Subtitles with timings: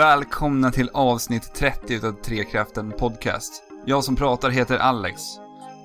[0.00, 3.62] Välkomna till avsnitt 30 utav Trekraften Podcast.
[3.86, 5.22] Jag som pratar heter Alex.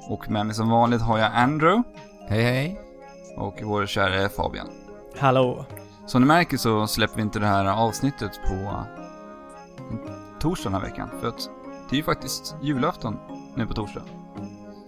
[0.10, 1.84] Och med mig som vanligt har jag Andrew
[2.30, 2.80] Hej hej.
[3.38, 4.68] och vår kära Fabian.
[5.18, 5.66] Hallå.
[6.06, 8.84] Som ni märker så släpper vi inte det här avsnittet på
[10.40, 11.10] torsdag den här veckan.
[11.22, 11.50] För att
[11.90, 13.18] det är ju faktiskt julafton
[13.56, 14.04] nu på torsdag.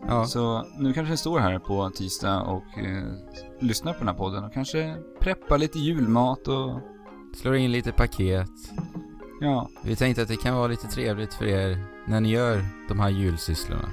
[0.07, 3.03] Ja, Så nu kanske ni står här på tisdag och eh,
[3.59, 6.79] lyssnar på den här podden och kanske preppar lite julmat och
[7.35, 8.49] slår in lite paket.
[9.41, 12.99] Ja, Vi tänkte att det kan vara lite trevligt för er när ni gör de
[12.99, 13.89] här julsysslorna.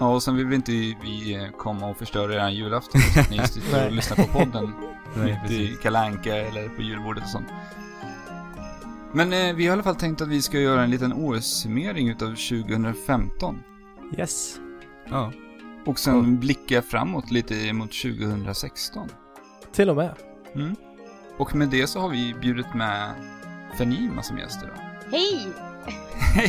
[0.00, 3.30] Ja, och sen vill vi inte vi eh, komma och förstöra er julafton så att
[3.30, 4.72] ni sitter och lyssnar på podden
[5.16, 7.48] Nej, mitt i kalanka eller på julbordet och sånt.
[9.12, 12.08] Men eh, vi har i alla fall tänkt att vi ska göra en liten årssummering
[12.08, 13.62] utav 2015.
[14.18, 14.60] Yes.
[15.10, 15.32] Ja.
[15.86, 19.08] Och sen blicka framåt lite mot 2016.
[19.72, 20.14] Till och med.
[20.54, 20.76] Mm.
[21.38, 23.14] Och med det så har vi bjudit med
[23.78, 24.72] Fenima som gäster då.
[25.16, 25.48] Hej!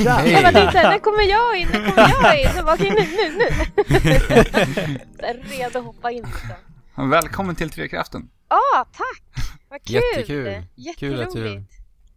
[0.05, 0.25] Ja.
[0.25, 1.67] Jag lite såhär, när kommer jag in?
[1.71, 2.65] När kommer jag in?
[2.65, 3.45] Bara, okej nu, nu, nu!
[5.57, 7.09] Redo att hoppa in liksom.
[7.09, 8.29] Välkommen till Trekraften.
[8.47, 9.23] Ah, tack!
[9.69, 9.95] Vad kul!
[9.95, 10.63] Jättekul.
[10.97, 11.71] Kul att du- Jätteroligt.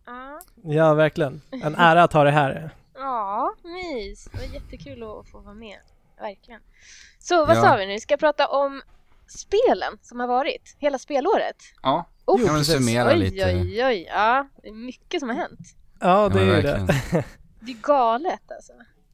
[0.06, 1.41] Ja, Ja, verkligen.
[1.50, 2.70] En ära att ha det här.
[2.94, 4.25] ja, mys.
[4.25, 5.78] Det var jättekul att få vara med.
[6.20, 6.61] Verkligen.
[7.19, 7.61] Så vad Ja.
[7.62, 8.00] sa vi nu?
[8.00, 8.83] Ska jag prata om
[9.28, 10.77] spelen som har varit?
[10.78, 11.56] Hela spelåret?
[11.83, 12.75] Ja, Oh, Kan vi precis.
[12.75, 13.47] summera oj, lite?
[13.47, 14.06] oj, oj.
[14.09, 15.59] Ja, det är mycket som har hänt.
[16.00, 16.87] Ja, det är Ja, ju verkligen.
[16.87, 17.25] det.
[17.62, 18.72] Det är galet alltså.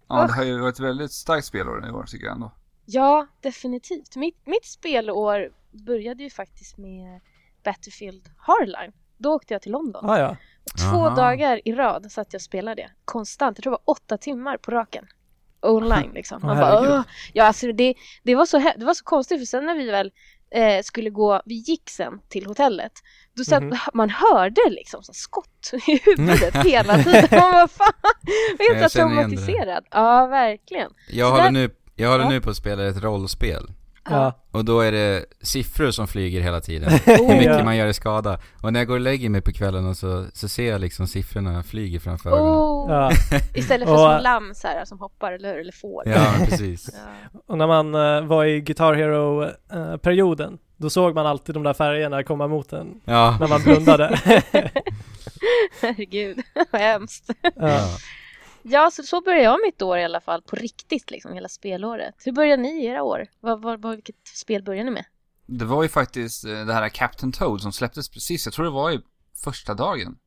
[0.09, 2.53] ja det har ju varit ett väldigt starkt spelår i år tycker jag ändå.
[2.85, 4.17] Ja, definitivt.
[4.17, 7.21] Mitt, mitt spelår började ju faktiskt med
[7.65, 8.93] Battlefield Hardline.
[9.19, 10.05] Då åkte jag till London.
[10.09, 10.37] Ja, ja.
[10.91, 11.17] Två Aha.
[11.17, 13.59] dagar i rad satt jag och spelade konstant.
[13.59, 15.07] Jag tror det var åtta timmar på raken.
[15.61, 16.41] Online liksom.
[16.47, 16.91] Man bara, herregud.
[16.93, 19.91] "Åh." ja, alltså det, det, var så, det var så konstigt för sen när vi
[19.91, 20.13] väl
[20.55, 22.93] eh, skulle gå, vi gick sen till hotellet.
[23.37, 23.77] Då satt, Mhm.
[23.95, 27.29] man hörde liksom så skott i huvudet hela tiden.
[27.31, 27.93] Man var fan,
[28.59, 29.85] jag helt traumatiserad.
[29.91, 30.91] Ja, verkligen.
[31.11, 32.31] Jag Så håller där- nu, jag håller Ja.
[32.31, 33.67] nu på att spela ett rollspel.
[34.11, 34.33] Ja.
[34.51, 36.91] Och då är det siffror som flyger hela tiden.
[37.05, 38.39] Hur mycket man gör i skada.
[38.63, 41.07] Och när jag går och lägger mig på kvällen och så, så ser jag liksom
[41.07, 42.53] siffrorna flyger framför ögonen.
[42.55, 42.91] oh.
[42.91, 43.11] ja.
[43.55, 45.61] Istället för Och- små lamm så här, som hoppar, eller hur?
[45.61, 46.03] Eller får.
[46.09, 46.89] Ja, precis.
[47.33, 47.41] Ja.
[47.47, 52.23] Och när man eh, var i Guitar Hero-perioden, då såg man alltid de där färgerna
[52.23, 53.37] komma mot en Ja.
[53.41, 54.21] när man blundade.
[55.81, 56.39] Herregud,
[56.71, 57.31] vad hemskt.
[57.57, 57.81] ja.
[58.69, 58.91] Ja.
[58.91, 62.15] Så, så började jag mitt år i alla fall, på riktigt liksom, hela spelåret.
[62.25, 63.27] Hur började ni era år?
[63.41, 65.05] Vad, vad, vad, vilket spel började ni med?
[65.47, 68.71] Det var ju faktiskt eh, det här Captain Toad som släpptes precis, jag tror det
[68.71, 69.01] var i
[69.45, 70.19] första dagen.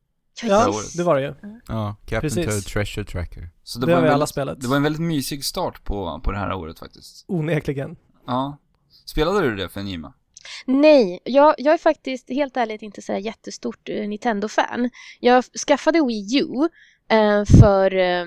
[0.42, 1.34] ja, det var det ju.
[1.68, 2.46] Ja, Captain Precis.
[2.46, 3.50] Toad Treasure Tracker.
[3.62, 4.60] Så Det, var har en vi alla väldigt, spelat.
[4.60, 7.24] det var en väldigt mysig start på, på det här året faktiskt.
[7.28, 7.96] Onekligen.
[8.26, 8.58] Ja.
[9.06, 10.14] Spelade du det för Nima?
[10.66, 14.90] Nej, jag, jag är faktiskt helt ärligt inte så här jättestort eh, Nintendo-fan.
[15.20, 16.68] Jag skaffade Wii U
[17.60, 18.20] för eh,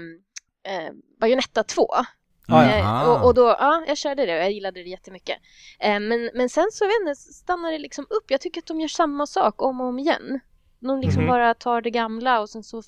[0.64, 1.88] eh, Bayonetta 2.
[2.48, 5.38] Ja, Eh, och, och då, ja, jag körde det och jag gillade det jättemycket.
[5.80, 8.24] Eh, men, men sen så, vet inte, stannar det liksom upp.
[8.32, 10.40] Jag tycker att de gör samma sak om och om igen.
[10.80, 11.30] De liksom Mhm.
[11.30, 12.82] bara tar det gamla och sen så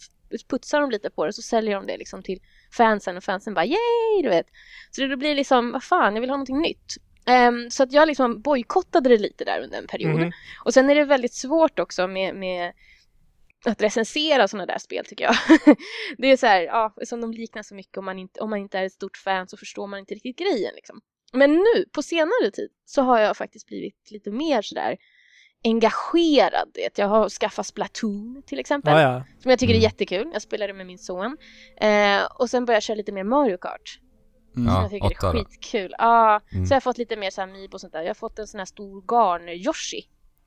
[0.50, 2.40] putsar de lite på det så säljer de det liksom till
[2.72, 4.48] fansen och fansen bara yay, du vet.
[4.92, 6.96] Så det blir liksom, vad fan, jag vill ha någonting nytt.
[7.26, 10.20] Ehm, så att jag liksom bojkottade det lite där under en period.
[10.20, 10.32] Mhm.
[10.66, 12.74] Och sen är det väldigt svårt också med, med
[13.68, 15.36] att recensera sådana där spel tycker jag.
[16.18, 18.60] det är så här, ja, som de liknar så mycket om man inte, om man
[18.60, 21.02] inte är ett stort fan så förstår man inte riktigt grejen liksom.
[21.34, 24.98] Men nu, på senare tid, så har jag faktiskt blivit lite mer sådär
[25.64, 26.72] engagerad.
[26.76, 26.98] Vet.
[26.98, 29.24] Jag har skaffat Splatoon till exempel, Ja, ja.
[29.42, 29.84] som jag tycker är Mm.
[29.84, 30.30] jättekul.
[30.34, 31.38] Jag spelade med min son.
[31.82, 34.00] Eh, och sen började jag köra lite mer Mario Kart.
[34.56, 34.68] Mm.
[34.68, 35.96] Som Ja, jag tycker åtta är skitkul.
[35.98, 36.66] Ja, Mm.
[36.66, 38.02] så jag har fått lite mer så här Amiibo och sånt där.
[38.02, 40.02] Jag har fått en sån här stor garn-Yoshi.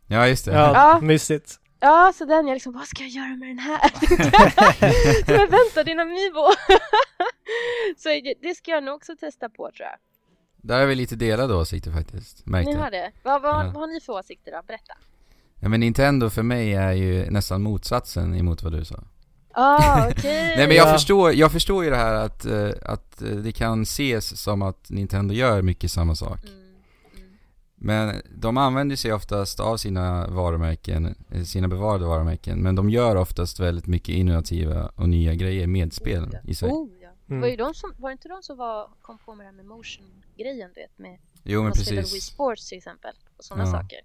[0.08, 0.52] Ja, just det.
[0.52, 1.00] Ja, Ja.
[1.00, 1.56] mysigt.
[1.80, 3.80] Ja, så den jag liksom, vad ska jag göra med den här?
[5.26, 6.40] Men vänta, din Amiibo!
[7.96, 9.96] så det- det ska jag nog också testa på tror jag.
[10.56, 12.82] Där är vi lite delade åsikter faktiskt, märkte Ni jag.
[12.84, 13.12] har det?
[13.22, 13.70] Vad, vad, Ja.
[13.70, 14.62] vad har ni för åsikter då?
[14.66, 14.94] Berätta.
[15.60, 19.04] Ja men Nintendo för mig är ju nästan motsatsen emot vad du sa.
[19.54, 20.22] Ah, okej.
[20.56, 20.92] Nej men jag Ja.
[20.92, 24.90] förstår, jag förstår ju det här att, eh, att eh, det kan ses som att
[24.90, 26.38] Nintendo gör mycket samma sak.
[26.44, 26.67] Mm.
[27.80, 33.16] Men de använder sig oftast av sina varumärken, eh, sina bevarade varumärken, men de gör
[33.16, 36.68] oftast väldigt mycket innovativa och nya grejer med spelen i sig.
[36.70, 37.08] Oh, ja.
[37.26, 37.40] Det Mm.
[37.40, 39.56] var, ju de som, var det inte de som var, kom på med det här
[39.56, 42.24] med motion-grejen, du vet, med Jo men spelade Wii precis.
[42.24, 43.72] Sports till exempel och sådana Ja.
[43.72, 43.98] saker.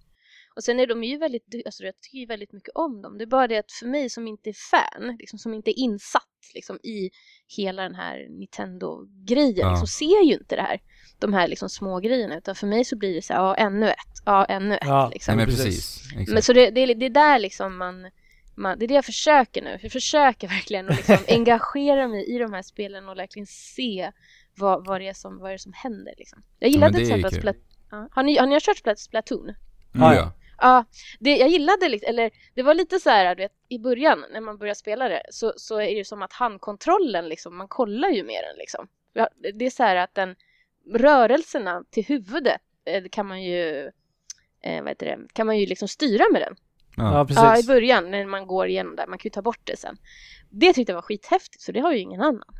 [0.55, 3.17] Och sen är de ju väldigt, alltså jag tycker ju väldigt mycket om dem.
[3.17, 5.79] Det är bara det att för mig som inte är fan, liksom som inte är
[5.79, 6.23] insatt
[6.53, 7.09] liksom i
[7.57, 9.69] hela den här Nintendo-grejen, Ja.
[9.69, 10.79] liksom ser ju inte det här,
[11.19, 13.89] de här liksom små grejerna, utan för mig så blir det så här, ja ännu
[13.89, 15.09] ett, ja ännu ett Ja.
[15.13, 15.35] liksom.
[15.35, 16.01] Men Precis.
[16.11, 16.29] Exakt.
[16.29, 18.09] Men så det, det, är, det är där liksom man
[18.55, 19.79] man, det är det jag försöker nu.
[19.81, 24.11] Jag försöker verkligen att liksom engagera mig i de här spelen och verkligen se
[24.55, 26.13] vad, vad, det, är som, vad det är som händer.
[26.17, 26.43] Liksom.
[26.59, 27.39] Jag gillade men till exempel.
[27.41, 28.07] Splat- ja.
[28.11, 29.41] har, ni, har ni kört Splat- Splatoon?
[29.49, 29.55] Mm.
[29.93, 30.31] Ja, ja.
[30.57, 30.85] Ja,
[31.19, 34.41] det, jag gillade lite, eller det var lite så här, du vet, i början när
[34.41, 38.23] man börjar spela det så, så är det som att handkontrollen liksom, man kollar ju
[38.23, 38.87] med den liksom.
[39.13, 40.35] Ja, Det är så här att den,
[40.93, 43.91] rörelserna till huvudet eh, kan man ju,
[44.63, 46.55] eh, vad heter det, kan man ju liksom styra med den.
[46.97, 47.25] Ja, Ja.
[47.25, 47.43] precis.
[47.43, 49.97] Ja, i början när man går igenom där, man kan ju ta bort det sen.
[50.49, 52.55] Det tyckte jag var skithäftigt, för det har ju ingen annan.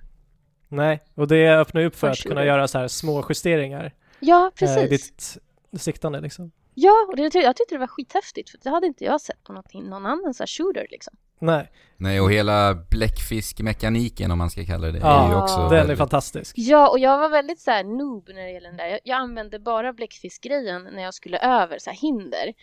[0.68, 2.32] Nej, och det öppnar ju upp för att Varsågod.
[2.38, 4.90] kunna göra så här små justeringar Ja, eh, precis.
[4.90, 5.38] ditt
[5.82, 6.52] siktande liksom.
[6.74, 9.54] Ja, och det, jag tyckte det var skithäftigt, för det hade inte jag sett på
[9.54, 11.14] något, någon annan så här shooter liksom.
[11.40, 11.72] Nej,
[12.04, 15.66] Nej, och hela bläckfiskmekaniken om man ska kalla det, det är Ja, ju också den
[15.66, 16.56] är väldigt- fantastisk.
[16.58, 18.88] Ja, och jag var väldigt så här noob när det gäller den där.
[18.88, 22.54] Jag, jag använde bara bläckfiskgrejen när jag skulle över så här hinder.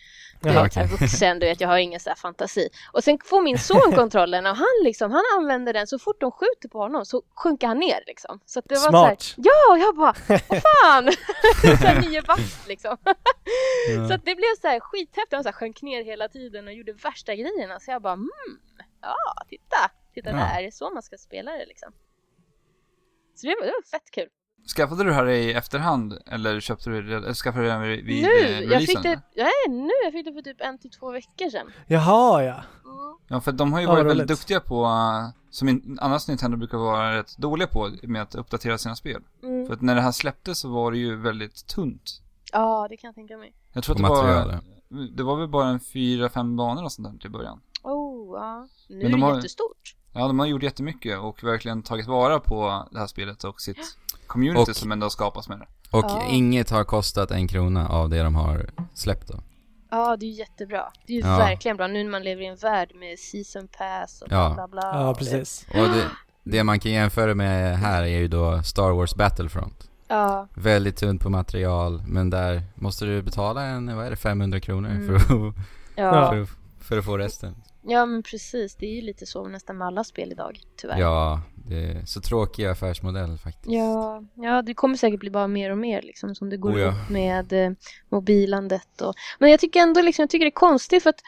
[0.41, 2.69] Du Jaha, vet, här vuxen, du vet, jag har ingen så här fantasi.
[2.93, 6.31] Och sen får min son kontrollen och han liksom, han använder den så fort de
[6.33, 8.41] skjuter på honom så sjunker han ner liksom.
[8.47, 9.35] Så att det var så här, Smart.
[9.37, 11.11] ja, och jag bara, vad fan!
[11.81, 12.97] så här nio bast liksom.
[13.05, 14.09] Ja.
[14.09, 16.73] Så att det blev så här skithäftigt, han så här sjönk ner hela tiden och
[16.73, 17.81] gjorde värsta grejerna.
[17.81, 18.29] Så jag bara, mm,
[19.03, 19.17] ja,
[19.49, 19.77] titta,
[20.15, 20.37] titta Ja.
[20.37, 21.93] där, det är så man ska spela det liksom.
[23.35, 24.29] Så det var, det var fett kul.
[24.77, 28.05] Skaffade du det här i efterhand eller köpte du det, eller skaffade du det vid,
[28.05, 28.87] vid nu, eh, jag releasen?
[28.87, 31.67] fick det, nej nu, jag fick det för typ en till två veckor sedan.
[31.87, 32.55] Jaha ja.
[32.85, 33.17] Mm.
[33.29, 36.57] Ja, för de har ju Ja, varit väldigt duktiga på, uh, som in, annars Nintendo
[36.57, 39.23] brukar vara rätt dåliga på, med att uppdatera sina spel.
[39.43, 39.67] Mm.
[39.67, 42.23] För att när det här släpptes så var det ju väldigt tunt.
[42.53, 43.55] Ja, det kan jag tänka mig.
[43.73, 46.85] Jag tror På att det material, var, det var väl bara en fyra, fem banor
[46.85, 47.61] och sånt där till början.
[47.83, 48.69] Oh, ja.
[48.89, 49.95] Nu Men är de det har- jättestort.
[50.13, 53.97] Ja, de har gjort jättemycket och verkligen tagit vara på det här spelet och sitt
[54.27, 55.67] community Och- som ändå skapas med det.
[55.91, 56.23] Och Ja.
[56.31, 59.35] inget har kostat en krona av det de har släppt då.
[59.91, 60.93] Ja, det är ju jättebra.
[61.07, 61.37] Det är ju Ja.
[61.39, 64.55] verkligen bra nu när man lever i en värld med season pass och bla Ja.
[64.55, 64.81] bla bla.
[64.95, 65.67] Ja, precis.
[65.71, 66.05] Och det,
[66.45, 69.91] det man kan jämföra med här är ju då Star Wars Battlefront.
[70.09, 74.61] Ja, Väldigt tunt på material, men där måste du betala en, vad är det, 500
[74.61, 75.07] kronor Mm.
[75.07, 75.55] för, att,
[75.97, 76.31] ja.
[76.31, 76.49] för, att,
[76.81, 77.55] för att få resten.
[77.83, 78.77] Ja, men precis.
[78.77, 80.99] Det är ju lite så nästan med alla spel idag, tyvärr.
[80.99, 83.73] Ja, det är så tråkig affärsmodell faktiskt.
[83.73, 86.81] Ja, ja, det kommer säkert bli bara mer och mer liksom som det går Oh
[86.81, 86.89] ja.
[86.89, 87.71] upp med eh,
[88.09, 91.21] mobilandet och Men jag tycker ändå liksom, jag tycker det är konstigt för att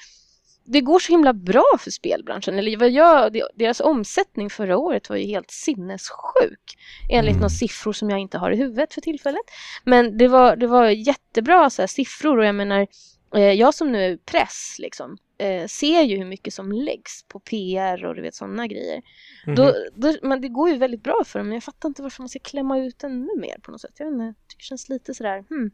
[0.65, 2.59] det går så himla bra för spelbranschen.
[2.59, 6.77] Eller vad jag, deras omsättning förra året var ju helt sinnessjuk.
[7.11, 7.41] Enligt Mm.
[7.41, 9.43] några siffror som jag inte har i huvudet för tillfället.
[9.85, 12.87] Men det var, det var jättebra så här, siffror och jag menar,
[13.35, 17.41] eh, jag som nu är press liksom, eh, ser ju hur mycket som läggs på
[17.41, 19.03] PR och du vet sådana grejer.
[19.47, 19.55] Mhm.
[19.55, 22.23] Då, då, men det går ju väldigt bra för dem, men jag fattar inte varför
[22.23, 23.95] man ska klämma ut ännu mer på något sätt.
[23.99, 25.71] Jag vet inte, jag tycker det känns lite sådär, hmm.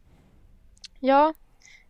[1.01, 1.35] Ja,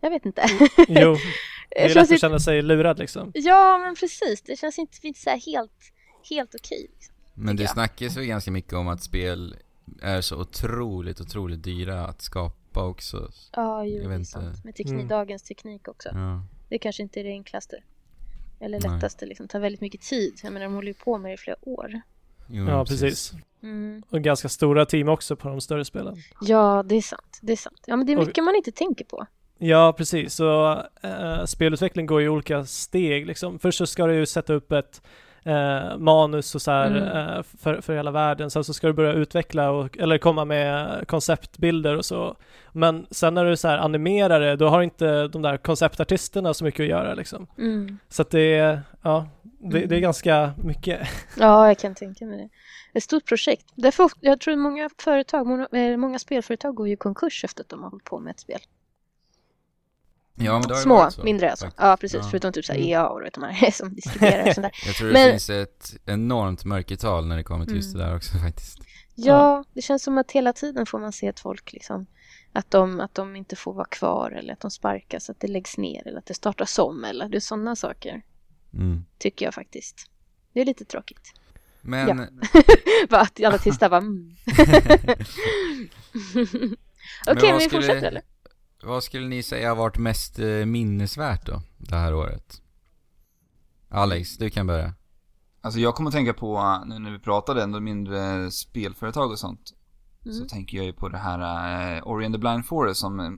[0.01, 0.41] jag vet inte.
[0.87, 1.15] Jo,
[1.69, 3.31] det är lätt att inte, känna sig lurad liksom.
[3.35, 4.41] ja, men precis.
[4.41, 5.93] Det känns inte, inte så här helt,
[6.29, 6.87] helt okej.
[6.93, 7.15] Liksom.
[7.33, 9.55] Men det snackas ju ganska mycket om att spel
[10.01, 13.31] är så otroligt, otroligt dyra att skapa också.
[13.51, 14.45] Ja, jo, Jag det är vet sant.
[14.47, 14.61] inte.
[14.67, 15.07] Med teknik, Mm.
[15.07, 16.09] dagens teknik också.
[16.13, 16.43] Ja.
[16.69, 17.83] Det kanske inte är det enklaste.
[18.59, 18.89] Eller Nej.
[18.95, 19.47] lättaste, liksom.
[19.47, 20.39] tar väldigt mycket tid.
[20.43, 22.01] Jag menar, de håller ju på med det i flera år.
[22.47, 23.31] Jo, Ja, precis.
[23.63, 24.03] Mm.
[24.09, 26.15] Och ganska stora team också på de större spelen.
[26.41, 27.39] Ja, det är sant.
[27.41, 27.83] Det är sant.
[27.87, 29.25] Ja, men det är Och- mycket man inte tänker på.
[29.57, 30.33] Ja, precis.
[30.33, 30.71] Så
[31.03, 33.59] eh, spelutveckling går i olika steg liksom.
[33.59, 35.01] Först så ska du ju sätta upp ett
[35.43, 37.03] eh, manus och så här Mm.
[37.03, 38.51] eh, för, för hela världen.
[38.51, 42.35] Sen så ska du börja utveckla och, eller komma med konceptbilder och så.
[42.71, 46.63] Men sen när du så här animerar det, då har inte de där konceptartisterna så
[46.63, 47.47] mycket att göra liksom.
[47.57, 47.97] Mm.
[48.09, 51.07] Så att det är, ja, det, det är ganska mycket.
[51.39, 52.49] Ja, jag kan tänka mig det.
[52.97, 53.65] Ett stort projekt.
[53.75, 57.69] Därför, jag tror många företag, många, eh, många spelföretag går ju i konkurs efter att
[57.69, 58.59] de har hållit på med ett spel.
[60.39, 61.65] Ja, det Små, så, mindre alltså.
[61.65, 61.81] faktiskt.
[61.83, 62.19] Ja, precis.
[62.23, 62.27] Ja.
[62.29, 62.89] Förutom typ såhär Mm.
[62.91, 64.71] EA och vet, de här som distribuerar och sånt där.
[64.85, 68.09] Jag tror det Men- finns ett enormt mörkertal när det kommer till just det Mm.
[68.09, 68.79] där också faktiskt.
[69.15, 72.05] Ja, det känns som att hela tiden får man se att folk liksom
[72.53, 75.77] att de, att de inte får vara kvar eller att de sparkas, att det läggs
[75.77, 78.21] ner eller att det startas om eller det är sådana saker
[78.73, 79.05] Mm.
[79.17, 80.09] tycker jag faktiskt.
[80.53, 81.33] Det är lite tråkigt.
[81.81, 82.39] Men,
[83.09, 84.35] Bara att alla tysta bara mm.
[86.35, 86.75] Okej,
[87.25, 88.21] vad men vi skulle- fortsätter eller?
[88.89, 92.61] Vad skulle ni säga har varit mest eh, minnesvärt då, det här året?
[93.89, 94.93] Alex, du kan börja.
[95.61, 99.73] Alltså jag kommer att tänka på, nu när vi pratade ändå mindre spelföretag och sånt.
[100.25, 100.37] Mm.
[100.37, 101.39] Så tänker jag ju på det här
[101.97, 103.31] uh, Ori and the Blind Forest som uh,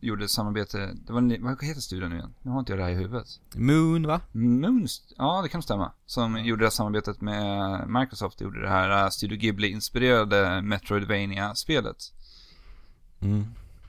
[0.00, 2.34] gjorde ett samarbete, det var, en- vad heter studion nu igen?
[2.42, 3.26] Nu har inte jag det här i huvudet.
[3.54, 4.20] Moon va?
[4.32, 5.92] Moons, ja det kan stämma.
[6.06, 11.96] Som gjorde det här samarbetet med Microsoft, gjorde det här uh, Studio Ghibli-inspirerade Metroidvania-spelet.
[13.20, 13.46] Mm.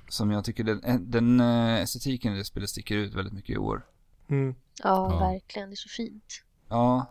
[0.09, 3.57] Som jag tycker den, den uh, estetiken i det spelet sticker ut väldigt mycket i
[3.57, 3.85] år.
[4.29, 4.55] Mm.
[4.83, 5.19] Ja, Ja.
[5.19, 5.69] verkligen.
[5.69, 6.43] Det är så fint.
[6.69, 7.05] Ja,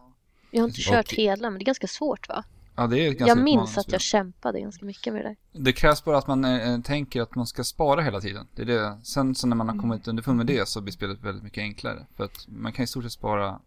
[0.50, 2.44] Jag har inte Och- kört hela, men det är ganska svårt va?
[2.76, 5.62] ja det är ganska Jag minns att jag kämpade ganska mycket med det där.
[5.64, 8.46] Det krävs bara att man eh, tänker att man ska spara hela tiden.
[8.54, 8.98] Det är det.
[9.02, 9.82] Sen så när man har Mm.
[9.82, 12.06] kommit underfund med det så blir spelet väldigt mycket enklare.
[12.16, 13.60] För att man kan i stort sett spara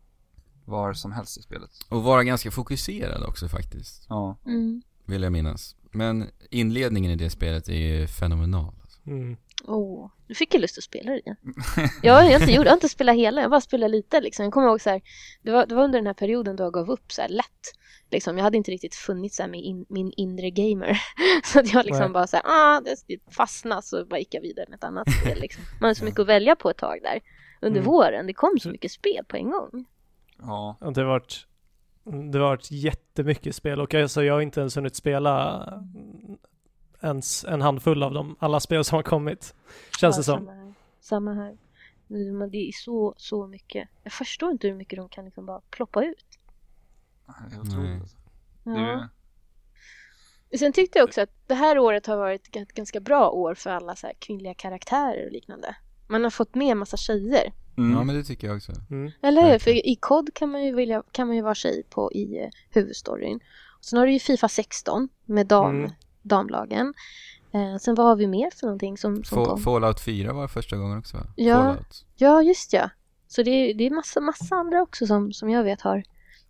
[0.66, 1.70] var som helst i spelet.
[1.90, 4.38] Och vara ganska fokuserad också faktiskt, Ja.
[4.46, 4.82] Mm.
[5.06, 5.76] vill jag minnas.
[5.92, 8.74] Men inledningen i det spelet är ju fenomenal.
[9.08, 9.38] Mm.
[9.68, 11.36] Åh, nu fick jag lust att spela det igen.
[12.04, 14.44] Jag har inte, gjort, jag har inte spelat hela, jag bara spelat lite liksom.
[14.46, 15.02] Jag kommer ihåg så här,
[15.42, 17.62] det var, det var under den här perioden då jag gav upp så här lätt.
[18.12, 21.02] Liksom, jag hade inte riktigt funnit så här med in, min inre gamer.
[21.44, 22.10] Så att jag liksom Nej.
[22.10, 25.40] bara så här, ah, det fastnade så bara gick jag vidare med ett annat spel
[25.42, 25.64] liksom.
[25.80, 27.20] Man hade så mycket att välja på ett tag där.
[27.62, 27.92] Under Mm.
[27.92, 29.86] våren, det kom så mycket spel på en gång.
[30.42, 30.78] Ja.
[30.80, 31.48] Det har varit,
[32.32, 35.64] det har varit jättemycket spel och alltså jag har inte ens hunnit spela
[37.02, 39.56] ens en handfull av dem, alla spel som har kommit.
[40.00, 40.46] Känns det Ja, som.
[40.46, 40.74] Samma här.
[41.02, 41.58] Samma här.
[42.08, 43.90] Men det är så, så mycket.
[44.04, 46.26] Jag förstår inte hur mycket de kan liksom bara ploppa ut.
[47.50, 48.16] Det är otroligt.
[48.64, 48.72] Ja.
[50.50, 53.30] Det är, Sen tyckte jag också att det här året har varit ett ganska bra
[53.30, 55.76] år för alla så här kvinnliga karaktärer och liknande.
[56.08, 57.54] Man har fått med en massa tjejer.
[57.78, 57.98] mm.
[57.98, 58.72] Ja men det tycker jag också.
[58.90, 59.12] Mm.
[59.22, 59.60] Eller hur?
[59.60, 62.50] För i COD kan man ju, vilja, kan man ju vara tjej på i eh,
[62.70, 63.40] huvudstoryn.
[63.82, 65.92] Sen har du ju Fifa 16 med dam, Mm.
[66.22, 66.94] Damlagen.
[67.54, 69.60] Eh, sen vad har vi mer för någonting som, som Fa- kom?
[69.62, 71.24] Fallout 4 var första gången också va?
[71.36, 71.56] Ja.
[71.56, 72.06] Fallout.
[72.16, 72.90] Ja, just ja.
[73.28, 76.04] Så det är, det är massa, massa andra också som, som jag vet har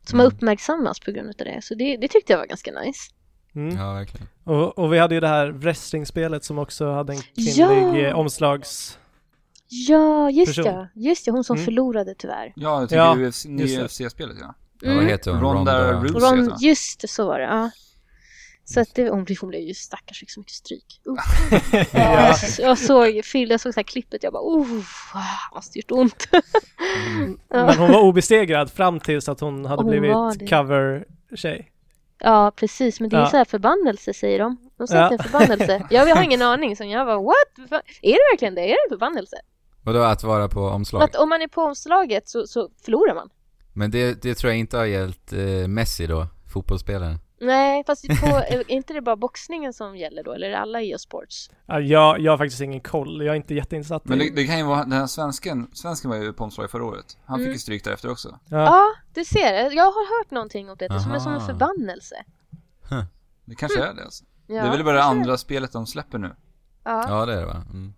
[0.06, 0.26] som Mm.
[0.26, 1.60] har uppmärksammats på grund av det.
[1.64, 3.00] Så det, det tyckte jag var ganska nice.
[3.56, 3.78] Mm.
[3.78, 4.28] Ja verkligen.
[4.44, 7.68] Och, och vi hade ju det här wrestlingspelet som också hade en Ja!
[7.68, 8.98] kvinnlig eh, omslags...
[9.68, 10.66] Ja, just Person.
[10.74, 10.88] ja.
[10.96, 11.66] Just ja, hon som Mm.
[11.66, 12.54] förlorade tyvärr.
[12.56, 13.86] ja, jag tycker Ja, UFC, nya.
[13.86, 14.54] UFC-spelet ja.
[14.82, 15.08] Ja, vad Mm.
[15.08, 15.42] heter hon?
[15.42, 16.04] Ronda Ronda...
[16.08, 16.38] Rousey.
[16.40, 17.46] Ron, just det, så var det.
[17.46, 17.70] Ja.
[18.66, 21.02] Så att det, hon, hon blev ju stackars fick så mycket stryk.
[21.08, 21.16] Uh.
[21.94, 22.36] Ja, ja.
[22.60, 24.84] jag, såg, Phil, jag såg så här klippet, jag bara oh,
[25.56, 26.28] måste gjort ont.
[27.16, 27.38] Mm.
[27.50, 31.72] Men hon var obesegrad fram tills att hon hade Hon blivit cover-tjej.
[32.20, 33.30] Ja, precis, men det är Ja.
[33.30, 34.58] så här förbannelse säger de.
[34.78, 35.06] De säger Ja.
[35.06, 35.88] att det är en förbannelse.
[35.90, 37.72] Jag, jag har ingen aning, så jag bara what?
[38.02, 38.62] Är det verkligen det?
[38.62, 39.36] Är det en förbannelse?
[39.84, 41.04] Vadå att vara på För omslag?
[41.04, 43.30] att om man är på omslaget så, så förlorar man.
[43.74, 47.18] Men det, det tror jag inte har gällt eh, Messi då, fotbollsspelaren.
[47.42, 50.34] Nej, fast på, är inte det bara boxningen som gäller då?
[50.34, 51.50] Eller är det alla e-sports?
[51.66, 54.58] Ja, jag, jag har faktiskt ingen koll, jag är inte jätteinsatt Men det, det kan
[54.58, 57.18] ju vara, den här svensken, svensken var ju på omslaget förra året.
[57.26, 57.46] Han Mm.
[57.50, 58.40] fick ju stryk därefter också.
[58.50, 58.58] Ja.
[58.66, 59.72] Ja, du ser.
[59.76, 62.16] Jag har hört någonting om det, som är som en förbannelse.
[63.46, 64.26] Det kanske är det alltså.
[64.48, 66.36] Ja, det är väl bara det andra spelet de släpper nu.
[66.84, 67.64] Ja, Ja det är det va?
[67.70, 67.94] Mm.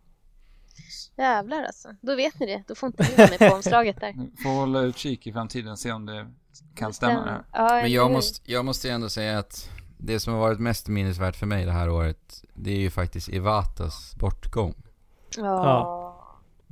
[1.17, 1.89] jävlar alltså.
[2.01, 2.63] Då vet ni det.
[2.67, 4.13] Då får inte ni vara med på omslaget där.
[4.43, 6.31] Får hålla utkik i framtiden, se om det
[6.75, 7.43] kan stämma det.
[7.51, 10.88] Ja, Men jag måste, jag måste ju ändå säga att det som har varit mest
[10.88, 14.75] minnesvärt för mig det här året, det är ju faktiskt Ivatas bortgång.
[15.38, 15.43] Ja.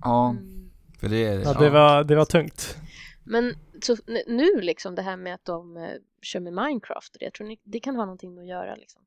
[0.02, 0.72] Ja, Mm.
[1.00, 2.78] För det är, Ja, det var, det var tungt.
[3.24, 3.98] Men så
[4.28, 5.90] nu liksom det här med att de eh,
[6.22, 9.02] kör med Minecraft, det, jag tror ni, det kan ha någonting med att göra liksom.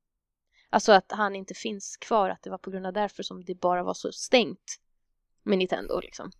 [0.70, 3.54] Alltså att han inte finns kvar, att det var på grund av därför som det
[3.54, 4.80] bara var så stängt
[5.42, 6.30] med Nintendo liksom.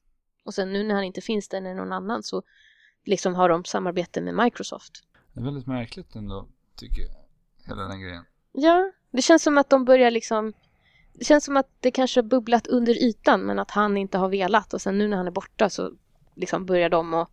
[0.45, 2.43] Och sen nu när han inte finns där när någon annan så
[3.04, 5.02] liksom har de samarbete med Microsoft.
[5.32, 7.11] det är väldigt märkligt ändå, tycker jag.
[7.66, 8.25] Hela den grejen.
[8.52, 10.52] Ja, det känns som att de börjar liksom
[11.12, 14.28] det känns som att det kanske har bubblat under ytan men att han inte har
[14.28, 15.92] velat och sen nu när han är borta så
[16.34, 17.30] liksom börjar de att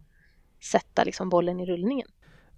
[0.72, 2.08] sätta liksom bollen i rullningen.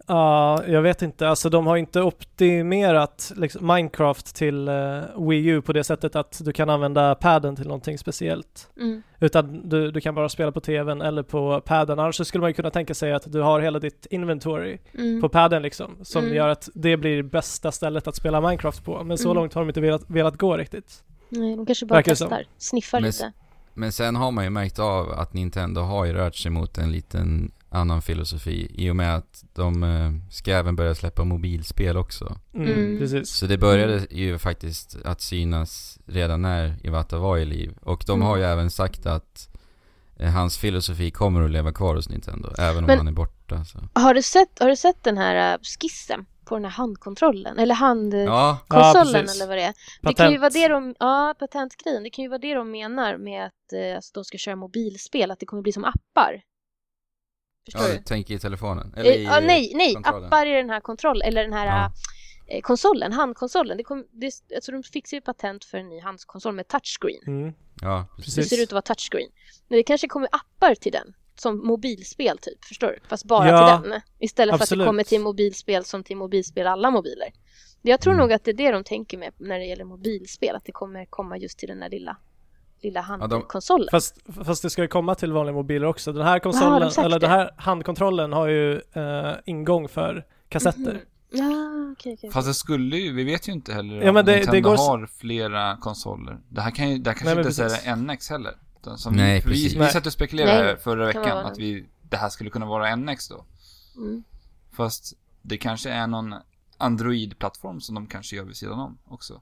[0.07, 1.29] Ja, jag vet inte.
[1.29, 6.41] Alltså de har inte optimerat liksom, Minecraft till eh, Wii U på det sättet att
[6.45, 8.69] du kan använda padden till någonting speciellt.
[8.77, 9.03] Mm.
[9.19, 11.99] Utan du, du kan bara spela på tvn eller på padden.
[11.99, 15.21] Annars så skulle man ju kunna tänka sig att du har hela ditt inventory Mm.
[15.21, 15.91] på padden liksom.
[16.01, 16.35] Som Mm.
[16.35, 19.03] gör att det blir bästa stället att spela Minecraft på.
[19.03, 19.35] Men så Mm.
[19.41, 21.03] långt har de inte velat, velat gå riktigt.
[21.29, 23.31] Nej, de kanske bara Verkar testar, sniffar Men- lite.
[23.75, 26.91] Men sen har man ju märkt av att Nintendo har ju rört sig mot en
[26.91, 32.35] liten annan filosofi i och med att de eh, ska även börja släppa mobilspel också.
[32.53, 32.97] Mm, Mm.
[32.99, 33.29] Precis.
[33.29, 37.77] Så det började ju faktiskt att synas redan när Iwata var i liv.
[37.81, 38.27] Och de Mm.
[38.27, 39.49] har ju även sagt att
[40.17, 43.65] eh, hans filosofi kommer att leva kvar hos Nintendo, även om Men- han är borta.
[43.65, 43.79] Så.
[43.93, 47.59] Har du sett, har du sett den här äh, skissen på den här handkontrollen?
[47.59, 49.67] Eller handkonsolen Ja, eller vad det är?
[49.67, 50.17] Det Patent.
[50.17, 53.45] kan ju vara det de, ja patentgrejen, det kan ju vara det de menar med
[53.45, 56.41] att eh, alltså, de ska köra mobilspel, att det kommer bli som appar.
[57.65, 57.97] Förstår ja du?
[57.97, 58.93] du tänker i telefonen?
[58.97, 60.25] Eller Eh, i ja, nej, nej, kontrollen.
[60.25, 61.91] appar i den här kontroll, eller den här Ja.
[62.55, 63.77] eh, konsolen, handkonsolen.
[63.77, 67.23] Det kom, det, alltså de fixar ju patent för en ny handkonsol med touchscreen.
[67.27, 67.53] Mm.
[67.81, 68.49] Ja, Det Precis.
[68.49, 69.29] ser ut att vara touchscreen.
[69.67, 71.13] Men det kanske kommer appar till den.
[71.35, 72.99] Som mobilspel typ, förstår du?
[73.07, 74.01] Fast bara Ja, till den.
[74.19, 74.81] Istället för att absolut.
[74.85, 77.33] det kommer till mobilspel som till mobilspel alla mobiler.
[77.81, 78.21] Jag tror Mm.
[78.23, 80.55] nog att det är det de tänker med när det gäller mobilspel.
[80.55, 82.17] Att det kommer komma just till den där lilla
[82.83, 83.87] lilla de- handkonsolen.
[83.91, 86.13] Fast, fast det ska ju komma till vanliga mobiler också.
[86.13, 87.27] Den här konsolen, de sagt eller det?
[87.27, 90.93] den här handkontrollen har ju eh, ingång för kassetter.
[90.93, 90.99] Mhm.
[91.35, 92.31] Ja, okej, okej.
[92.31, 94.69] Fast det skulle ju, vi vet ju inte heller Ja, om men det- det Nintendo
[94.69, 96.39] går s- har flera konsoler.
[96.49, 97.85] Det här kan ju, det här kanske Nej, inte precis.
[97.87, 98.53] är NX heller.
[98.97, 99.75] Som Nej, vi, vi, precis.
[99.75, 99.91] vi Nej.
[99.91, 103.27] satt och spekulerade Nej, förra kan veckan att vi, det här skulle kunna vara NX
[103.27, 103.45] då.
[103.97, 104.23] Mm.
[104.71, 106.35] Fast det kanske är någon
[106.77, 109.33] Android-plattform som de kanske gör vid sidan om också.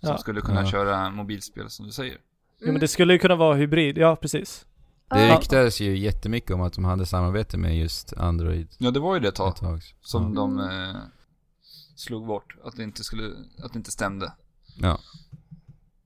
[0.00, 0.18] Som Ja.
[0.18, 0.70] skulle kunna Ja.
[0.70, 2.18] köra mobilspel som du säger.
[2.60, 4.66] Jo, men det skulle ju kunna vara hybrid, ja precis.
[5.10, 5.36] Det Ja.
[5.38, 9.20] ryktades ju jättemycket om att de hade samarbete med just Android Ja, det var ju
[9.20, 9.82] det ett tag ett tag.
[10.00, 10.40] som ja.
[10.40, 10.96] de eh,
[11.96, 12.56] slog bort.
[12.64, 13.30] Att det inte skulle,
[13.62, 14.32] att det inte stämde.
[14.76, 14.98] ja.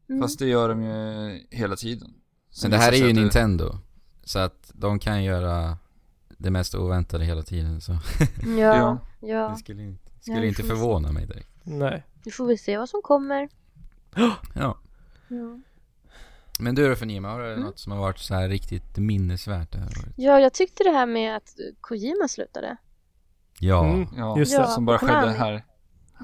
[0.08, 0.22] Mm.
[0.22, 2.14] Fast det gör de ju hela tiden.
[2.50, 3.78] Sen Men det här är ju Nintendo.
[4.24, 5.78] Så att de kan göra
[6.38, 7.92] det mest oväntade hela tiden så
[8.46, 8.98] Ja, Ja.
[9.20, 9.48] ja.
[9.48, 11.48] det skulle, inte- Ja, skulle det inte förvåna mig direkt.
[11.62, 12.04] Nej.
[12.24, 13.48] Nu får vi se vad som kommer.
[14.14, 14.36] Ja.
[14.54, 14.78] Ja.
[16.64, 17.60] Men du då för Nima, har du Mm.
[17.64, 20.14] något som har varit så här riktigt minnesvärt det här året?
[20.16, 22.76] ja, jag tyckte det här med att Kojima slutade.
[23.60, 23.84] Ja.
[23.84, 24.60] Mm, Ja, just Ja.
[24.60, 24.68] det.
[24.68, 25.38] som bara skedde Konami.
[25.38, 25.64] här.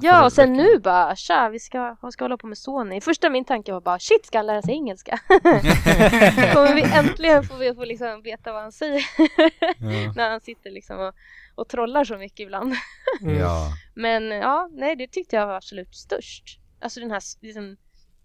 [0.02, 3.00] Ja, och sen nu bara, tja, vi ska, vad ska hålla på med Sony.
[3.00, 5.18] Första min tanke var bara, shit, ska han lära sig engelska?
[6.54, 9.02] Kommer vi äntligen få, få liksom veta vad han säger
[9.78, 10.12] Ja.
[10.16, 11.14] när han sitter liksom och,
[11.54, 12.74] och trollar så mycket ibland.
[13.20, 13.66] Ja.
[13.94, 16.44] Men ja, nej, det tyckte jag var absolut störst.
[16.80, 17.76] Alltså den här, liksom,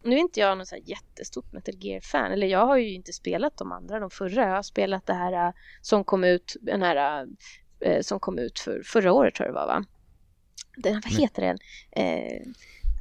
[0.05, 3.13] nu är inte jag någon så här jättestort Metal Gear-fan, eller jag har ju inte
[3.13, 4.41] spelat de andra, de förra.
[4.47, 7.25] Jag har spelat det här äh, som kom ut, den här
[7.79, 9.85] äh, som kom ut för, förra året tror jag det var va?
[10.77, 11.21] Den, vad Nej.
[11.21, 11.57] heter den?
[11.91, 12.41] Eh,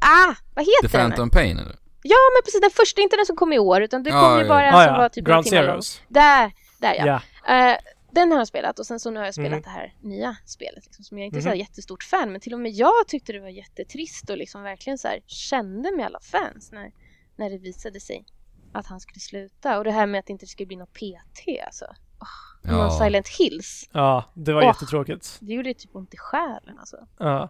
[0.00, 1.10] ah, vad The heter den?
[1.10, 1.76] Phantom Pain eller?
[2.02, 4.36] Ja, men precis den första, inte den som kom i år, utan det kom Ja,
[4.36, 4.48] ju ja.
[4.48, 4.98] bara en Ah, som ja.
[5.00, 5.68] var typ Ground en timme lång.
[5.82, 6.02] Zeroes.
[6.08, 7.20] Där, där ja.
[7.46, 7.70] Ja.
[7.72, 7.78] Eh,
[8.14, 9.62] den har jag spelat och sen så nu har jag spelat Mhm.
[9.62, 11.58] det här nya spelet liksom, som jag inte är så Mhm.
[11.58, 15.08] jättestort fan men till och med jag tyckte det var jättetrist och liksom verkligen så
[15.08, 16.92] här kände med alla fans när,
[17.36, 18.24] när det visade sig
[18.72, 21.60] att han skulle sluta och det här med att det inte skulle bli något PT
[21.66, 21.84] alltså.
[21.84, 22.98] Oh, Ja.
[23.04, 23.88] Silent Hills.
[23.92, 24.66] ja, det var Åh.
[24.68, 25.38] jättetråkigt.
[25.40, 26.96] Det gjorde typ ont i själen alltså.
[27.18, 27.48] Ja.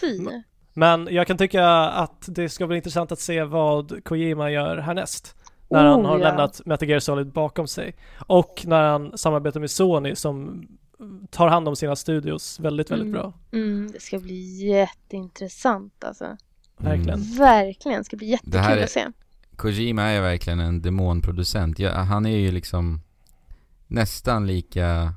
[0.00, 0.18] Fy.
[0.74, 5.36] Men jag kan tycka att det ska bli intressant att se vad Kojima gör härnäst.
[5.70, 6.24] När han Oh, har ja.
[6.28, 7.94] lämnat Metal Gear Solid bakom sig.
[8.26, 10.66] Och när han samarbetar med Sony som
[11.30, 13.20] tar hand om sina studios väldigt, väldigt Mm.
[13.20, 13.32] bra.
[13.52, 16.36] Mm, det ska bli jätteintressant alltså.
[16.76, 17.20] Verkligen.
[17.22, 17.36] Mm.
[17.38, 19.06] Verkligen, det ska bli jättekul Det här är- att se.
[19.56, 21.78] Kojima är verkligen en demonproducent.
[21.78, 23.00] Ja, han är ju liksom
[23.86, 25.14] nästan lika,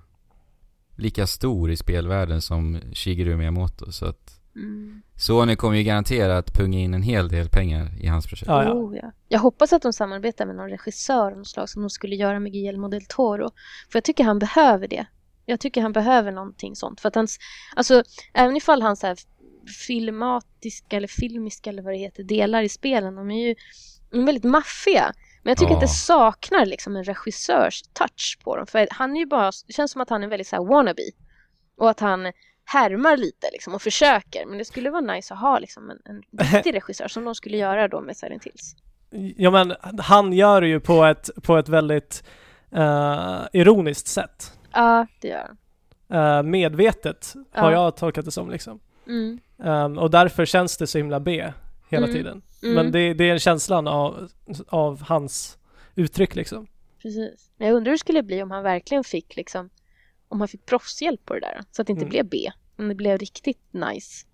[0.95, 3.91] lika stor i spelvärlden som Shigeru Miyamoto.
[3.91, 5.01] Så att Mm.
[5.17, 8.47] Sony kommer ju garanterat punga in en hel del pengar i hans projekt.
[8.47, 8.73] Ja, ja.
[8.73, 9.11] Oh, ja.
[9.27, 12.39] Jag hoppas att de samarbetar med någon regissör av något slag som de skulle göra
[12.39, 13.49] med Guillermo del Toro.
[13.91, 15.05] För jag tycker han behöver det.
[15.45, 17.01] Jag tycker han behöver någonting sånt.
[17.01, 17.39] För att hans,
[17.75, 19.17] alltså även ifall han så här
[19.87, 23.55] filmatiska eller filmiska eller vad det heter delar i spelen, de är ju
[24.11, 25.13] de är väldigt maffiga.
[25.43, 25.75] Men jag tycker Ja.
[25.77, 28.67] att det saknar liksom en regissörs touch på dem.
[28.67, 31.01] För han är ju bara, det känns som att han är väldigt så här wannabe.
[31.77, 32.31] Och att han
[32.65, 34.45] härmar lite liksom och försöker.
[34.45, 36.23] Men det skulle vara nice att ha liksom en, en
[36.53, 38.75] riktig regissör som de skulle göra då med Silent Hills.
[39.37, 42.23] Ja men han gör det ju på ett, på ett väldigt
[42.71, 44.57] eh, ironiskt sätt.
[44.71, 45.57] Ja, det gör han.
[46.37, 47.83] Eh, medvetet har Ja.
[47.83, 48.79] jag tolkat det som liksom.
[49.07, 49.39] Mm.
[49.63, 51.51] Ehm, och därför känns det så himla B
[51.89, 52.15] hela Mm.
[52.17, 52.41] tiden.
[52.63, 52.75] Mm.
[52.75, 54.29] Men det, det är en känslan av,
[54.67, 55.57] av hans
[55.95, 56.67] uttryck liksom.
[57.01, 57.51] Precis.
[57.57, 59.69] Men jag undrar hur det skulle bli om han verkligen fick liksom
[60.33, 61.61] om han fick proffshjälp på det där.
[61.71, 62.09] Så att det inte Mm.
[62.09, 62.51] blev B.
[62.77, 64.25] Om det blev riktigt nice.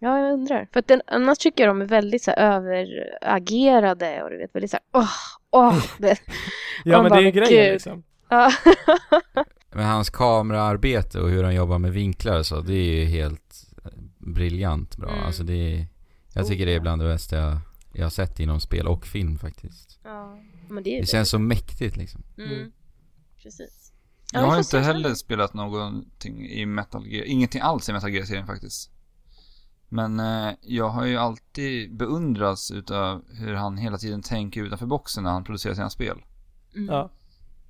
[0.00, 0.68] Ja, jag undrar.
[0.72, 4.54] För att den, annars tycker jag de är väldigt så här överagerade och du vet
[4.54, 5.10] väldigt så här åh,
[5.50, 5.84] åh.
[5.98, 6.18] Det,
[6.84, 7.72] Ja men bara, det är grejen gud.
[7.72, 8.02] liksom.
[8.28, 8.52] ja.
[9.74, 13.66] Men hans kameraarbete och hur han jobbar med vinklar så, det är ju helt
[14.18, 15.10] briljant bra.
[15.10, 15.24] Mm.
[15.24, 15.86] Alltså det är,
[16.34, 17.56] jag tycker det är bland det bästa jag,
[17.92, 19.98] jag har sett inom spel och film faktiskt.
[20.04, 20.38] ja.
[20.68, 22.22] Men det är Det känns så mäktigt liksom.
[22.38, 22.50] Mm.
[22.52, 22.72] Mm.
[23.42, 23.81] Precis.
[24.32, 28.90] Jag har inte heller spelat någonting i Metal Gear, ingenting alls i Metal Gear-serien faktiskt.
[29.88, 35.24] Men eh, jag har ju alltid beundrats utav hur han hela tiden tänker utanför boxen
[35.24, 36.22] när han producerar sina spel.
[36.74, 36.94] Mm.
[36.94, 37.10] Ja.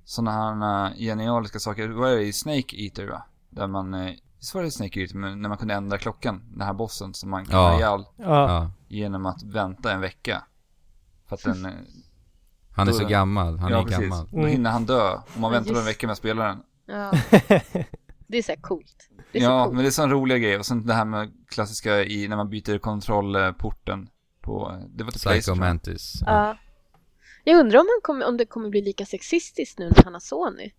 [0.05, 3.25] Sådana här genialiska saker, vad är det i Snake Eater va?
[3.49, 6.41] Där man, eh, visst var det Snake Eater men när man kunde ändra klockan?
[6.51, 7.75] Den här bossen som man kan Ja.
[7.77, 8.25] ihjäl Ja.
[8.25, 8.71] Ja.
[8.87, 10.43] genom att vänta en vecka.
[11.27, 11.71] För att den, eh,
[12.75, 14.27] Han är så gammal, han ja är precis, gammal.
[14.31, 14.49] då Mm.
[14.49, 15.13] hinner han dö.
[15.35, 16.57] Om man väntar en vecka med spelaren.
[16.85, 17.11] Ja.
[18.27, 19.09] Det är så här coolt.
[19.31, 19.75] Det är så Ja, coolt.
[19.75, 20.59] men det är sån roliga grejer.
[20.59, 24.09] Och sen det här med klassiska i, när man byter kontrollporten
[24.41, 25.59] på, det var till Psycho Playstation.
[25.59, 26.13] Mantis.
[26.25, 26.47] Ja.
[26.47, 26.57] Ja.
[27.43, 30.19] Jag undrar om, han kommer, om det kommer bli lika sexistiskt nu när han har
[30.19, 30.71] Sony.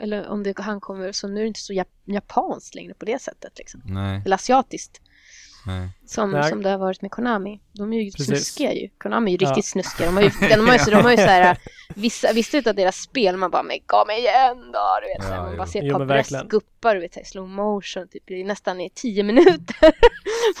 [0.00, 3.04] Eller om det, han kommer, så nu är det inte så jap- japanskt längre på
[3.04, 3.80] det sättet liksom.
[3.84, 4.22] Nej.
[4.24, 5.00] Eller asiatiskt.
[5.66, 5.88] Nej.
[6.06, 6.50] Som, Nej.
[6.50, 7.60] som det har varit med Konami.
[7.72, 8.26] De är ju Precis.
[8.26, 8.88] snuskiga ju.
[8.98, 9.50] Konami är ju Ja.
[9.50, 10.06] riktigt snuskiga.
[10.06, 11.58] De har ju, de har ju, så, de har ju så här,
[11.94, 15.22] vissa, vissa utav deras spel, man bara, men kom igen då, du vet.
[15.22, 15.56] så här, Ja, man jo.
[15.58, 18.80] bara ser ett par bröst guppar, du vet, så här, slow motion, typ i nästan
[18.80, 19.92] i tio minuter.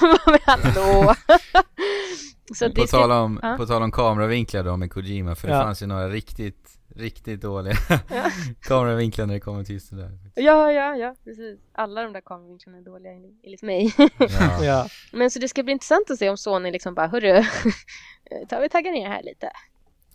[0.00, 1.14] man bara, men hallå.
[2.54, 3.56] så det På ska, tal, om, ja.
[3.56, 5.62] på tal om kameravinklar då med Kojima, för det Ja.
[5.62, 6.63] fanns ju några riktigt,
[6.94, 7.74] riktigt dåliga
[8.60, 10.10] kameravinklar när det kommer till just det där.
[10.34, 11.58] ja, ja, ja, precis.
[11.72, 13.94] Alla de där kameravinklarna är dåliga enligt mig.
[14.18, 14.64] Ja.
[14.64, 14.88] Ja.
[15.12, 17.44] Men så det ska bli intressant att se om Sony liksom bara, hörru,
[18.48, 19.50] tar vi taggar ner här lite.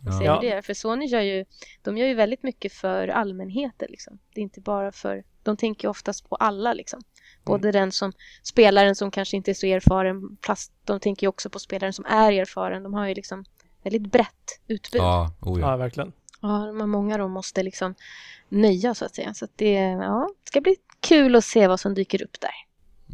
[0.07, 0.33] Och se Ja.
[0.35, 0.61] hur det är.
[0.61, 1.45] För Sony gör ju,
[1.83, 4.19] de gör ju väldigt mycket för allmänheten liksom.
[4.33, 7.01] Det är inte bara för, de tänker ju oftast på alla liksom.
[7.43, 8.11] Både den som,
[8.43, 12.05] spelaren som kanske inte är så erfaren, fast de tänker ju också på spelaren som
[12.05, 12.83] är erfaren.
[12.83, 13.45] De har ju liksom
[13.83, 15.01] väldigt brett utbud.
[15.01, 15.71] Ja, Ja, oh ja.
[15.71, 16.13] ja, verkligen.
[16.41, 17.95] De har många de måste liksom
[18.49, 19.33] nöja så att säga.
[19.33, 22.51] Så att det, ja, ska bli kul att se vad som dyker upp där.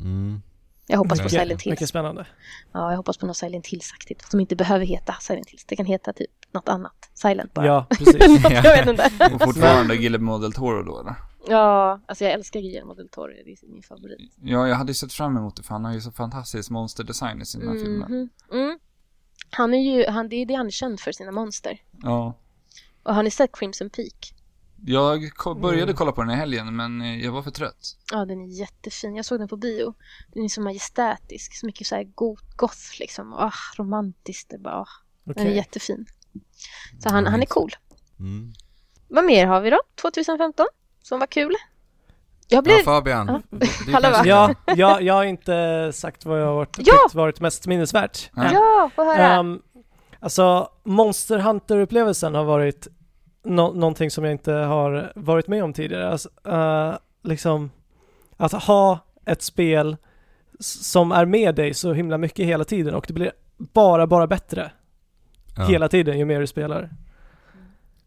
[0.03, 0.41] Mm.
[0.87, 1.89] Jag hoppas på Mycket- Silent Mycket Hills.
[1.89, 2.27] spännande.
[2.71, 4.29] Ja, jag hoppas på något Silent Hills-aktigt.
[4.31, 5.65] Som inte behöver heta Silent Hills.
[5.65, 7.09] Det kan heta typ något annat.
[7.13, 7.65] Silent bara.
[7.65, 8.15] Ja, precis.
[8.43, 9.29] Något, jag vet inte.
[9.33, 11.15] Och fortfarande Guillermo del Toro då eller?
[11.47, 13.27] Ja, alltså jag älskar Guillermo del Toro.
[13.45, 14.33] Det är min favorit.
[14.43, 17.41] Ja, jag hade ju sett fram emot det för han har ju så fantastisk monsterdesign
[17.41, 18.07] i sina filmer.
[18.07, 18.29] Mhm.
[18.51, 18.79] Mm.
[19.49, 21.81] Han är ju, han, det är det han är känd för, sina monster.
[22.03, 22.33] Ja.
[23.05, 24.33] Och har ni sett Crimson Peak?
[24.85, 25.95] Jag ko- började Mm.
[25.95, 27.97] kolla på den här helgen men eh, jag var för trött.
[28.11, 29.15] Ja, den är jättefin.
[29.15, 29.93] Jag såg den på bio.
[30.33, 33.33] Den är så majestätisk, så mycket så här go- goth liksom.
[33.33, 34.49] Ah, romantiskt.
[34.49, 34.87] Det bara, ah.
[35.23, 36.05] Den är jättefin.
[37.03, 37.71] Så han, han är cool.
[38.19, 38.53] Mm.
[39.07, 39.79] Vad mer har vi då?
[40.01, 40.65] 2015?
[41.03, 41.53] Som var kul?
[42.47, 42.83] Jag Ja, blev...
[42.83, 43.27] Fabian.
[43.27, 43.41] Ja.
[43.59, 47.07] du Hallå, kanske- Ja, jag, jag har inte sagt vad jag har varit, Ja!
[47.13, 48.29] varit mest minnesvärt.
[48.33, 48.49] Nej.
[48.53, 49.39] Ja, få höra.
[49.39, 49.61] Um,
[50.25, 52.87] alltså, Monster Hunter-upplevelsen har varit
[53.43, 56.09] nå- någonting som jag inte har varit med om tidigare.
[56.09, 57.71] Alltså, eh, liksom,
[58.37, 59.97] att ha ett spel
[60.59, 64.71] som är med dig så himla mycket hela tiden och det blir bara, bara bättre
[65.57, 65.63] Ja.
[65.65, 66.89] hela tiden ju mer du spelar.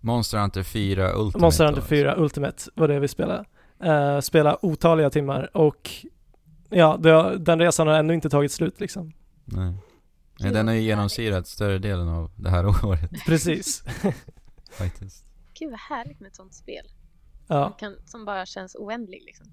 [0.00, 1.38] Monster Hunter 4 Ultimate.
[1.38, 1.94] Monster Hunter alltså.
[1.94, 3.44] 4 Ultimate var det vi spelade.
[3.84, 5.90] Uh, spela otaliga timmar och
[6.70, 9.12] ja, det, den resan har ännu inte tagit slut liksom.
[9.44, 9.74] Nej.
[10.40, 13.82] Nej, den har ju genomsyrat större delen av det här året Precis.
[14.70, 15.24] faktiskt.
[15.54, 16.86] Gud vad härligt med ett sånt spel.
[17.46, 19.46] ja, Som, kan, som bara känns oändlig liksom.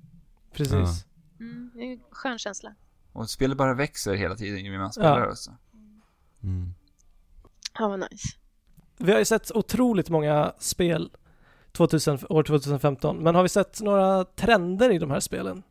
[0.53, 1.05] precis.
[1.39, 2.75] Mm, det är en skön känsla.
[3.13, 5.25] Och spelet bara växer hela tiden ju mer man spelar Ja.
[5.29, 5.51] alltså.
[6.43, 6.73] Mm.
[7.79, 8.27] Ja, vad nice.
[8.97, 11.11] Vi har ju sett otroligt många spel
[11.71, 15.63] 2000, år 2015, men har vi sett några trender i de här spelen?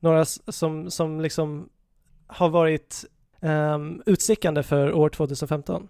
[0.00, 1.68] Några som, som liksom
[2.26, 3.04] har varit
[3.40, 5.88] um, utstickande för år 2015?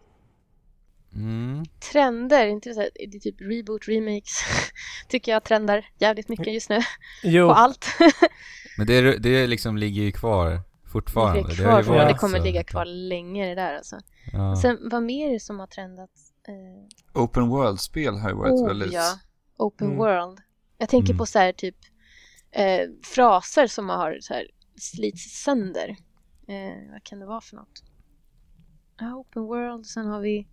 [1.14, 1.64] Mm.
[1.92, 4.32] Trender, inte så här, det är typ reboot, remakes.
[5.08, 6.78] Tycker jag trendar jävligt mycket just nu.
[7.22, 7.86] Jo, På allt.
[8.78, 10.60] Men det, det liksom ligger ju kvar
[10.92, 11.42] fortfarande.
[11.42, 13.98] det, Det kvar, ju för varit det kommer så- ligga kvar länge det där alltså.
[14.32, 14.56] Ja.
[14.56, 16.10] Sen vad mer är det som har trendat?
[16.48, 18.92] Eh, Open World-spel har ju varit oh, väldigt...
[18.92, 19.18] ja.
[19.56, 19.98] Open Mm.
[19.98, 20.38] world.
[20.78, 21.18] Jag tänker Mm.
[21.18, 21.76] på så här typ
[22.50, 24.46] eh, fraser som har så här
[24.80, 25.96] slits sönder.
[26.48, 27.82] Eh, vad kan det vara för något?
[28.98, 30.48] Ja, open world, sen har vi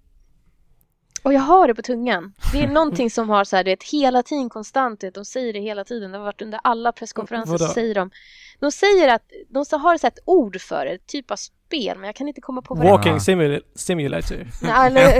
[1.25, 2.33] och jag har det på tungan.
[2.53, 5.59] Det är någonting som har så här, vet, hela tiden konstant, vet, de säger det
[5.59, 6.11] hela tiden.
[6.11, 8.11] Det har varit under alla presskonferenser så säger de.
[8.59, 12.15] De säger att, de har så ett ord för det, typ av spel, men jag
[12.15, 12.91] kan inte komma på vad det är.
[12.91, 13.19] Walking Ja.
[13.19, 14.47] simul- Simulator.
[14.63, 15.01] Nej, eller...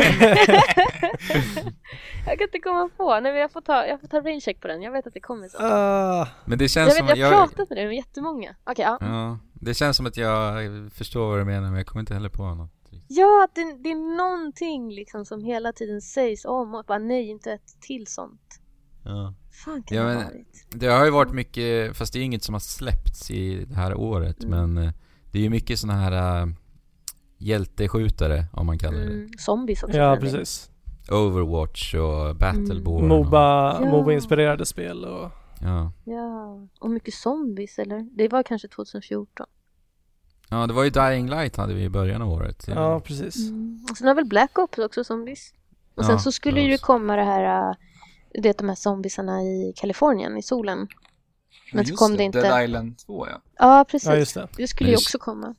[2.27, 3.11] jag kan inte komma på.
[3.19, 4.81] Nej, men jag får ta, jag får ta raincheck på den.
[4.81, 5.57] Jag vet att det kommer så.
[5.59, 7.39] Ah, Men det Jag känns vet, som jag att har jag...
[7.49, 8.55] pratat med dig med jättemånga.
[8.63, 8.97] Okej, ja.
[9.01, 10.53] Ja, det känns som att jag
[10.93, 12.71] förstår vad du menar men jag kommer inte heller på något.
[13.07, 17.51] Ja, det, det är någonting liksom som hela tiden sägs om och bara nej, inte
[17.51, 18.59] ett till sånt.
[19.03, 19.33] Ja.
[19.65, 20.65] Fan kan Ja, det ha men- varit?
[20.69, 23.95] Det har ju varit mycket, fast det är inget som har släppts i det här
[23.95, 24.73] året Mm.
[24.73, 24.93] men eh,
[25.31, 26.47] det är ju mycket såna här äh,
[27.37, 29.05] hjälteskjutare om man kallar det.
[29.13, 29.97] Mm, zombies också.
[29.97, 30.71] ja, precis.
[31.11, 33.03] Overwatch och Battleborn.
[33.11, 33.91] och- Moba, Ja.
[33.91, 35.31] Moba-inspirerade spel och...
[35.61, 35.91] Ja.
[36.03, 38.07] Ja, och mycket zombies eller?
[38.17, 39.45] Det var kanske 2014.
[40.49, 42.65] Ja, det var ju Dying Light hade vi i början av året.
[42.67, 43.49] Ja, precis.
[43.49, 43.85] Mm.
[43.91, 45.53] Och sen har väl Black Ops också zombies.
[45.95, 46.85] Och Ja, sen så skulle det ju det också.
[46.85, 47.75] komma det här, äh,
[48.33, 50.87] du vet de här zombiesarna i Kalifornien, i solen.
[51.73, 52.41] Men så Just kom det inte.
[52.41, 53.41] Dead Island 2 ja.
[53.59, 54.09] Ja, precis.
[54.09, 54.47] Ja, just det.
[54.57, 55.55] Det skulle ju det- också komma.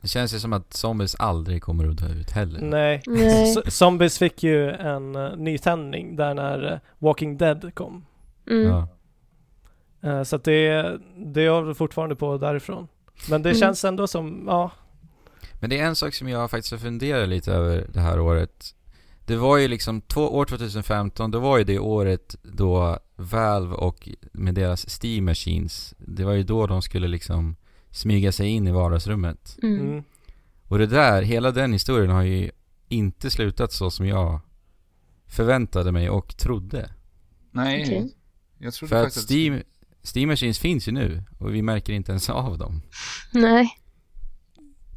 [0.00, 2.60] Det känns ju som att zombies aldrig kommer att dö ut heller.
[2.60, 3.02] Nej.
[3.06, 3.54] Nej.
[3.70, 8.06] Zombies fick ju en uh, nytändning där när eh, Walking Dead kom.
[8.50, 8.66] Mm.
[8.68, 8.88] Ja.
[10.02, 12.88] Eh, så att det, det är fortfarande på därifrån.
[13.30, 13.60] Men det Mm.
[13.60, 14.70] känns ändå som, ja,
[15.60, 18.74] Men det är en sak som jag faktiskt har funderat lite över det här året.
[19.26, 24.08] Det var ju liksom, två, år 2015, det var ju det året då Valve och
[24.32, 27.56] med deras Steam Machines, det var ju då de skulle liksom
[27.90, 29.56] smyga sig in i vardagsrummet.
[29.62, 29.80] Mm.
[29.80, 30.04] mm.
[30.64, 32.50] Och det där, hela den historien har ju
[32.88, 34.40] inte slutat så som jag
[35.26, 36.90] förväntade mig och trodde.
[37.50, 38.14] Nej, Okej.
[38.58, 39.62] jag trodde För att Steam,
[40.16, 42.82] Steam Machines finns ju nu och vi märker inte ens av dem.
[43.32, 43.68] Nej.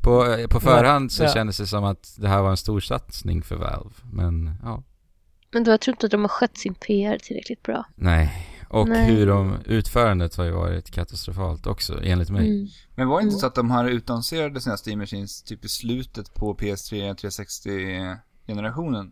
[0.04, 1.34] På, eh, på förhand så Ja.
[1.34, 3.90] kändes det som att det här var en stor satsning för Valve.
[4.14, 4.84] Men ja,
[5.54, 7.86] Men då jag tror inte att de har skött sin PR tillräckligt bra.
[7.96, 8.48] nej.
[8.70, 9.06] Och Nej.
[9.16, 12.48] hur de, utförandet har ju varit katastrofalt också enligt mig.
[12.50, 12.68] Mm.
[12.96, 13.40] Men var det inte Mm.
[13.40, 19.12] så att de här utannonserade sina Steam Machines typ i slutet på PS3 360-generationen?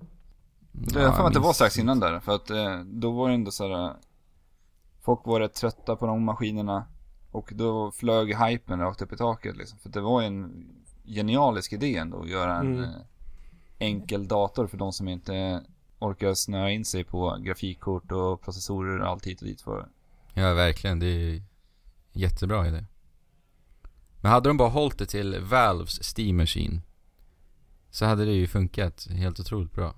[0.71, 3.27] Det jag har för att det var strax innan där, för att eh, då var
[3.29, 3.95] det ändå så här.
[5.09, 6.85] Folk var rätt trötta på de maskinerna
[7.31, 9.79] och då flög hypen rakt upp i taket liksom.
[9.79, 10.67] För det var ju en
[11.05, 12.83] genialisk idé ändå att göra en Mm.
[12.83, 12.89] eh,
[13.79, 15.63] enkel dator för de som inte
[15.99, 19.87] orkar snöa in sig på grafikkort och processorer och allt hit och dit för.
[20.33, 20.99] Ja, verkligen.
[20.99, 21.41] Det är
[22.11, 22.85] jättebra idé.
[24.21, 26.81] Men hade de bara hållit det till Valves Steam Machine
[27.89, 29.93] så hade det ju funkat helt otroligt bra.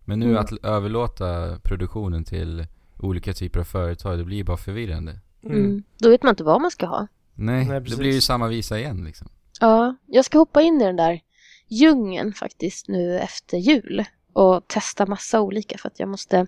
[0.00, 0.38] Men nu Mm.
[0.38, 2.66] att överlåta produktionen till
[3.02, 5.18] olika typer av företag, det blir ju bara förvirrande.
[5.44, 5.56] Mm.
[5.58, 5.82] Mm.
[5.98, 7.06] Då vet man inte vad man ska ha.
[7.34, 9.28] Nej, Nej, det blir ju samma visa igen liksom.
[9.60, 11.20] Ja, jag ska hoppa in i den där
[11.68, 16.46] djungeln faktiskt nu efter jul och testa massa olika för att jag måste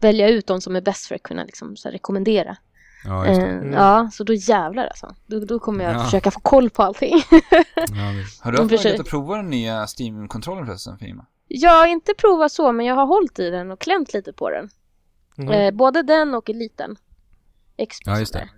[0.00, 2.56] välja ut de som är bäst för att kunna liksom så här rekommendera.
[3.04, 3.46] Ja, just det.
[3.46, 3.72] Eh, Mm.
[3.72, 5.14] Ja, så då jävlar alltså.
[5.26, 6.04] Då, då kommer jag Ja.
[6.04, 7.14] försöka få koll på allting.
[7.74, 7.84] Ja.
[8.40, 11.26] Har du haft möjlighet att prova den nya Steam-kontrollen förresten Fima?
[11.48, 14.50] jag har inte provat så, men jag har hållit i den och klämt lite på
[14.50, 14.68] den.
[15.42, 15.52] Mm.
[15.52, 16.96] Eh, både den och eliten.
[17.76, 18.10] Expo.
[18.10, 18.48] Ja, just det.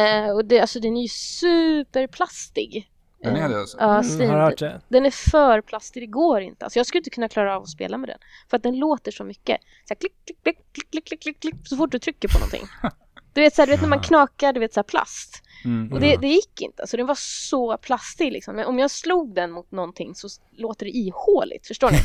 [0.00, 2.90] Eh, och det, alltså, den är ju superplastig.
[3.22, 3.76] Den är det alltså?
[3.80, 4.80] Ja, mm, har hört det.
[4.88, 6.64] Den är för plastig, det går inte.
[6.64, 8.18] Alltså, jag skulle inte kunna klara av att spela med den.
[8.50, 9.60] För att den låter så mycket.
[9.60, 12.66] Så här, klick, klick, klick, klick, klick, klick, klick, så fort du trycker på någonting.
[13.36, 14.02] Du vet, så här, du vet när man Ja.
[14.08, 15.42] knakar, du vet så här plast.
[15.64, 15.92] Mm.
[15.92, 16.82] Och det, det gick inte.
[16.82, 18.56] Alltså den var så plastig liksom.
[18.56, 21.66] Men om jag slog den mot någonting så låter det ihåligt.
[21.66, 21.98] Förstår ni?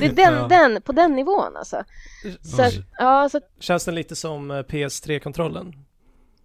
[0.00, 0.48] Det är den, Ja.
[0.48, 1.84] den, på den nivån alltså.
[2.42, 5.72] Så att, ja, så Känns den lite som eh, PS3-kontrollen?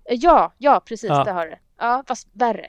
[0.09, 1.23] ja, ja, precis, Ja.
[1.23, 1.59] det har det.
[1.79, 2.65] Ja, fast värre.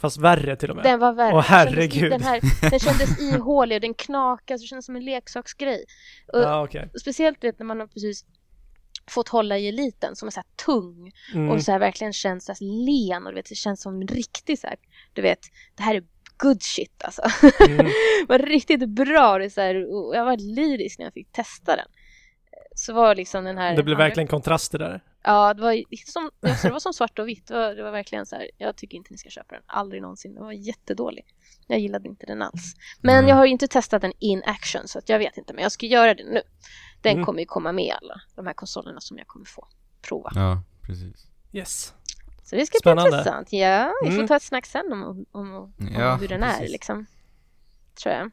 [0.00, 0.84] Fast värre till och med.
[0.84, 1.34] Den var värre.
[1.34, 2.10] Åh, Den kändes- herregud.
[2.10, 2.40] Den, här,
[2.70, 5.84] den kändes ihålig och den knakade, så det kändes som en leksaksgrej.
[6.32, 6.90] Och, Ja, okej.
[7.00, 8.24] Speciellt du vet, när man har precis
[9.10, 11.50] fått hålla i eliten som är så tung Mm.
[11.50, 14.58] och så här verkligen känns så len och du vet, det känns som en riktig
[14.58, 14.76] så här,
[15.12, 15.40] du vet,
[15.76, 16.04] det här är
[16.36, 17.22] good shit alltså.
[17.68, 17.76] Mm.
[17.86, 17.92] det
[18.28, 19.74] var riktigt bra, det så här,
[20.14, 21.86] jag var lyrisk när jag fick testa den.
[22.74, 25.00] Så var liksom den här Det blev andra- verkligen kontraster där.
[25.22, 26.30] Ja, det var, som,
[26.64, 27.46] det var som svart och vitt.
[27.46, 29.62] Det var, det var verkligen så här, jag tycker inte ni ska köpa den.
[29.66, 30.34] Aldrig någonsin.
[30.34, 31.24] Den var jättedålig.
[31.66, 32.74] Jag gillade inte den alls.
[33.02, 33.28] Men Mm.
[33.28, 35.52] jag har ju inte testat den in action så att jag vet inte.
[35.54, 36.42] Men jag ska göra det nu.
[37.06, 37.24] Den Mm.
[37.26, 39.68] kommer ju komma med alla de här konsolerna som jag kommer få
[40.08, 40.30] prova.
[40.34, 41.26] Ja, precis.
[41.52, 41.94] Yes.
[42.44, 43.10] Så det ska bli Spännande.
[43.16, 43.52] intressant.
[43.52, 44.28] Ja, vi får Mm.
[44.28, 46.72] ta ett snack sen om, om, om Ja, hur den är precis.
[46.72, 47.06] liksom.
[48.02, 48.30] Tror jag.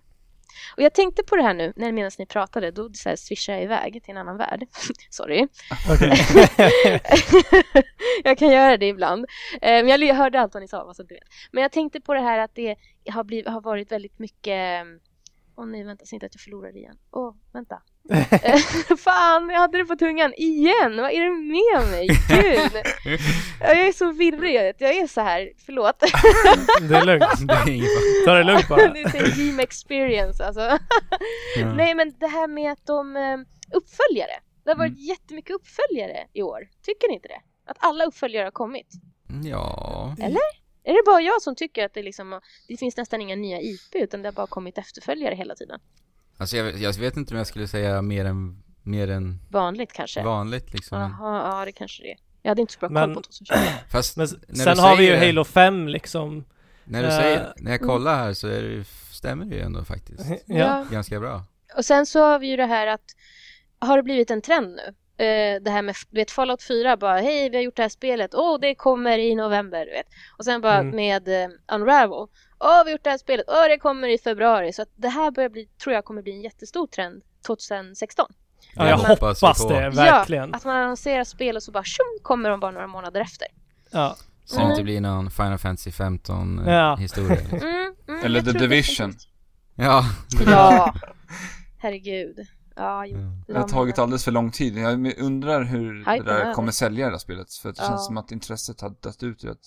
[0.78, 3.58] Och jag tänkte på det här nu, när medan ni pratade, då så här swishade
[3.58, 4.66] jag iväg till en annan värld.
[5.10, 5.48] Sorry.
[5.90, 6.18] Okej.
[8.24, 9.26] jag kan göra det ibland.
[9.62, 11.24] Eh, Men jag hörde allt vad ni sa, vad så inte vet.
[11.52, 12.76] Men jag tänkte på det här att det
[13.10, 14.86] har, blivit, har varit väldigt mycket
[15.56, 16.98] Åh nej, vänta så inte att jag förlorar igen.
[17.12, 17.82] Åh, vänta.
[18.10, 18.58] Eh,
[18.98, 20.98] Fan, jag hade det på tungan igen.
[20.98, 22.08] Vad är det med mig?
[22.08, 22.84] Gud.
[23.60, 24.76] Jag är så virrig.
[24.78, 25.52] Jag är så här.
[25.66, 26.00] Förlåt.
[26.90, 27.48] det är lugnt.
[27.66, 28.26] Det är.
[28.26, 28.94] Ta det lugnt bara.
[28.94, 30.80] det är en dream experience alltså.
[31.58, 31.74] Ja.
[31.76, 33.38] Nej, men det här med att de eh,
[33.74, 34.40] uppföljare.
[34.64, 36.68] Det har varit jättemycket uppföljare i år.
[36.86, 37.42] Tycker ni inte det?
[37.66, 38.88] Att alla uppföljare har kommit.
[39.44, 40.16] Ja.
[40.84, 43.96] Är det bara jag som tycker att det liksom det finns nästan inga nya IP
[43.96, 45.80] utan det har bara kommit efterföljare hela tiden?
[46.38, 50.24] Alltså jag, jag vet inte om jag skulle säga mer än, mer än Vanligt kanske?
[50.24, 51.00] vanligt liksom.
[51.00, 52.18] Jaha, ja det kanske det är.
[52.42, 53.56] Jag hade inte så bra koll Men- på 2020.
[53.92, 56.44] Fast Men sen har vi ju det- Halo 5 liksom.
[56.86, 59.84] När du Eh, säger, när jag kollar här så är det, stämmer det ju ändå
[59.84, 60.26] faktiskt.
[60.46, 60.86] Ja.
[60.92, 61.44] Ganska bra.
[61.78, 63.04] Och sen så har vi ju det här att
[63.80, 64.96] har det blivit en trend nu?
[65.26, 67.90] Eh, det här med, du vet Fallout 4 bara hej vi har gjort det här
[67.90, 70.08] spelet, åh det kommer i november du vet.
[70.38, 70.96] Och sen bara Mm.
[70.96, 72.28] med eh, Unravel,
[72.64, 74.74] åh vi har gjort det här spelet, åh det kommer i februari.
[74.74, 78.26] Så att det här börjar bli, tror jag kommer bli en jättestor trend 2016.
[78.76, 79.70] Ja, jag Det hoppas på.
[79.70, 80.50] det, verkligen.
[80.50, 83.48] Ja, att man annonserar spel och så bara tjum kommer de bara några månader efter.
[83.92, 84.16] Ja.
[84.46, 84.72] Så det Mm.
[84.72, 86.96] inte blir någon Final Fantasy 15 eh, Ja.
[86.96, 87.36] historia.
[87.40, 87.58] liksom.
[87.58, 89.14] Mm, mm, Eller The Division.
[89.76, 90.04] Ja.
[90.46, 90.94] Ja,
[91.78, 92.40] herregud.
[92.76, 93.18] Ja, jo.
[93.18, 93.44] Mm.
[93.48, 94.78] Det har tagit alldeles för lång tid.
[94.78, 97.54] Jag undrar hur Hypen det där kommer sälja det där spelet.
[97.54, 97.88] För det Ja.
[97.88, 99.58] känns som att intresset har dött ut rätt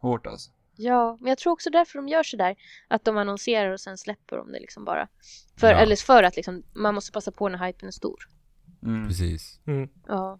[0.00, 0.50] hårt alltså.
[0.76, 2.56] Ja, men jag tror också därför de gör sådär.
[2.88, 5.08] Att de annonserar och sen släpper de det liksom bara.
[5.56, 5.76] För, Ja.
[5.78, 8.28] Eller för att liksom, man måste passa på när hypen är stor.
[8.82, 9.08] Mm.
[9.08, 9.60] Precis.
[9.66, 9.88] Mm.
[10.08, 10.38] Ja,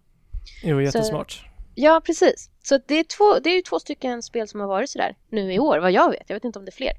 [0.63, 1.45] Jo, jättesmart.
[1.75, 2.49] ja precis.
[2.63, 5.53] Så det är, två, det är ju två stycken spel som har varit sådär nu
[5.53, 6.23] i år, vad jag vet.
[6.27, 6.93] Jag vet inte om det är fler.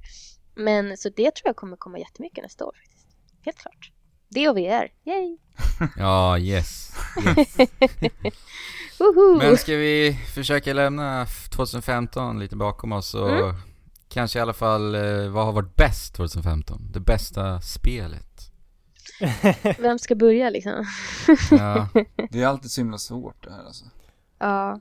[0.54, 3.06] Men så det tror jag kommer komma jättemycket nästa år faktiskt.
[3.44, 3.92] Helt klart.
[4.28, 5.38] Det och VR, yay!
[5.96, 6.90] Ja, yes.
[7.38, 7.56] yes.
[8.98, 9.38] Woho!
[9.38, 13.54] Men ska vi försöka lämna 2015 lite bakom oss och Mm.
[14.08, 16.82] kanske i alla fall, eh, vad har varit bäst 2015?
[16.92, 18.24] Det bästa spelet?
[19.78, 20.84] Vem ska börja liksom?
[21.50, 21.88] Ja,
[22.30, 23.84] Det är alltid så himla svårt det här alltså.
[24.38, 24.80] Ja.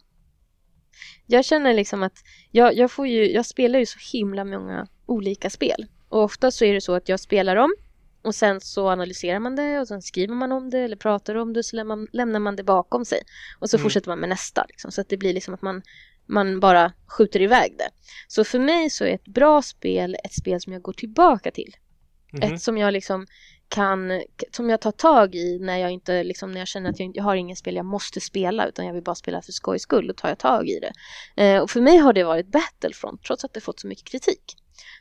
[1.26, 2.14] Jag känner liksom att
[2.52, 5.86] jag, jag får ju, jag spelar ju så himla många olika spel.
[6.10, 7.76] Och ofta så är det så att jag spelar dem
[8.22, 11.54] och sen så analyserar man det och sen skriver man om det eller pratar om
[11.54, 11.76] det så
[12.12, 13.20] lämnar man, det bakom sig.
[13.60, 13.84] Och så Mm.
[13.84, 15.82] fortsätter man med nästa liksom, så att det blir liksom att man,
[16.26, 17.90] man bara skjuter iväg det.
[18.28, 21.76] Så för mig så är ett bra spel ett spel som jag går tillbaka till.
[22.32, 22.42] Mhm.
[22.54, 23.28] Ett som jag liksom
[23.70, 27.12] kan, som jag tar tag i när jag inte liksom, när jag känner att jag,
[27.18, 30.08] jag har ingen spel jag måste spela utan jag vill bara spela för skojs skull,
[30.08, 30.94] då tar jag tag i det.
[31.44, 34.44] Eh, och för mig har det varit Battlefront, trots att det fått så mycket kritik.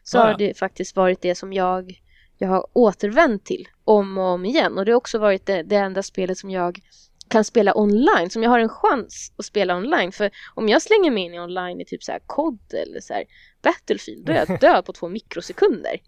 [0.05, 0.37] Så Ah, har ja.
[0.37, 2.01] det faktiskt varit det som jag,
[2.39, 4.79] jag har återvänt till om och om igen.
[4.79, 6.81] Och det har också varit det, det enda spelet som jag
[7.29, 10.13] kan spela online, som jag har en chans att spela online.
[10.13, 13.15] För om jag slänger mig in i online i typ så här COD eller så
[13.15, 13.25] här
[13.63, 16.01] Battlefield, då är jag död på två mikrosekunder.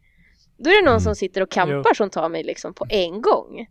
[0.58, 1.00] Då är det någon Mm.
[1.00, 3.66] som sitter och kampar som tar mig liksom på en gång.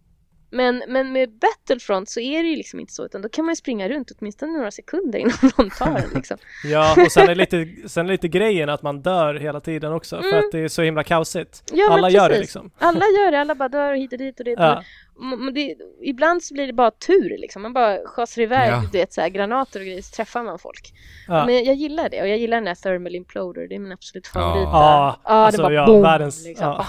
[0.50, 3.52] Men, men med Battlefront så är det ju liksom inte så, utan då kan man
[3.52, 6.38] ju springa runt åtminstone några sekunder innan någon tar en liksom.
[6.64, 10.22] Ja, och sen är, lite, sen är lite grejen att man dör hela tiden också
[10.22, 10.40] för Mm.
[10.40, 11.64] att det är så himla kaosigt.
[11.74, 12.72] Ja, Alla gör det liksom.
[12.78, 14.52] Alla gör det, alla bara dör hit och dit och det.
[14.52, 14.84] Ja.
[15.20, 17.62] M- Men det, ibland så blir det bara tur liksom.
[17.62, 18.84] Man bara schasar iväg Ja.
[18.92, 20.94] du vet, så här, granater och grejer så träffar man folk.
[21.28, 21.46] Ja.
[21.46, 23.68] Men jag gillar det och jag gillar den här Thermal Imploder.
[23.68, 24.64] Det är min absolut favorit.
[24.64, 26.66] Ja, ja alltså, det var ja, boom, världens- liksom.
[26.68, 26.86] ja.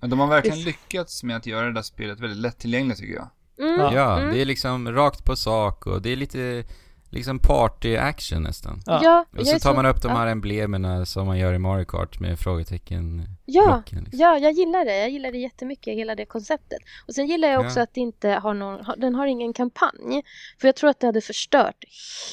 [0.00, 3.28] Men de har verkligen lyckats med att göra det där spelet väldigt lättillgängligt tycker jag.
[3.58, 3.94] Mm, Ja.
[3.94, 4.34] ja mm.
[4.34, 6.64] det är liksom rakt på sak och det är lite
[7.12, 8.80] liksom party-action nästan.
[8.86, 9.00] Ja.
[9.02, 10.16] Ja, Och så tar man upp de ja.
[10.16, 14.18] här emblemerna som man gör i Mario Kart med frågetecken Ja, blocken, liksom.
[14.20, 14.96] ja, jag gillar det.
[14.98, 16.78] Jag gillar det jättemycket, hela det konceptet.
[17.08, 17.82] Och sen gillar jag också Ja.
[17.82, 20.22] att det inte har någon, den har ingen kampanj.
[20.60, 21.84] För jag tror att det hade förstört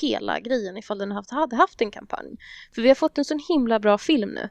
[0.02, 2.38] hela grejen ifall den haft, hade haft en kampanj.
[2.76, 4.50] För vi har fått en sån himla bra film nu.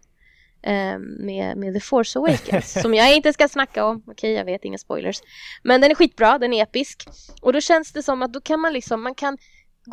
[0.62, 4.02] eh, Med, med The Force Awakens som jag inte ska snacka om.
[4.06, 5.20] Okej, jag vet, inga spoilers.
[5.62, 7.08] Men den är skitbra, den är episk.
[7.42, 9.38] Och då känns det som att då kan man liksom, man kan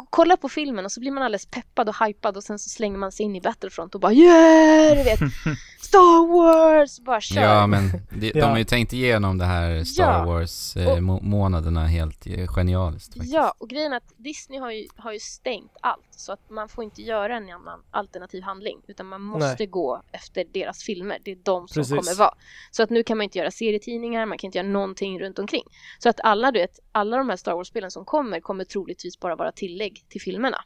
[0.09, 2.97] kolla på filmen och så blir man alldeles peppad och hypad och sen så slänger
[2.97, 4.97] man sig in i Battlefront och bara yeah!
[4.97, 5.19] Du vet,
[5.81, 6.99] Star Wars!
[6.99, 7.41] Bara kör!
[7.41, 8.45] Ja men de Ja.
[8.45, 10.25] har ju tänkt igenom det här Star Ja.
[10.25, 13.33] Wars eh, helt eh, genialiskt faktiskt.
[13.33, 16.69] Ja, och grejen är att Disney har ju, har ju stängt allt så att man
[16.69, 21.17] får inte göra en annan alternativ handling utan man måste gå efter deras filmer.
[21.23, 21.89] Det är de som Precis.
[21.95, 22.33] kommer vara.
[22.71, 25.63] Så att nu kan man inte göra serietidningar, man kan inte göra någonting runt omkring.
[25.99, 29.35] Så att alla, du vet, alla de här Star Wars-spelen som kommer kommer troligtvis bara
[29.35, 30.57] vara tillägg till filmerna.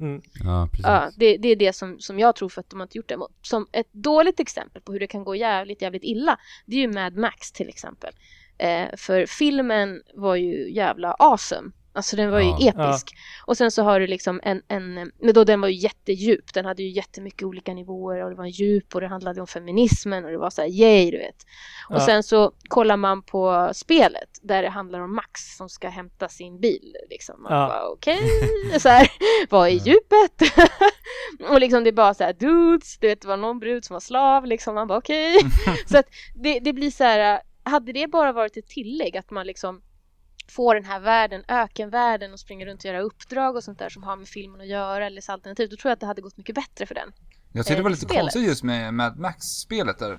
[0.00, 0.22] Mm.
[0.44, 0.86] Ja, precis.
[0.86, 3.08] Ja, det, det är det som, som jag tror för att de har inte gjort
[3.08, 3.18] det.
[3.42, 6.92] Som ett dåligt exempel på hur det kan gå jävligt, jävligt illa, det är ju
[6.92, 8.14] Mad Max till exempel.
[8.58, 11.70] Eh, för filmen var ju jävla awesome.
[11.94, 12.68] Alltså den var ju Ja.
[12.70, 13.14] episk.
[13.46, 16.54] Och sen så har du liksom en, en, men då den var ju jättedjup.
[16.54, 20.24] Den hade ju jättemycket olika nivåer och det var djup och det handlade om feminismen
[20.24, 21.36] och det var så här yay, du vet.
[21.88, 22.00] Och Ja.
[22.06, 26.60] sen så kollar man på spelet där det handlar om Max som ska hämta sin
[26.60, 26.96] bil.
[27.10, 27.42] Liksom.
[27.42, 27.68] Man Ja.
[27.68, 28.20] bara okej,
[28.80, 29.08] så här,
[29.50, 30.52] vad är djupet?
[31.50, 33.94] och liksom det är bara så här dudes, du vet det var någon brud som
[33.94, 34.74] var slav liksom.
[34.74, 35.36] Man bara okej.
[35.86, 39.46] så att det, det blir så här, hade det bara varit ett tillägg att man
[39.46, 39.82] liksom
[40.52, 44.02] får den här världen, ökenvärlden och springer runt och göra uppdrag och sånt där som
[44.02, 46.36] har med filmen att göra eller så alternativ, då tror jag att det hade gått
[46.36, 47.12] mycket bättre för den.
[47.52, 48.20] Jag tyckte det Eh, var lite spelet.
[48.20, 50.18] konstigt just med Mad Max-spelet där.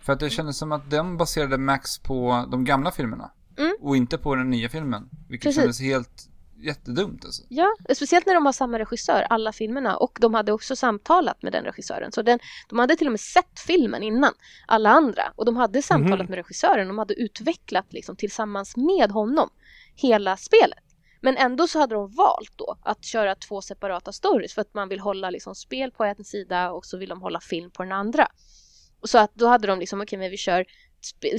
[0.00, 3.30] För att det kändes som att den baserade Max på de gamla filmerna.
[3.58, 3.76] Mm.
[3.80, 5.08] Och inte på den nya filmen.
[5.28, 5.60] Vilket Precis.
[5.62, 7.42] kändes helt jättedumt alltså.
[7.48, 9.96] Ja, speciellt när de har samma regissör, alla filmerna.
[9.96, 12.12] Och de hade också samtalat med den regissören.
[12.12, 14.32] Så den, de hade till och med sett filmen innan
[14.66, 15.22] alla andra.
[15.36, 16.26] Och de hade samtalat Mhm.
[16.28, 16.88] med regissören.
[16.88, 19.50] De hade utvecklat liksom, tillsammans med honom
[19.96, 20.84] hela spelet.
[21.20, 24.88] Men ändå så hade de valt då att köra två separata stories för att man
[24.88, 27.92] vill hålla liksom, spel på en sida och så vill de hålla film på den
[27.92, 28.28] andra.
[29.02, 30.64] Så att då hade de liksom, okej men vi kör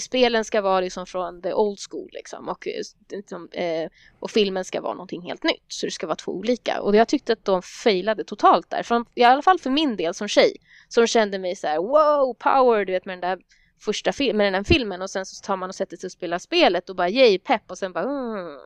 [0.01, 3.89] Spelen ska vara liksom från the old school liksom och, eh, liksom, eh,
[4.19, 5.63] och filmen ska vara någonting helt nytt.
[5.67, 6.81] Så det ska vara två olika.
[6.81, 8.83] Och jag tyckte att de failade totalt där.
[8.83, 10.55] För, I alla fall för min del som tjej.
[10.87, 13.39] Som kände mig så här: wow, power, du vet med den där
[13.79, 16.11] första filmen, med den här filmen och sen så tar man och sätter sig och
[16.11, 18.59] spelar spelet och bara yay, pepp och sen bara mm,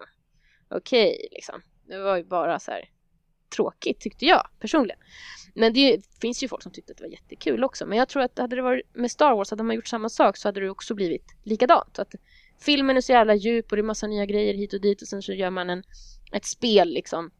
[0.70, 1.62] okej liksom.
[1.88, 2.90] Det var ju bara så här
[3.56, 5.00] tråkigt tyckte jag personligen.
[5.56, 7.86] Men det ju- finns ju folk som tyckte att det var jättekul också.
[7.86, 10.38] Men jag tror att hade det varit med Star Wars, hade man gjort samma sak
[10.38, 11.96] så hade det också blivit likadant.
[11.96, 12.16] Så att
[12.60, 15.08] filmen är så jävla djup och det är massa nya grejer hit och dit och
[15.08, 15.84] sen så gör man en,
[16.32, 17.32] ett spel liksom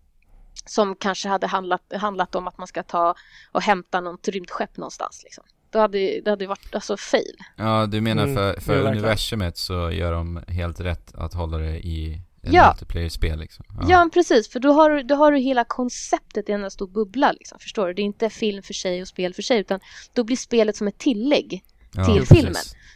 [0.66, 3.16] som kanske hade handlat, handlat om att man ska ta
[3.52, 5.44] och hämta något rymdskepp någonstans liksom.
[5.72, 7.36] Då hade det hade varit alltså fail.
[7.58, 8.98] Ja, du menar Mm, för, det för verkligen.
[8.98, 12.14] universumet så gör de helt rätt att hålla det i
[12.44, 12.68] ett Ja.
[12.74, 13.66] multiplayer-spel liksom.
[13.90, 17.32] Ja, precis, för då har, du- då har du hela konceptet i en stor bubbla
[17.32, 17.94] liksom, förstår du?
[17.94, 19.80] Det är inte film för sig och spel för sig utan
[20.14, 21.64] då blir spelet som ett tillägg.
[21.96, 22.38] Ja, till precis.
[22.38, 22.56] filmen.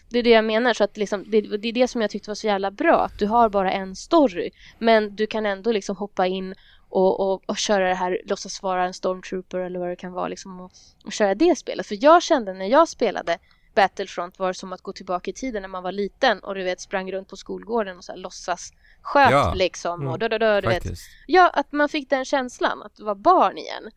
[0.09, 2.29] Det är det jag menar, så att liksom, det, det är det som jag tyckte
[2.29, 4.49] var så jävla bra, att du har bara en story,
[4.79, 6.55] men du kan ändå liksom hoppa in
[6.93, 10.27] och, och, och köra det här, låtsas vara en stormtrooper eller vad det kan vara
[10.27, 10.71] liksom och,
[11.05, 11.87] och köra det spelet.
[11.87, 13.37] För jag kände när jag spelade
[13.75, 16.81] Battlefront var som att gå tillbaka i tiden när man var liten och du vet
[16.81, 18.71] sprang runt på skolgården och så här låtsas
[19.01, 19.53] sköt Ja.
[19.53, 20.83] liksom och då, då, då, du vet.
[20.83, 21.03] Faktiskt.
[21.27, 23.91] Ja, att man fick den känslan att vara barn igen.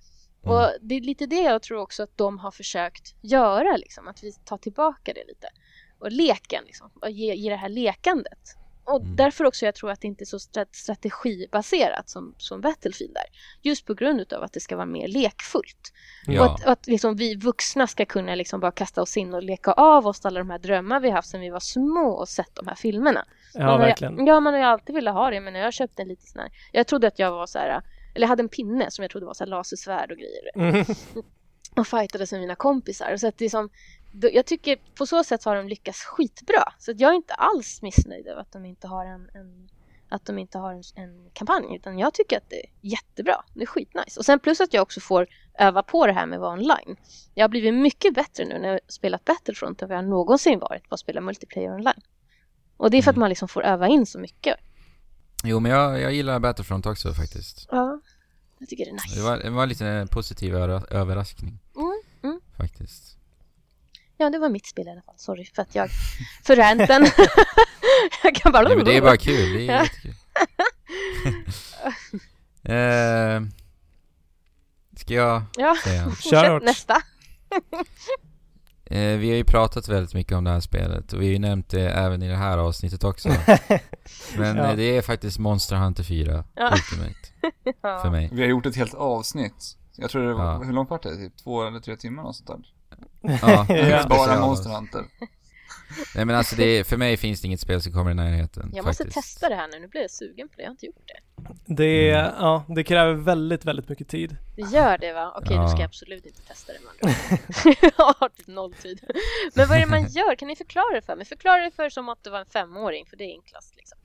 [0.44, 0.56] Mm.
[0.56, 4.22] Och det är lite det jag tror också att de har försökt göra, liksom, att
[4.22, 5.48] vi tar tillbaka det lite.
[5.98, 8.56] Och leken, liksom, och ge, ge det här lekandet.
[8.86, 9.16] Och Mm.
[9.16, 13.24] därför också jag tror att det inte är så stra- strategibaserat som, som Battlefield är.
[13.62, 15.92] Just på grund utav att det ska vara mer lekfullt.
[16.26, 19.42] Ja, att, och att liksom vi vuxna ska kunna liksom bara kasta oss in och
[19.42, 22.54] leka av oss alla de här drömmar vi haft sedan vi var små och sett
[22.54, 23.24] de här filmerna.
[23.54, 24.26] Ja, Man har verkligen.
[24.26, 26.50] Ja, man har ju alltid velat ha det, men jag köpte en liten sån här.
[26.72, 27.68] Jag trodde att jag var så här,
[28.14, 30.50] eller jag hade en pinne som jag trodde var så här lasersvärd och grejer.
[30.56, 30.84] Mm.
[31.76, 33.16] Och fightades med mina kompisar.
[33.16, 33.68] Så att det är som,
[34.32, 36.72] jag tycker på så sätt har de lyckats skitbra.
[36.78, 39.68] Så att jag är inte alls missnöjd över att de inte har en, en
[40.08, 43.44] att de inte har en, en kampanj, utan jag tycker att det är jättebra.
[43.54, 44.20] Det är skitnice.
[44.20, 45.26] Och sen plus att jag också får
[45.58, 46.96] öva på det här med att vara online.
[47.34, 50.88] Jag har blivit mycket bättre nu när jag spelat Battlefront än vad jag någonsin varit
[50.88, 52.00] på att spela multiplayer online.
[52.76, 53.20] Och det är för att Mm.
[53.20, 54.56] man liksom får öva in så mycket.
[55.44, 57.68] Jo men jag, jag gillar Battlefront också faktiskt.
[57.70, 58.00] Ja,
[58.58, 59.14] jag tycker det är nice.
[59.16, 62.40] Det var, det var lite en positiv överraskning Mm, mm.
[62.56, 63.16] faktiskt.
[64.16, 65.14] Ja, det var mitt spel i alla fall.
[65.18, 65.88] Sorry för att jag...
[66.44, 67.02] För ranten.
[68.22, 68.62] jag kan bara...
[68.68, 69.82] Nej men det är bara kul, det är Ja.
[69.82, 70.14] jättekul.
[72.62, 73.40] eh,
[74.96, 76.58] ska jag Ja, säga?
[76.58, 77.02] Nästa.
[78.90, 81.38] Eh, vi har ju pratat väldigt mycket om det här spelet och vi har ju
[81.38, 83.28] nämnt det även i det här avsnittet också.
[84.38, 84.70] Men Ja.
[84.70, 86.72] eh, det är faktiskt Monster Hunter 4 Ja.
[86.72, 87.14] Ultimate
[87.82, 87.98] Ja.
[88.02, 88.28] för mig.
[88.32, 89.76] Vi har gjort ett helt avsnitt.
[89.96, 90.58] Jag tror det var, Ja.
[90.62, 91.16] hur långt var det?
[91.16, 92.58] Typ två eller tre timmar och sånt där.
[93.42, 94.06] Ja, Ja.
[94.08, 94.40] Bara.
[94.40, 95.04] Monster Hunter.
[96.14, 98.84] Nej men alltså det för mig finns det inget spel som kommer i närheten Jag
[98.86, 99.26] måste faktiskt.
[99.26, 99.78] testa det här nu.
[99.80, 100.62] Nu blir jag sugen på det.
[100.62, 101.20] Jag har inte gjort det.
[101.74, 102.32] Det, Mm.
[102.38, 104.36] ja, det kräver väldigt, väldigt mycket tid.
[104.56, 105.32] Det gör det va?
[105.36, 105.80] Okej, då ska Ja.
[105.82, 106.78] jag absolut inte testa det.
[106.84, 107.14] Man.
[107.98, 109.00] jag har typ noll tid.
[109.54, 110.34] Men vad är det man gör?
[110.34, 111.26] Kan ni förklara det för mig?
[111.26, 113.98] Förklara det för som att du var en femåring, för det är enklast liksom.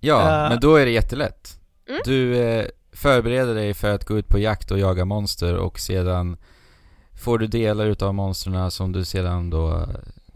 [0.00, 0.48] Ja, Eh.
[0.50, 1.58] men då är det jättelätt.
[1.88, 2.00] Mm.
[2.04, 6.36] Du eh, förbereder dig för att gå ut på jakt och jaga monster och sedan
[7.22, 9.88] får du delar utav monstren som du sedan då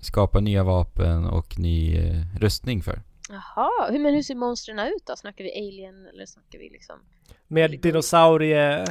[0.06, 3.02] eh, skapar nya vapen och ny eh, rustning för.
[3.28, 5.16] Jaha, hur, men hur ser monstren ut då?
[5.16, 6.96] Snackar vi alien eller snackar vi liksom?
[7.48, 8.84] Med dinosaurie...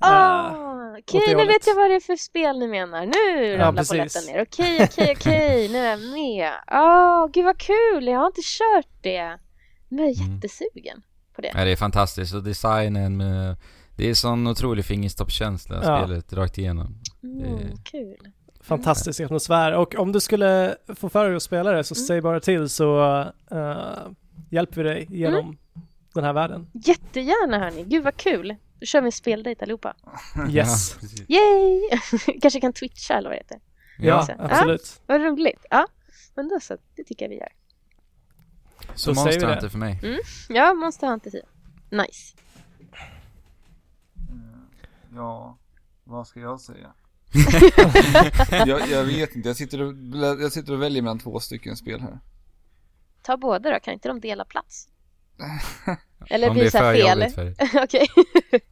[0.00, 3.06] Ah, åt okej, det nu vet jag vad det är för spel ni menar.
[3.06, 4.42] Nu Ja, ramlar polletten ner.
[4.42, 6.52] Okej, okej, okej, nu är jag med.
[6.72, 9.38] Åh, gud vad kul, jag har inte kört det.
[9.88, 10.34] Nu är jag Mm.
[10.34, 11.02] jättesugen
[11.34, 11.52] på det.
[11.54, 13.56] Ja, det är fantastiskt och designen med,
[13.96, 16.04] det är sån otrolig fingerstoppskänsla Ja.
[16.04, 16.94] spelet rakt igenom.
[17.22, 18.16] Mm, kul.
[18.68, 19.72] Fantastisk atmosfär.
[19.72, 22.06] Och om du skulle få för dig att spela det så Mm.
[22.06, 23.98] säg bara till så eh,
[24.50, 25.56] hjälper vi dig genom Mm.
[26.14, 26.70] den här världen.
[26.72, 28.56] Jättegärna hörni, gud vad kul.
[28.80, 29.94] Då kör vi en speldejt allihopa.
[30.50, 30.96] Yes.
[31.26, 31.38] Ja.
[31.40, 31.80] Yay!
[32.40, 33.60] Kanske kan twitcha eller vad det heter.
[33.98, 34.34] Ja, Ja.
[34.38, 35.00] absolut.
[35.06, 35.66] Vad roligt.
[35.70, 35.86] Ja,
[36.34, 37.48] men då så, det tycker jag vi gör.
[38.94, 39.46] Så vi Monster det.
[39.46, 40.00] Hunter för mig.
[40.48, 41.42] Ja, Monster Hunter 10.
[41.90, 42.36] Nice.
[45.14, 45.58] Ja,
[46.04, 46.92] vad ska jag säga?
[48.66, 49.94] jag, jag vet inte, jag sitter, och,
[50.40, 52.20] jag sitter och väljer mellan två stycken spel här.
[53.22, 54.88] Ta båda då, kan inte de dela plats?
[56.30, 57.22] Eller blir det för fel?
[57.84, 58.08] Okej.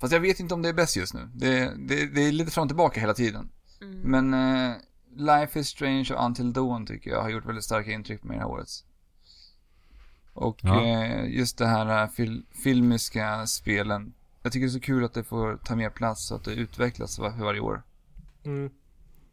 [0.00, 1.28] Fast jag vet inte om det är bäst just nu.
[1.34, 3.48] Det, det, det är lite fram och tillbaka hela tiden.
[3.80, 4.00] Mm.
[4.00, 4.34] Men
[4.70, 4.76] eh,
[5.16, 8.36] Life is Strange och Until Dawn tycker jag har gjort väldigt starka intryck på mig
[8.36, 8.68] det här året.
[10.32, 10.84] Och Ja.
[10.84, 14.12] eh, just det här eh, fil filmiska spelen.
[14.42, 16.52] Jag tycker det är så kul att det får ta mer plats och att det
[16.52, 17.82] utvecklas för varje år.
[18.46, 18.72] Mm.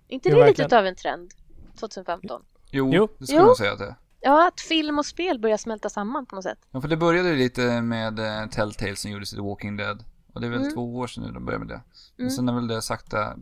[0.08, 0.68] inte Jo, det lite verkligen.
[0.68, 1.32] utav en trend?
[1.80, 2.42] 2015?
[2.72, 3.08] Jo, Jo.
[3.18, 3.48] det skulle Jo.
[3.48, 3.96] jag säga att det är.
[4.22, 6.60] Ja, att film och spel börjar smälta samman på något sätt.
[6.72, 10.04] Ja, för det började lite med eh, Telltale som gjorde sitt Walking Dead.
[10.34, 10.74] Och det är väl Mm.
[10.74, 11.82] två år sedan nu de började med det.
[12.16, 12.30] Men Mm.
[12.36, 13.38] sen har väl det sakta,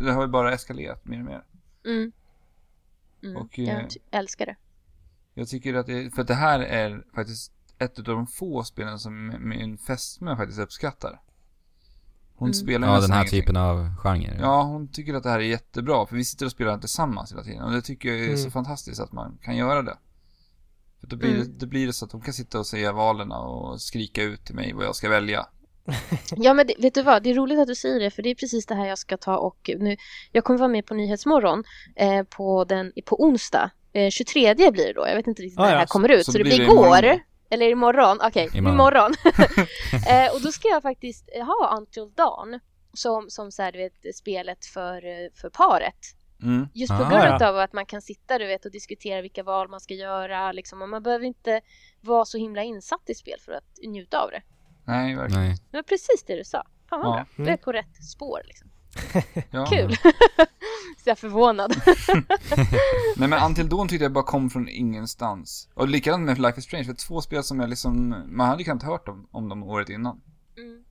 [0.00, 1.44] det har väl bara eskalerat mer och mer.
[1.84, 2.12] Mm.
[3.22, 3.36] Mm.
[3.36, 4.56] Och, jag eh, älskar det.
[5.34, 8.98] Jag tycker att det, för att det här är faktiskt ett av de få spelen
[8.98, 11.20] som min fästmö faktiskt uppskattar.
[12.42, 12.54] Hon Mm.
[12.54, 14.36] spelar Ja, den här typen av genre.
[14.40, 17.42] Ja, hon tycker att det här är jättebra, för vi sitter och spelar tillsammans hela
[17.42, 17.62] tiden.
[17.62, 18.50] Och det tycker jag är så Mm.
[18.52, 19.96] fantastiskt att man kan göra det.
[21.00, 21.40] För då blir, Mm.
[21.42, 24.44] det, då blir det så att hon kan sitta och säga valen och skrika ut
[24.44, 25.46] till mig vad jag ska välja.
[26.36, 28.30] Ja men det, vet du vad, det är roligt att du säger det för det
[28.30, 29.96] är precis det här jag ska ta och nu
[30.32, 31.64] Jag kommer vara med på Nyhetsmorgon
[31.96, 35.62] eh, på, den, på onsdag eh, 23 blir det då, jag vet inte riktigt Ah,
[35.62, 35.78] när det ja.
[35.78, 37.20] här kommer ut Så så, det blir det igår?
[37.52, 38.74] Eller imorgon, okej, Imorgon.
[38.74, 39.12] imorgon,
[40.08, 42.60] eh, Och då ska jag faktiskt ha Until Dawn
[42.94, 45.00] som, som så här, du vet, spelet för,
[45.40, 45.96] för paret
[46.42, 46.68] Mm.
[46.74, 47.48] Just på Ah, grund ja.
[47.48, 50.82] av att man kan sitta du vet, och diskutera vilka val man ska göra liksom,
[50.82, 51.60] och man behöver inte
[52.00, 54.42] vara så himla insatt i spel för att njuta av det
[54.84, 55.42] Nej, verkligen.
[55.44, 55.56] Nej.
[55.70, 56.62] Det var precis det du sa.
[56.90, 57.24] Fan vad Ja.
[57.36, 57.44] bra.
[57.44, 58.70] Du är på rätt spår liksom.
[59.50, 59.66] Ja.
[59.70, 59.96] Kul.
[60.96, 61.74] Så jag är förvånad.
[63.16, 65.68] Nej men Until Dawn tyckte jag bara kom från ingenstans.
[65.74, 68.82] Och likadant med Life is Strange, för två spel som jag liksom, man hade knappt
[68.82, 70.20] hört om, om dem året innan.
[70.56, 70.84] Mm.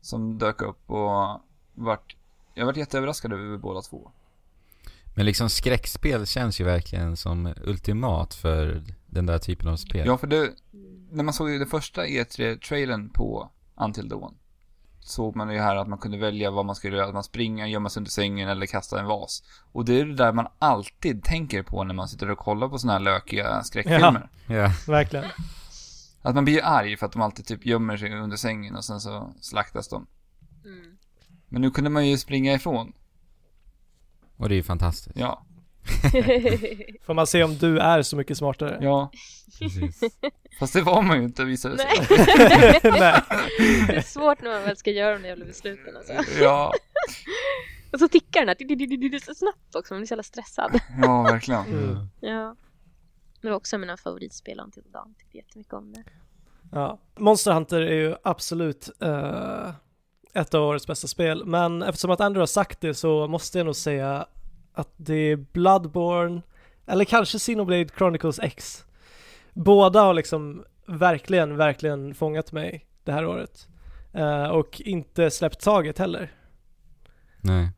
[0.00, 1.40] Som dök upp och
[1.74, 2.16] vart,
[2.54, 4.10] jag vart jätteöverraskad över båda två.
[5.14, 10.06] Men liksom skräckspel känns ju verkligen som ultimat för den där typen av spel.
[10.06, 10.50] Ja, för det,
[11.10, 14.34] när man såg den första E3-trailern på Until Dawn
[15.06, 17.66] såg man ju här att man kunde välja vad man skulle göra, att man springa,
[17.66, 19.42] gömma sig under sängen eller kasta en vas.
[19.72, 22.78] Och det är det där man alltid tänker på när man sitter och kollar på
[22.78, 24.28] såna här lökiga skräckfilmer.
[24.46, 24.72] Ja.
[24.86, 25.24] Verkligen.
[26.22, 29.00] Att man blir arg för att de alltid typ gömmer sig under sängen och sen
[29.00, 30.06] så slaktas de.
[30.64, 30.96] Mm.
[31.48, 32.92] Men nu kunde man ju springa ifrån.
[34.36, 35.16] Och det är ju fantastiskt.
[35.16, 35.42] Ja,
[37.06, 38.78] Får man se om du är så mycket smartare?
[38.80, 39.10] ja.
[39.58, 40.00] Precis.
[40.58, 41.88] Fast det var man ju inte visade sig.
[42.28, 42.80] Nej.
[42.82, 43.22] Nej.
[43.86, 46.12] Det är svårt när man väl ska göra de där jävla besluten alltså.
[46.40, 46.72] Ja,
[47.92, 48.54] Och så tickar den här
[49.18, 50.80] så snabbt också, man blir så jävla stressad.
[51.02, 51.64] ja verkligen.
[51.66, 52.06] Mm.
[52.20, 52.56] Ja.
[53.40, 56.04] Det var också mina favoritspel till dagen, tyckte jättemycket om det.
[56.72, 56.98] Ja.
[57.18, 59.70] Monster Hunter är ju absolut eh,
[60.34, 63.64] ett av årets bästa spel, men eftersom att Andrew har sagt det så måste jag
[63.64, 64.26] nog säga
[64.76, 66.42] att det är Bloodborne,
[66.86, 68.84] eller kanske Xenoblade Chronicles X.
[69.52, 73.68] Båda har liksom verkligen, verkligen fångat mig det här året.
[74.12, 76.32] Eh, och inte släppt taget heller.
[77.40, 77.70] Nej.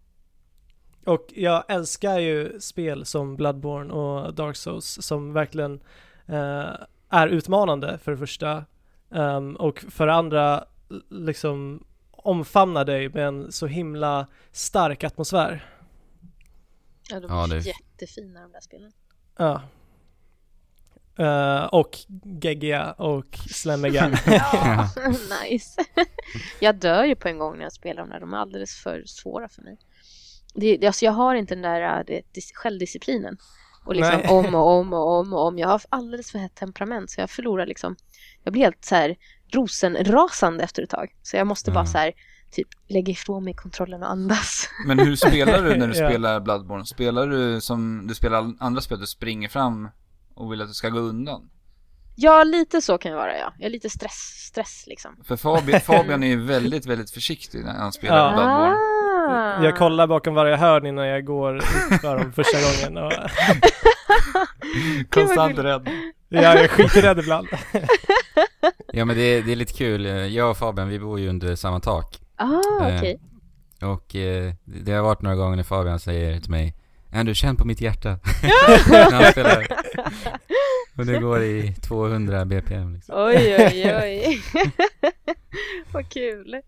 [1.04, 5.80] Och jag älskar ju spel som Bloodborne och Dark Souls som verkligen
[6.26, 6.70] eh,
[7.08, 8.64] är utmanande för det första
[9.10, 10.64] ehm, och för det andra
[11.08, 15.64] liksom omfamnar dig med en så himla stark atmosfär.
[17.08, 18.92] Ja, de Ja, är det- jättefina de där spelen.
[19.38, 19.62] Ja.
[21.18, 21.98] Eh, och
[22.42, 24.18] geggiga och slemmiga.
[24.26, 24.88] Ja,
[25.50, 25.84] nice.
[26.60, 29.02] jag dör ju på en gång när jag spelar de där, de är alldeles för
[29.06, 29.78] svåra för mig.
[30.54, 33.36] Det, det- alltså jag har inte den där äh, det, dis, självdisciplinen.
[33.84, 34.28] Och liksom Nej.
[34.28, 35.58] om och om och om och om.
[35.58, 37.96] Jag har alldeles för hett temperament så jag förlorar liksom,
[38.44, 39.16] jag blir helt så här
[39.52, 41.14] rosenrasande efter ett tag.
[41.22, 41.92] Så jag måste bara Mm.
[41.92, 42.12] så här,
[42.50, 44.68] typ lägga ifrån mig kontrollen och andas.
[44.86, 46.08] Men hur spelar du när du Ja.
[46.08, 46.86] spelar Bloodborne?
[46.86, 49.88] Spelar du som du spelar andra spel, du springer fram
[50.34, 51.50] och vill att du ska gå undan?
[52.20, 53.52] Ja, lite så kan jag vara ja.
[53.58, 55.16] Jag är lite stress, stress liksom.
[55.24, 58.32] För Fabian, Fabian är ju väldigt, väldigt försiktig när han spelar Ja.
[58.32, 58.74] Bloodborne.
[59.30, 59.64] Ah.
[59.64, 61.60] Jag kollar bakom varje hörn innan jag går
[61.98, 63.12] för dem första gången och
[65.10, 65.88] Konstant rädd.
[66.28, 67.48] ja, jag är skiträdd ibland.
[68.92, 70.04] Ja men det är, det är lite kul.
[70.34, 72.18] Jag och Fabian, vi bor ju under samma tak.
[72.38, 73.20] Ah, Eh, okej.
[73.82, 76.74] Och eh, det har varit några gånger när Fabian säger till mig
[77.12, 78.08] Andrew, känn på mitt hjärta.
[78.90, 79.66] när han spelar.
[80.98, 83.14] Och det går i 200 BPM liksom.
[83.18, 84.42] Oj, oj, oj.
[85.92, 86.60] Vad kul.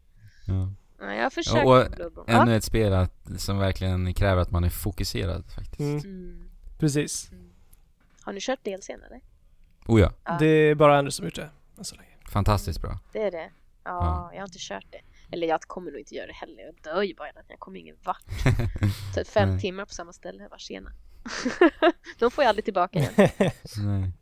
[0.47, 0.69] Ja.
[1.01, 1.87] Ja, jag har försökt Och-.
[2.27, 2.43] Ja.
[2.43, 5.81] Ännu ett spel att, som verkligen kräver att man är fokuserad faktiskt.
[5.81, 6.51] Mm, Mm.
[6.79, 7.31] precis.
[8.23, 9.21] Har ni kört DLCn eller?
[9.87, 10.37] Oh ja, Ja.
[10.39, 11.51] Det är bara Andrew som gjort det.
[11.79, 12.09] än så länge.
[12.29, 12.99] fantastiskt bra.
[13.13, 13.51] Det är det?
[13.85, 14.31] Ja, Ja.
[14.33, 15.01] jag har inte kört det.
[15.33, 16.63] Eller jag kommer nog inte göra det heller.
[16.63, 17.29] Jag dör ju bara.
[17.49, 18.25] Jag kommer ingen vart.
[19.15, 19.61] Så fem Nej.
[19.61, 20.49] timmar på samma ställe.
[20.51, 20.91] Var sena.
[22.19, 23.13] De får jag aldrig tillbaka igen.
[23.85, 24.13] Nej.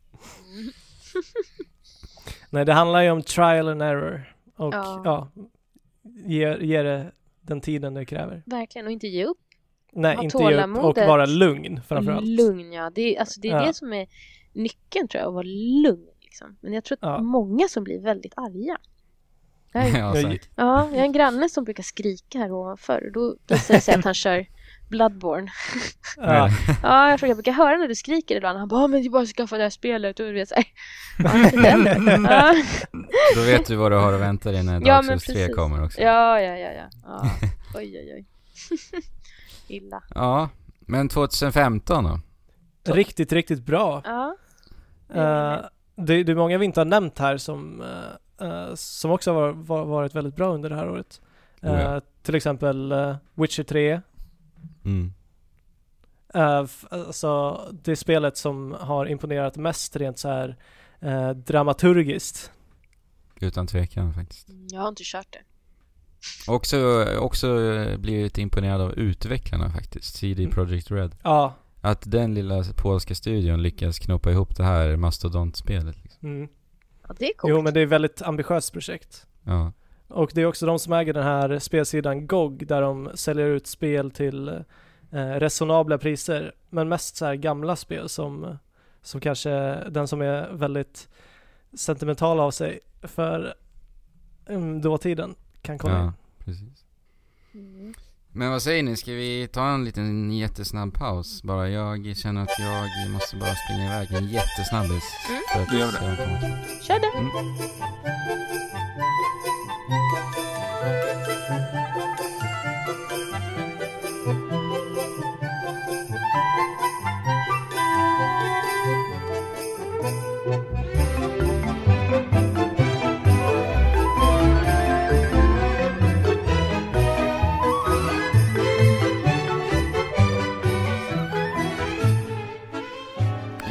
[2.49, 4.33] Nej, det handlar ju om trial and error.
[4.55, 5.01] Och Ja.
[5.05, 5.31] ja,
[6.25, 8.43] ge, ge det den tiden det kräver.
[8.45, 8.85] Verkligen.
[8.85, 9.37] Och inte ge upp.
[9.91, 12.27] Nej, Ha inte ge upp och vara lugn framförallt.
[12.27, 12.89] Lugn, ja.
[12.95, 13.65] Det är, alltså, det, är Ja.
[13.65, 14.07] det som är
[14.53, 15.27] nyckeln tror jag.
[15.27, 15.47] Att vara
[15.83, 16.09] lugn.
[16.21, 16.57] Liksom.
[16.61, 17.21] Men jag tror att Ja.
[17.21, 18.77] många som blir väldigt arga.
[19.73, 23.11] Jag är, ja, jag har en granne som brukar skrika här ovanför.
[23.13, 24.45] Då visar det sig att han kör
[24.89, 25.51] Bloodborne.
[26.17, 26.49] Ja,
[26.83, 28.59] Ja, jag, tror jag brukar höra när du skriker ibland.
[28.59, 30.19] Han bara, "Ja, men det är bara skaffa det här spelet.
[30.19, 30.65] Och du vet så här.
[31.17, 32.23] Ja, den.
[32.29, 32.55] ja.
[33.35, 35.33] Då vet du vad du har att vänta dig när Ja, Dark men Souls 3
[35.35, 35.55] precis.
[35.55, 36.01] kommer också.
[36.01, 36.89] ja, ja, ja, ja.
[37.03, 37.29] ja.
[37.75, 38.25] Oj, oj, oj.
[39.67, 40.03] Illa.
[40.15, 40.49] Ja,
[40.79, 42.19] men 2015 då?
[42.93, 44.01] riktigt, riktigt bra.
[44.05, 44.35] Ja.
[45.13, 45.59] Eh,
[45.95, 47.87] det, det är många vi inte har nämnt här som, eh,
[48.75, 51.21] som också har var, varit väldigt bra under det här året.
[51.61, 51.95] Oh ja.
[51.95, 54.01] Eh, till exempel eh, Witcher 3.
[54.85, 55.13] Mm.
[56.33, 60.57] Eh, alltså det spelet som har imponerat mest rent så här
[60.99, 62.51] eh, dramaturgiskt.
[63.41, 64.49] Utan tvekan faktiskt.
[64.49, 65.39] Mm, Jag har inte kört det.
[66.51, 70.53] Också, också eh, blivit imponerad av utvecklarna faktiskt, CD Mm.
[70.53, 71.15] Projekt Red.
[71.23, 71.53] Ja.
[71.81, 76.03] Att den lilla polska studion lyckas knoppa ihop det här mastodontspelet.
[76.03, 76.29] Liksom.
[76.29, 76.49] Mm.
[77.09, 77.51] Ja, det är coolt.
[77.51, 79.27] Jo men det är ett väldigt ambitiöst projekt.
[79.43, 79.71] Ja.
[80.07, 83.67] Och det är också de som äger den här spelsidan GOG där de säljer ut
[83.67, 84.47] spel till
[85.11, 86.55] eh, resonabla priser.
[86.69, 88.57] Men mest så här gamla spel som,
[89.01, 91.09] som kanske den som är väldigt
[91.73, 93.53] sentimental av sig för
[94.45, 96.05] um, dåtiden kan kolla in.
[96.05, 96.85] ja, precis.
[97.53, 97.93] Mm.
[98.39, 101.43] Men vad säger ni, ska vi ta en liten jättesnabb paus?
[101.43, 105.03] Bara jag känner att jag måste bara springa iväg en jättesnabbis.
[105.29, 105.41] Mm.
[105.53, 105.99] För att Då gör det.
[106.83, 107.17] Kör det.
[107.17, 107.29] Mm.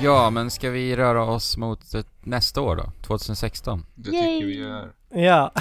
[0.03, 2.93] Ja, men ska vi röra oss mot ett, nästa år då?
[3.07, 3.87] 2016?
[3.95, 4.23] Det Yay.
[4.23, 4.93] tycker vi gör.
[5.11, 5.53] Ja,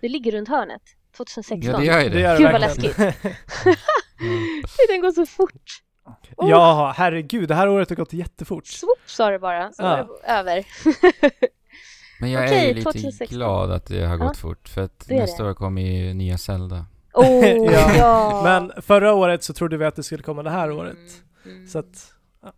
[0.00, 0.82] Det ligger runt hörnet.
[1.16, 1.70] 2016.
[1.72, 2.14] Ja, det gör ju det.
[2.14, 3.12] det gör det Gud vad verkligen.
[4.20, 4.62] Mm.
[4.88, 5.82] Den går så fort.
[6.36, 8.66] Oh, Ja, herregud, det här året har gått jättefort.
[8.66, 9.88] Swoop sa det bara, så Ja.
[9.88, 10.66] var det över.
[12.20, 13.36] Men jag är Okej, ju lite 2016.
[13.36, 16.14] glad att det har gått Ja, fort, för att det är nästa år kommer ju
[16.14, 16.86] nya Zelda.
[17.14, 18.40] Oh, Ja, ja.
[18.44, 20.96] Men förra året så trodde vi att det skulle komma det här året.
[21.44, 21.66] Mm, mm.
[21.68, 22.12] Så att,
[22.42, 22.52] Ja,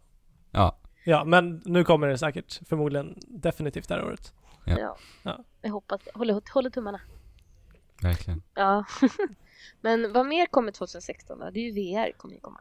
[0.51, 0.79] ja,
[1.25, 4.33] men nu kommer det säkert, förmodligen definitivt det här året.
[4.65, 4.97] Ja.
[5.23, 5.45] Ja.
[5.63, 6.11] Jag hoppas det.
[6.15, 7.01] Håller, håller tummarna.
[8.03, 8.43] verkligen.
[8.55, 8.85] Ja.
[9.81, 11.51] Men vad mer kommer 2016 då?
[11.51, 12.61] Det är ju VR kommer ju komma.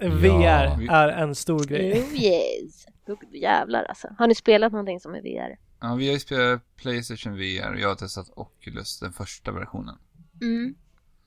[0.00, 1.92] VR vi- är en stor grej.
[1.92, 2.86] Oh yes!
[3.06, 4.08] Då jävlar alltså.
[4.18, 5.58] Har ni spelat någonting som är VR?
[5.80, 9.98] Ja, vi har ju spelat Playstation VR och jag har testat Oculus, den första versionen.
[10.40, 10.74] Mm.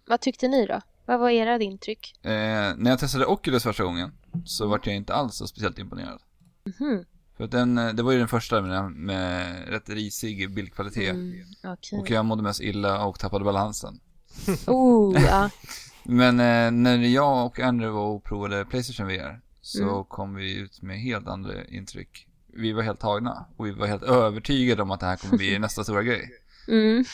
[0.07, 0.81] Vad tyckte ni då?
[1.05, 2.25] Vad var era intryck?
[2.25, 2.31] Eh,
[2.77, 4.11] när jag testade Oculus första gången
[4.45, 6.21] så vart jag inte alls så speciellt imponerad.
[6.65, 7.05] Mhm.
[7.37, 11.13] För att den, eh, det var ju den första med, med rätt risig bildkvalitet.
[11.13, 11.43] Mm.
[11.63, 11.99] Okej.
[11.99, 13.99] Och jag mådde mest illa och tappade balansen.
[14.67, 15.49] Oh, ja.
[16.03, 20.03] Men eh, när jag och Andrew var och provade Playstation VR så Mm.
[20.03, 22.27] kom vi ut med helt andra intryck.
[22.57, 25.59] Vi var helt tagna och vi var helt övertygade om att det här kommer bli
[25.59, 26.29] nästa stora grej.
[26.67, 27.05] Mm.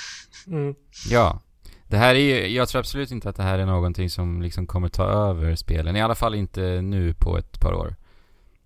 [0.47, 0.75] Mm.
[1.09, 1.41] Ja.
[1.87, 4.67] Det här är ju, jag tror absolut inte att det här är någonting som liksom
[4.67, 5.95] kommer ta över spelen.
[5.95, 7.95] I alla fall inte nu på ett par år.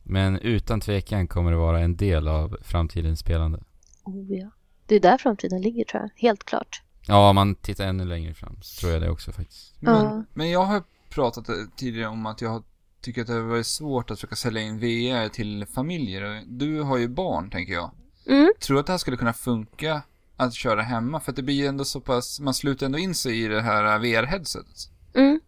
[0.07, 3.63] Men utan tvekan kommer det vara en del av framtidens spelande.
[4.03, 4.49] Oh, ja.
[4.85, 6.09] Det är där framtiden ligger tror jag.
[6.15, 6.81] Helt klart.
[7.07, 9.73] Ja, om man tittar ännu längre fram så tror jag det också faktiskt.
[9.79, 10.23] Men, Ja.
[10.33, 11.45] men jag har pratat
[11.75, 12.63] tidigare om att jag har
[13.01, 16.43] tycker att det har varit svårt att försöka sälja in VR till familjer.
[16.47, 17.91] Du har ju barn, tänker jag.
[18.27, 18.51] Mm.
[18.59, 20.01] Tror du att det här skulle kunna funka
[20.37, 21.19] att köra hemma?
[21.19, 23.61] För att det blir ju ändå så pass, man slutar ändå in sig i det
[23.61, 24.89] här VR-headsetet.
[25.13, 25.39] Mm.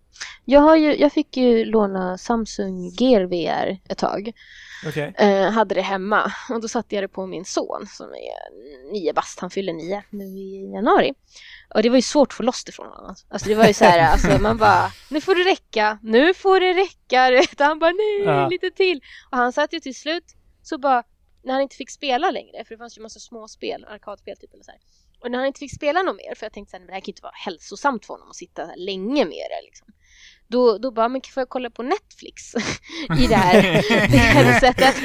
[0.46, 4.32] Jag, har ju, jag fick ju låna Samsung Gear VR ett tag.
[4.88, 5.14] Okej.
[5.18, 9.14] Eh, hade det hemma och då satte jag det på min son som är nio
[9.14, 11.14] bast, han fyller nio nu i januari.
[11.76, 13.16] Och det var ju svårt att få loss det från honom.
[13.30, 16.60] Alltså det var ju så här, alltså man bara, nu får det räcka, nu får
[16.60, 17.44] det räcka.
[17.66, 18.48] Han bara, nej, Ja.
[18.48, 19.02] lite till.
[19.32, 20.24] Och han satt ju till slut,
[20.64, 21.04] så bara,
[21.44, 24.54] när han inte fick spela längre, för det fanns ju massa små spel, arkadspel typ
[24.54, 24.80] eller så här.
[25.20, 27.10] Och när han inte fick spela något mer, för jag tänkte men det här kan
[27.10, 29.88] inte vara hälsosamt för honom att sitta länge med det liksom.
[30.48, 32.56] Då, då bara, men får jag kolla på Netflix
[33.20, 33.62] i det här
[34.34, 34.96] headsetet?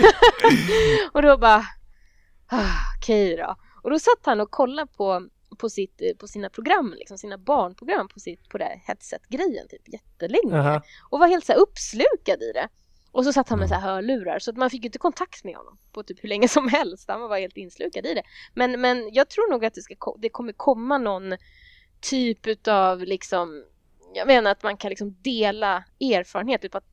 [1.12, 1.66] och då bara,
[2.46, 3.56] ah, okej då.
[3.82, 8.08] Och då satt han och kollade på, på, sitt, på sina program, liksom, sina barnprogram
[8.08, 10.58] på, sitt, på det här headset-grejen typ jättelänge.
[10.58, 10.82] Aha.
[11.10, 12.68] Och var helt så här uppslukad i det.
[13.12, 15.44] Och så satt han med så här hörlurar så att man fick ju inte kontakt
[15.44, 17.08] med honom på typ hur länge som helst.
[17.08, 18.22] Han var helt inslukad i det.
[18.54, 21.32] Men, men jag tror nog att det, ska, det kommer komma någon
[22.00, 23.64] typ utav liksom
[24.14, 26.84] jag menar att man kan liksom dela erfarenhet, typ att,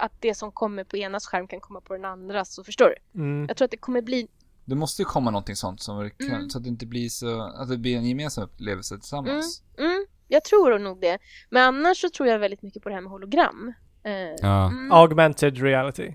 [0.00, 3.20] att det som kommer på enas skärm kan komma på den andras, så förstår du?
[3.20, 3.46] Mm.
[3.48, 4.28] Jag tror att det kommer bli,
[4.64, 6.50] Det måste ju komma någonting sånt som kan, Mm.
[6.50, 9.62] så att det inte blir så, att det blir en gemensam upplevelse tillsammans.
[9.78, 11.18] mm, jag tror nog det.
[11.50, 13.72] Men annars så tror jag väldigt mycket på det här med hologram.
[14.08, 14.66] Eh, Ja.
[14.66, 16.12] mm, Augmented reality.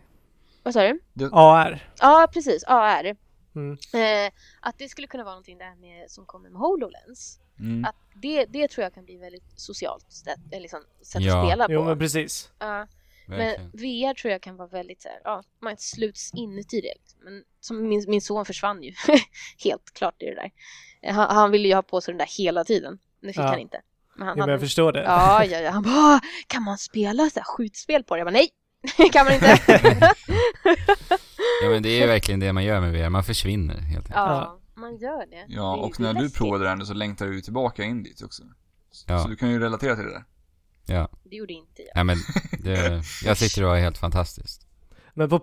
[0.64, 1.30] Vad sa du?
[1.34, 1.92] AR.
[2.00, 3.16] Ja, precis, AR.
[3.56, 3.78] Mm.
[3.94, 7.40] Eh, att det skulle kunna vara någonting där med, som kommer med HoloLens.
[7.60, 7.86] Mm.
[7.86, 11.40] Att det, det tror jag kan bli väldigt socialt sätt, eh, liksom, sätt Ja.
[11.42, 11.74] att spela på.
[11.74, 12.52] Jo men precis.
[12.60, 12.88] Ja.
[13.28, 13.62] Verkligen.
[13.62, 16.94] Men VR tror jag kan vara väldigt så här, ja, man sluts inuti det.
[17.26, 18.94] Men som min, min son försvann ju
[19.64, 20.52] helt klart i det där.
[21.02, 23.00] Eh, Han, han ville ju ha på sig den där hela tiden.
[23.22, 23.44] Det fick Ja.
[23.44, 23.82] han inte.
[24.16, 25.04] Men han Jo, men jag förstår det.
[25.04, 28.20] ja, ja, ja, han bara, "Åh, kan man spela så här skjutspel på det?
[28.20, 28.50] Jag bara, nej,
[29.12, 29.60] kan man inte.
[31.64, 34.16] Ja men det är ju verkligen det man gör med VR, man försvinner helt enkelt.
[34.16, 35.46] ja, man gör det.
[35.48, 36.38] Ja, Det och när du läskigt.
[36.38, 38.44] provar det ändå så längtar du tillbaka in dit också.
[39.08, 39.20] Ja.
[39.24, 40.24] Så du kan ju relatera till det där.
[40.86, 41.10] Ja.
[41.24, 41.96] Det gjorde inte jag.
[41.96, 42.18] Nej men,
[42.64, 44.68] det, jag tyckte det var helt fantastiskt.
[45.14, 45.42] Men på,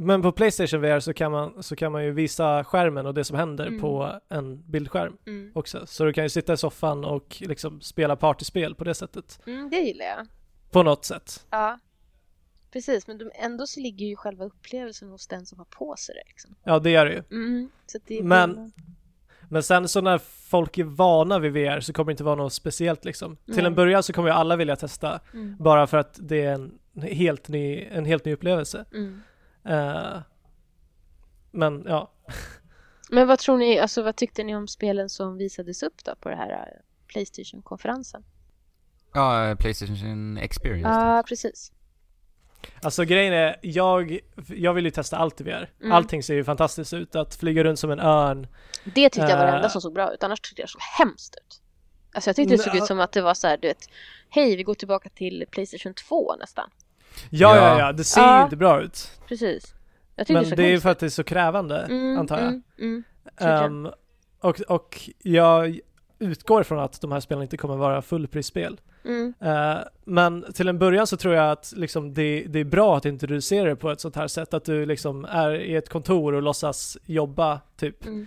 [0.00, 3.24] men på Playstation VR så kan, man, så kan man ju visa skärmen och det
[3.24, 3.80] som händer Mm.
[3.80, 5.52] på en bildskärm Mm.
[5.54, 5.86] också.
[5.86, 9.40] Så du kan ju sitta i soffan och liksom spela partyspel på det sättet.
[9.46, 10.26] Mm, det gillar jag.
[10.70, 11.46] På något sätt.
[11.50, 11.78] Ja.
[12.72, 16.14] Precis, men de, ändå så ligger ju själva upplevelsen hos den som har på sig
[16.14, 16.22] det.
[16.30, 16.54] Liksom.
[16.64, 17.22] Ja, det är det ju.
[17.30, 17.70] Mm,
[18.08, 18.72] det Men-
[19.52, 20.18] Men sen så när
[20.50, 23.36] folk är vana vid VR så kommer det inte vara något speciellt liksom.
[23.54, 25.56] Till en början så kommer ju alla vilja testa Mm.
[25.58, 28.84] bara för att det är en helt ny, en helt ny upplevelse.
[28.94, 29.22] Mm.
[29.64, 30.18] Eh,
[31.50, 32.10] men ja,
[33.10, 36.28] Men vad tror ni, alltså vad tyckte ni om spelen som visades upp då på
[36.28, 38.24] det här eh, Playstation-konferensen?
[39.14, 40.88] Ja, eh, Playstation Experience.
[40.88, 41.72] Ja, precis.
[42.82, 45.70] alltså grejen är, jag, jag vill ju testa allt i VR.
[45.80, 45.92] Mm.
[45.92, 47.16] Allting ser ju fantastiskt ut.
[47.16, 48.46] Att flyga runt som en örn.
[48.84, 49.56] Det tyckte jag var det Eh.
[49.56, 51.62] enda som såg bra ut, annars tyckte jag det såg hemskt ut.
[52.14, 53.88] Alltså jag tyckte det såg ut som att det var så här, du vet,
[54.28, 56.70] hej vi går tillbaka till Playstation 2 nästan.
[57.30, 57.78] Ja, ja, Ja.
[57.78, 58.38] ja, det ser Ja.
[58.38, 59.10] ju inte bra ut.
[59.28, 59.74] Precis.
[60.16, 62.48] Jag Men det är ju för att det är så krävande, Mm, antar jag.
[62.48, 63.04] Mm, mm.
[63.36, 63.88] Ehm,
[64.40, 65.80] och, och jag
[66.18, 68.80] utgår från att de här spelen inte kommer vara fullprisspel.
[69.04, 72.96] mm, Eh, men till en början så tror jag att liksom det, det är bra
[72.96, 74.54] att introducera det på ett sånt här sätt.
[74.54, 78.26] Att du liksom är i ett kontor och låtsas jobba typ mm,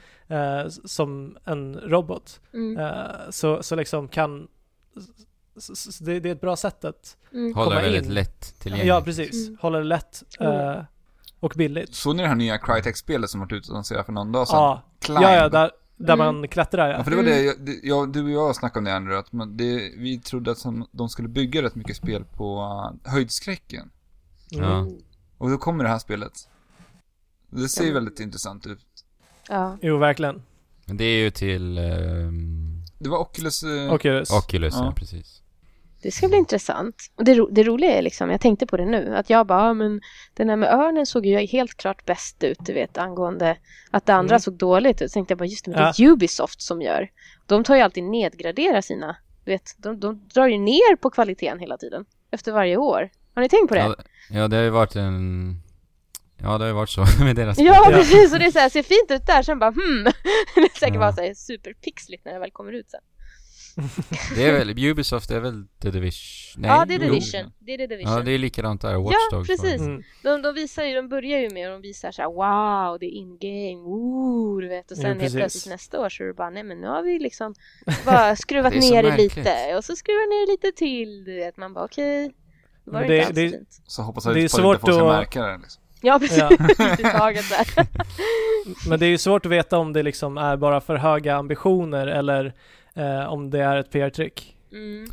[0.67, 2.39] s- som en robot.
[2.53, 4.47] mm, Eh, så, så liksom kan...
[5.57, 7.17] s- s- Det, det är ett bra sätt att...
[7.33, 7.53] mm.
[7.53, 8.13] Komma väldigt in.
[8.13, 8.87] lätt tillgängligt.
[8.87, 9.47] Ja, precis.
[9.47, 9.57] Mm.
[9.61, 10.81] Håller det lätt eh,
[11.39, 11.95] och billigt.
[11.95, 14.57] Såg ni det här nya Crytek-spelet som varit utannonserat för någon dag sedan?
[14.57, 15.21] Ja, Climb.
[15.21, 16.25] ja, ja, där, där Mm.
[16.35, 17.03] man klättrar Ja, ja.
[17.03, 17.35] för det var Mm.
[17.37, 20.19] det, jag, det jag, du och jag snackade om det Andrew, att man, det, vi
[20.19, 22.61] trodde att som, de skulle bygga rätt mycket spel på
[23.05, 23.89] uh, höjdskräcken.
[24.53, 24.65] Mm.
[24.69, 24.87] Ja.
[25.37, 26.31] Och då kommer det här spelet.
[27.49, 27.93] Det ser ju Ja.
[27.93, 28.79] väldigt intressant ut.
[29.49, 29.77] Ja.
[29.81, 30.43] Jo, verkligen.
[30.85, 33.63] Men det är ju till ehm, Det var Oculus...
[33.63, 34.31] eh, Oculus.
[34.31, 34.85] Oculus, ja.
[34.85, 34.91] Ja.
[34.95, 35.42] precis.
[36.03, 36.95] Det ska bli intressant.
[37.15, 39.73] Och det, ro- det roliga är liksom, jag tänkte på det nu, att jag bara,
[39.73, 40.01] men
[40.33, 43.57] den där med örnen såg ju helt klart bäst ut, du vet, angående
[43.91, 44.39] att det andra Mm.
[44.39, 45.11] såg dåligt ut.
[45.11, 46.05] Så tänkte jag bara, just det, men det Ja.
[46.07, 47.09] är Ubisoft som gör.
[47.47, 51.59] De tar ju alltid nedgradera sina, du vet, de, de drar ju ner på kvaliteten
[51.59, 53.09] hela tiden, efter varje år.
[53.35, 53.81] Har ni tänkt på det?
[53.81, 53.95] Ja,
[54.29, 55.55] ja, det har ju varit en...
[56.41, 57.97] Ja, det har ju varit så med deras Ja, Ja.
[57.97, 58.33] precis.
[58.33, 60.03] Och det är så här, ser fint ut där, sen bara hmm.
[60.55, 60.99] det är säkert Ja.
[60.99, 63.01] bara så här superpixligt när det väl kommer ut sen.
[64.35, 66.61] Det är väl, Ubisoft är väl The Division?
[66.61, 67.05] Nej, ja, det är The.
[67.05, 67.51] Division.
[67.59, 68.13] Det är The Division.
[68.13, 68.95] Ja, det är likadant där.
[68.95, 69.63] Watch Ja, Dogs precis.
[69.81, 69.91] var det.
[69.91, 70.03] Mm.
[70.23, 73.05] De, de visar ju, de börjar ju med och de visar så här wow, det
[73.05, 74.91] är in-game, woo, du vet.
[74.91, 75.35] Och sen helt precis.
[75.35, 77.55] plötsligt nästa år så är det bara, nej men nu har vi liksom
[78.05, 81.35] bara skruvat Det är ner det lite och så skruvar ner det lite till, du
[81.35, 81.57] vet.
[81.57, 82.31] Man bara okej,
[82.85, 83.81] då var det, det- inte det- så fint.
[83.87, 85.83] Så hoppas Det jag är att folk svårt inte folk ska att- märka det liksom.
[86.05, 86.37] Ja, precis.
[86.37, 86.49] Ja.
[86.89, 87.87] Lite taget där.
[88.89, 92.07] Men det är ju svårt att veta om det liksom är bara för höga ambitioner
[92.07, 92.53] eller
[92.93, 94.57] eh, om det är ett PR-trick.
[94.71, 95.07] Mm.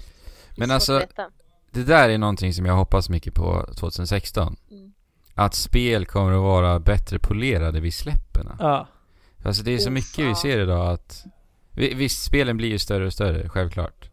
[0.57, 1.31] Men alltså- veta.
[1.73, 4.57] Det där är någonting som jag hoppas mycket på 2016.
[4.71, 4.93] Mm.
[5.35, 8.49] Att spel kommer att vara bättre polerade vid släppen.
[8.59, 8.87] Ja.
[9.45, 10.37] Alltså det är så Oh, mycket vi fan.
[10.37, 11.25] ser idag att...
[11.73, 14.11] vi- Visst, spelen blir ju större och större, självklart.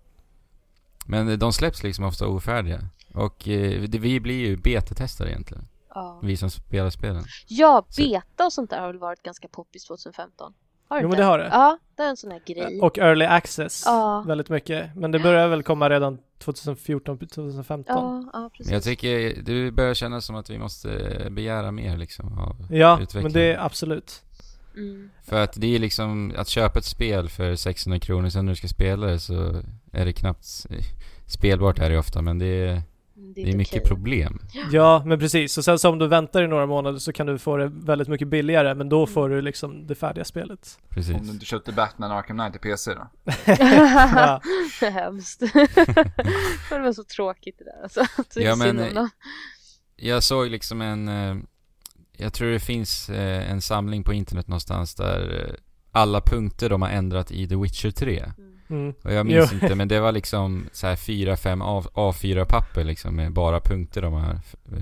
[1.06, 2.90] Men de släpps liksom ofta ofärdiga.
[3.14, 5.68] Och eh, vi blir ju betatestare egentligen.
[5.94, 6.20] Ja.
[6.24, 7.24] Vi som spelar spelen.
[7.48, 10.54] ja, beta och sånt där har väl varit ganska poppis 2015?
[10.90, 11.48] Har Jo men det har det.
[11.52, 12.80] Ja, det är en sån här grej.
[12.82, 14.24] Och early access Ja.
[14.28, 14.96] väldigt mycket.
[14.96, 17.86] Men det börjar väl komma redan 2014, 2015.
[17.88, 18.66] Ja, ja precis.
[18.68, 20.90] Men jag tycker det börjar kännas som att vi måste
[21.32, 24.24] begära mer liksom av Ja, men det är absolut.
[24.76, 25.10] Mm.
[25.24, 28.56] För att det är liksom, att köpa ett spel för 600 kronor sen när du
[28.56, 29.62] ska spela det så
[29.92, 30.46] är det knappt
[31.26, 32.82] spelbart är det ofta men det är,
[33.20, 33.88] Det är, det är mycket okej.
[33.88, 34.40] problem.
[34.72, 35.58] Ja, men precis.
[35.58, 38.08] Och sen så om du väntar i några månader så kan du få det väldigt
[38.08, 40.80] mycket billigare, men då får du liksom det färdiga spelet.
[40.90, 41.16] Precis.
[41.16, 43.08] Om du inte köpte Batman Arkham Knight i PC då.
[43.48, 44.42] Ja.
[44.82, 45.40] Hemskt.
[46.70, 48.06] det var så tråkigt det där alltså.
[48.30, 48.94] Så Ja, men.
[48.96, 49.10] Dem.
[49.96, 51.38] Jag såg liksom en, eh,
[52.18, 55.56] jag tror det finns eh, en samling på internet någonstans där eh,
[55.92, 58.32] alla punkter de har ändrat i The Witcher 3.
[58.38, 58.57] Mm.
[59.04, 59.60] Och jag minns Jo.
[59.62, 64.02] inte men det var liksom så här fyra, fem A- A4-papper liksom med bara punkter
[64.02, 64.40] de har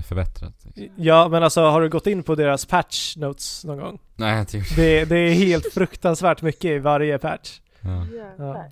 [0.08, 0.64] förbättrat.
[0.64, 1.04] Liksom.
[1.04, 3.98] Ja, men alltså har du gått in på deras patch notes någon gång?
[4.16, 7.60] Nej, jag tycker Det, det är helt fruktansvärt mycket i varje patch.
[7.80, 8.06] ja.
[8.38, 8.64] Ja.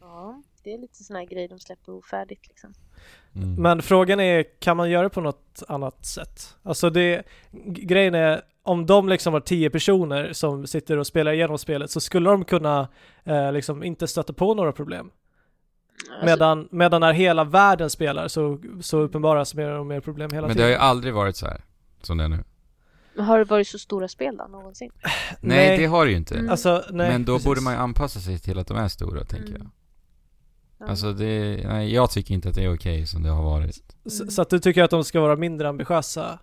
[0.00, 2.74] ja, det är lite sån här grej de släpper ofärdigt liksom.
[3.34, 3.54] mm.
[3.54, 6.56] Men frågan är, kan man göra det på något annat sätt?
[6.62, 7.22] Alltså det,
[7.66, 12.00] grejen är, om de liksom har tio personer som sitter och spelar igenom spelet så
[12.00, 12.88] skulle de kunna
[13.24, 15.10] eh, liksom inte stöta på några problem.
[16.10, 20.46] Alltså, Medan, medan när hela världen spelar så, så uppenbaras mer och mer problem hela
[20.46, 20.80] Men det har tiden.
[20.80, 21.60] ju aldrig varit så här
[22.02, 22.44] som det är nu.
[23.22, 24.90] har det varit så stora spel då någonsin?
[25.40, 26.34] Nej, det har det ju inte.
[26.34, 26.50] Mm.
[26.50, 27.46] Alltså, nej, men då precis.
[27.46, 29.62] borde man ju anpassa sig till att de är stora, tänker Mm.
[29.62, 29.70] jag.
[30.80, 30.90] Ja.
[30.90, 33.96] Alltså det, nej, jag tycker inte att det är okej som det har varit.
[34.06, 36.38] Så, så att du tycker att de ska vara mindre ambitiösa?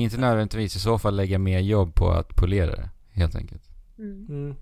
[0.00, 3.62] Inte nödvändigtvis, i så fall lägga mer jobb på att polera det, helt enkelt.
[3.98, 4.26] Mm.
[4.28, 4.56] Mm.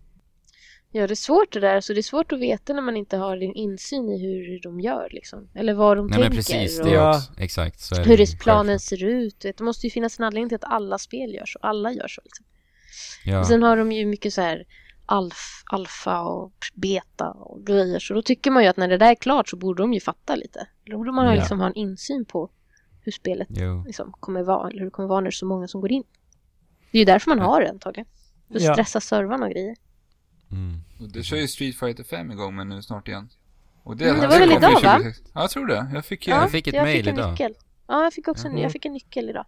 [0.91, 1.81] Ja, det är svårt det där.
[1.81, 4.81] Så det är svårt att veta när man inte har en insyn i hur de
[4.81, 5.49] gör liksom.
[5.55, 6.29] Eller vad de Nej tänker.
[6.29, 7.33] men precis, och det också.
[7.39, 9.41] Exakt, så är hur det planen ser ut.
[9.41, 11.59] Det måste ju finnas en anledning till att alla spel gör så.
[11.63, 12.21] Alla gör så.
[12.25, 12.45] Liksom.
[13.25, 13.41] Ja.
[13.41, 14.65] Och sen har de ju mycket så här
[15.07, 17.99] alf, alfa och beta och grejer.
[17.99, 20.01] Så då tycker man ju att när det där är klart så borde de ju
[20.01, 20.67] fatta lite.
[20.85, 21.35] Då borde man Ja.
[21.35, 22.51] liksom ha en insyn på
[23.09, 23.49] hur spelet
[23.87, 24.69] liksom kommer vara.
[24.69, 26.03] Eller hur det kommer vara när det är så många som går in.
[26.91, 27.45] Det är ju därför man Ja.
[27.45, 28.07] har det antagligen.
[28.49, 28.73] För att Ja.
[28.73, 29.77] stressa servrarna och grejer.
[30.51, 30.81] Mm.
[31.01, 33.29] Och det kör ju Street Fighter 5 igång med nu snart igen.
[33.83, 34.81] Och Mm, det var väl idag, ju va?
[34.81, 35.27] 2016.
[35.35, 35.91] Ja, jag tror det.
[35.95, 36.33] Jag fick ju...
[36.35, 37.31] Jag fick ett jag mail fick en idag.
[37.31, 37.55] nyckel.
[37.87, 38.63] Ja, jag fick också en, Mhm.
[38.63, 39.45] jag fick en nyckel idag.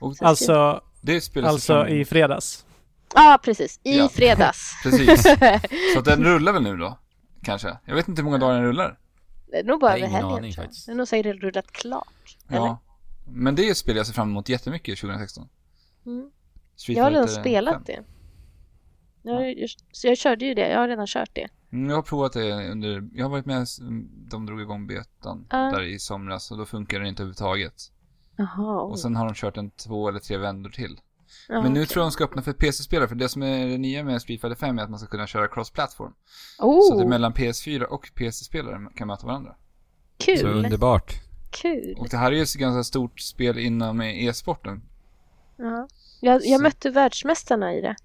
[0.00, 2.66] Och Alltså, det spelas alltså i fredags?
[3.14, 3.80] Ja, precis.
[3.82, 4.08] I Ja.
[4.08, 4.72] fredags.
[4.82, 5.22] Precis.
[5.94, 6.98] Så den rullar väl nu då?
[7.42, 7.76] Kanske.
[7.84, 8.98] Jag vet inte hur många dagar den rullar.
[9.50, 10.54] det är nog bara över ingen helgen aning.
[10.86, 12.36] Det är nog säkert rullat klart.
[12.48, 12.76] Eller?
[13.24, 13.30] Ja.
[13.32, 15.48] Men det är ett spel jag ser fram emot jättemycket 2016.
[16.06, 16.30] Mm.
[16.76, 17.82] Street Jag har redan spelat 5.
[17.86, 18.04] det.
[19.22, 19.54] Jag,
[19.92, 20.68] så jag körde ju det.
[20.70, 21.48] Jag har redan kört det.
[21.72, 23.66] Mm, Jag har provat det under, jag har varit med,
[24.30, 25.56] de drog igång betan Ja.
[25.56, 27.74] där i somras och då funkar det inte överhuvudtaget.
[28.36, 28.80] Jaha.
[28.80, 31.00] Och sen har de kört en två eller tre vändor till.
[31.48, 31.86] ja, Men nu okej.
[31.86, 34.40] tror jag de ska öppna för PC-spelare, för det som är det nya med Street
[34.40, 36.12] Fighter 5 är att man ska kunna köra cross-platform.
[36.56, 39.56] Så att det Oh, mellan PS4 och PC-spelare kan möta varandra.
[40.18, 40.46] Så kul.
[40.46, 41.12] underbart.
[41.62, 41.96] Kul.
[41.98, 44.82] Och det här är ju ett ganska stort spel inom e-sporten.
[45.56, 45.88] Ja.
[46.20, 47.96] Jag, jag mötte världsmästarna i det.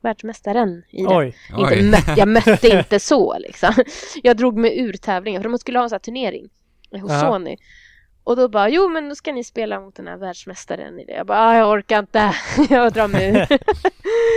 [0.00, 1.16] Världsmästaren i det.
[1.16, 1.36] Oj.
[1.50, 1.82] Inte Oj.
[1.82, 3.74] mött, jag mötte inte så liksom.
[4.22, 6.48] Jag drog mig ur tävlingen för de skulle ha en sån här turnering
[6.90, 7.20] hos Aha.
[7.20, 7.56] Sony.
[8.24, 11.12] Och då bara, jo men då ska ni spela mot den här världsmästaren i det.
[11.12, 12.34] Jag bara, ah, jag orkar inte.
[12.70, 13.36] jag drar mig ur.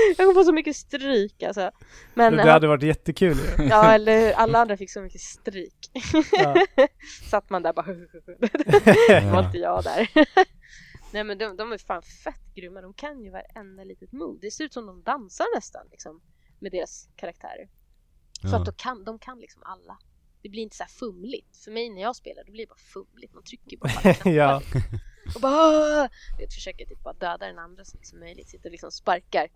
[0.08, 1.72] jag kommer få så mycket stryk alltså.
[2.14, 3.64] Men det hade varit jättekul ju.
[3.64, 5.92] ja eller hur, alla andra fick så mycket stryk.
[6.32, 6.56] Ja.
[7.30, 7.86] Satt man där bara,
[9.32, 9.46] var Ja.
[9.46, 10.10] inte jag där.
[11.12, 12.82] Nej men de, de är fan fett grymma.
[12.82, 14.40] De kan ju varenda litet move.
[14.42, 16.22] Det ser ut som de dansar nästan liksom.
[16.60, 17.70] Med deras karaktärer.
[18.42, 18.58] För Ja.
[18.60, 19.98] att de kan, de kan liksom alla.
[20.48, 21.58] Det blir inte så här fumligt.
[21.58, 23.34] För mig när jag spelar, då blir det bara fumligt.
[23.34, 24.62] Man trycker bara på ja.
[25.36, 28.50] Och bara vet, försöker typ bara döda den andra så mycket som möjligt.
[28.50, 29.48] Sitter och liksom sparkar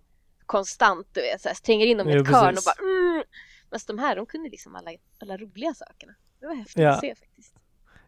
[0.46, 1.42] konstant, du vet.
[1.42, 2.66] Så här, tränger in dem i ett hörn och precis.
[2.66, 3.24] bara mm.
[3.70, 6.14] Men de här, de kunde liksom alla, alla roliga sakerna.
[6.40, 6.90] Det var häftigt Ja.
[6.94, 7.54] att se faktiskt.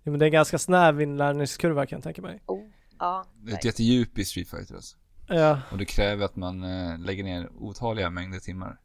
[0.03, 0.11] ja.
[0.11, 2.41] Men det är en ganska snäv inlärningskurva kan jag tänka mig.
[2.45, 2.69] Oh,
[2.99, 4.97] ja, Det är ett jättedjup i Street Fighter alltså.
[5.27, 5.61] Ja.
[5.71, 8.79] Och det kräver att man eh, lägger ner otaliga mängder timmar.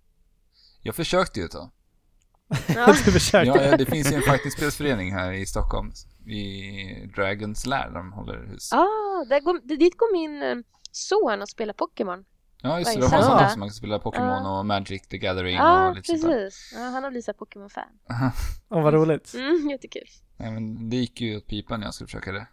[0.82, 1.70] Jag försökte ju ett tag.
[2.68, 2.94] Ja.
[3.32, 5.92] Ja, ja, det finns ju en fightingspelsförening här i Stockholm.
[6.26, 8.72] I Dragons Lair de håller hus.
[8.72, 12.24] Ah, där går, dit går min eh, son och spelar Pokémon.
[12.62, 13.01] Ja, just det.
[13.01, 13.51] De har sådana det?
[13.51, 16.28] som man kan spela Pokémon och Magic the Gathering Ja, och lite sånt där.
[16.44, 16.72] precis.
[16.74, 17.92] Ja, han har blivit så här Pokémon-fan.
[18.70, 19.34] Åh, vad roligt.
[19.34, 20.07] Mm, jättekul.
[20.36, 22.46] Nej, men det gick ju åt pipan när jag skulle försöka det.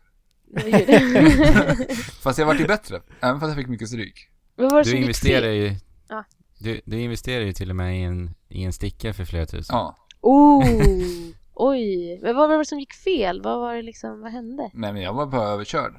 [0.47, 1.87] Det.
[2.23, 3.01] Fast jag vart ju bättre.
[3.21, 4.29] Även fast jag fick mycket stryk.
[4.55, 5.55] Du som gick investerar fel?
[5.55, 5.75] ju...
[6.07, 6.23] Ja.
[6.65, 9.75] Du, du investerar ju till och med i en, i en sticka för flera tusen.
[9.75, 9.95] Ja.
[10.21, 10.63] Oh,
[11.53, 12.19] oj.
[12.21, 13.41] Men vad var det som gick fel?
[13.41, 14.69] Vad var det liksom, vad hände?
[14.73, 15.93] Nej, men jag var bara överkörd.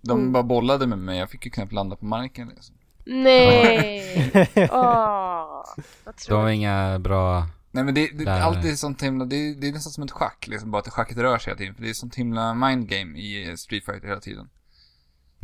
[0.00, 0.32] De Mm.
[0.32, 1.18] bara bollade med mig.
[1.18, 2.74] Jag fick ju knappt landa på marken liksom.
[3.06, 4.30] Nej!
[4.56, 6.54] Åh, vad De har tråkigt.
[6.54, 7.46] inga bra...
[7.70, 8.40] Nej men det, det Där.
[8.40, 10.88] allt är sånt himla, det, är- det är nästan som ett schack liksom, bara att
[10.88, 11.74] schacket rör sig hela tiden.
[11.74, 14.48] För det är sånt himla mind game i eh, Street Fighter hela tiden.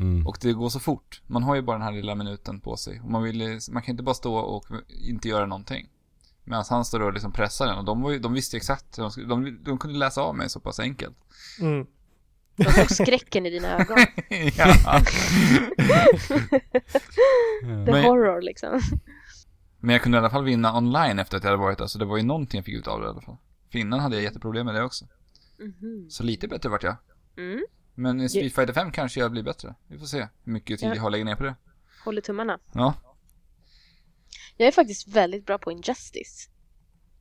[0.01, 0.27] Mm.
[0.27, 1.23] Och det går så fort.
[1.27, 3.01] Man har ju bara den här lilla minuten på sig.
[3.01, 5.89] Och man vill, man kan inte bara stå och inte göra någonting.
[6.45, 7.79] Medan han står och liksom pressar den.
[7.79, 10.49] Och de, var ju, de visste ju exakt, de, de, de kunde läsa av mig
[10.51, 11.17] så pass enkelt.
[11.61, 11.87] Mm.
[12.57, 13.99] De såg skräcken i dina ögon.
[14.57, 14.75] ja.
[17.61, 18.81] The Men- horror liksom.
[19.81, 21.87] Men jag kunde i alla fall vinna online efter att jag hade varit där.
[21.87, 23.37] Så det var ju någonting jag fick ut av det i alla fall.
[23.73, 25.05] För innan hade jag jätteproblem med det också.
[25.59, 26.11] Mhm.
[26.11, 26.97] Så lite bättre vart jag.
[27.37, 27.61] Mm.
[28.01, 29.75] Men i Street Fighter 5 kanske jag blir bättre.
[29.87, 30.95] Vi får se hur mycket tid Ja.
[30.95, 31.55] jag har lägga ner på det.
[32.05, 32.59] Håller tummarna.
[32.73, 32.95] Ja.
[34.57, 36.49] Jag är faktiskt väldigt bra på Injustice.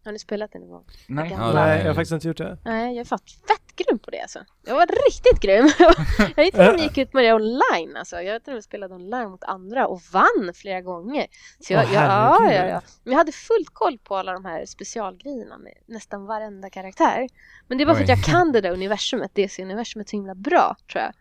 [0.05, 0.85] Har ni spelat det någon gång?
[1.07, 1.31] Nej.
[1.31, 2.57] Ja, Nej, jag har faktiskt inte gjort det.
[2.65, 4.39] Nej, jag är fan fett grym på det alltså.
[4.65, 5.69] Jag var riktigt grym.
[6.35, 8.21] jag gick till och med gick ut med det online alltså.
[8.21, 11.27] Jag till och med spelade online mot andra och vann flera gånger.
[11.59, 12.81] Så jag, Åh, jag, ja, ja, ja.
[13.03, 17.27] Men jag hade fullt koll på alla de här specialgrejerna med nästan varenda karaktär.
[17.67, 21.03] Men det var för att jag kan det där universumet, DC-universumet så himla bra tror
[21.03, 21.13] jag.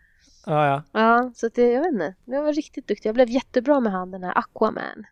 [0.45, 0.83] Ja, ja.
[0.91, 2.15] Ja, så att det, jag vet inte.
[2.25, 3.09] Jag var riktigt duktig.
[3.09, 5.05] Jag blev jättebra med han den här Aquaman.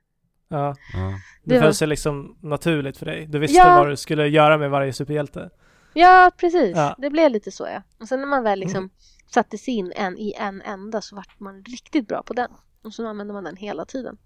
[0.47, 0.75] Ja.
[0.93, 0.99] Ja.
[1.43, 3.25] Det Det var- föll sig liksom naturligt för dig.
[3.27, 3.75] Du visste Ja.
[3.79, 5.49] vad du skulle göra med varje superhjälte.
[5.93, 6.75] Ja, precis.
[6.77, 6.95] Ja.
[6.97, 7.83] Det blev lite så ja.
[7.99, 8.89] Och sen när man väl liksom
[9.33, 12.51] satte sig in en i en enda så vart man riktigt bra på den.
[12.83, 14.17] Och så använde man den hela tiden.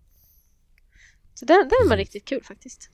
[1.33, 2.89] Så den, den var riktigt kul faktiskt.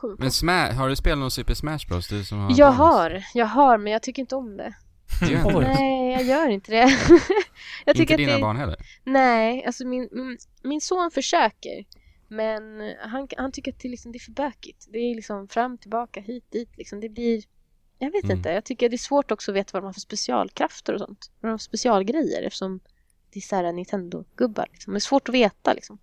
[0.00, 0.16] på.
[0.18, 2.08] Men Sma- har du spelat någon Super Smash Bros?
[2.08, 2.78] Du som har Jag dans?
[2.78, 4.74] har, jag har, men jag tycker inte om det.
[5.62, 6.78] Nej, jag gör inte det.
[7.84, 8.40] jag tycker Inte att dina det...
[8.40, 8.76] barn heller?
[9.04, 11.84] Nej, alltså min, min, min son försöker.
[12.30, 14.86] Men han, han tycker att det, liksom, det är för bökigt.
[14.92, 16.76] Det är liksom fram, tillbaka, hit, dit.
[16.76, 17.00] Liksom.
[17.00, 17.42] Det blir...
[17.98, 18.36] Jag vet Mm.
[18.36, 18.48] inte.
[18.50, 21.30] Jag tycker det är svårt också att veta vad de har för specialkrafter och sånt.
[21.40, 22.80] Vad de har för specialgrejer eftersom
[23.32, 24.66] det är så här Nintendo-gubbar.
[24.72, 24.92] Liksom.
[24.92, 25.98] Det är svårt att veta liksom.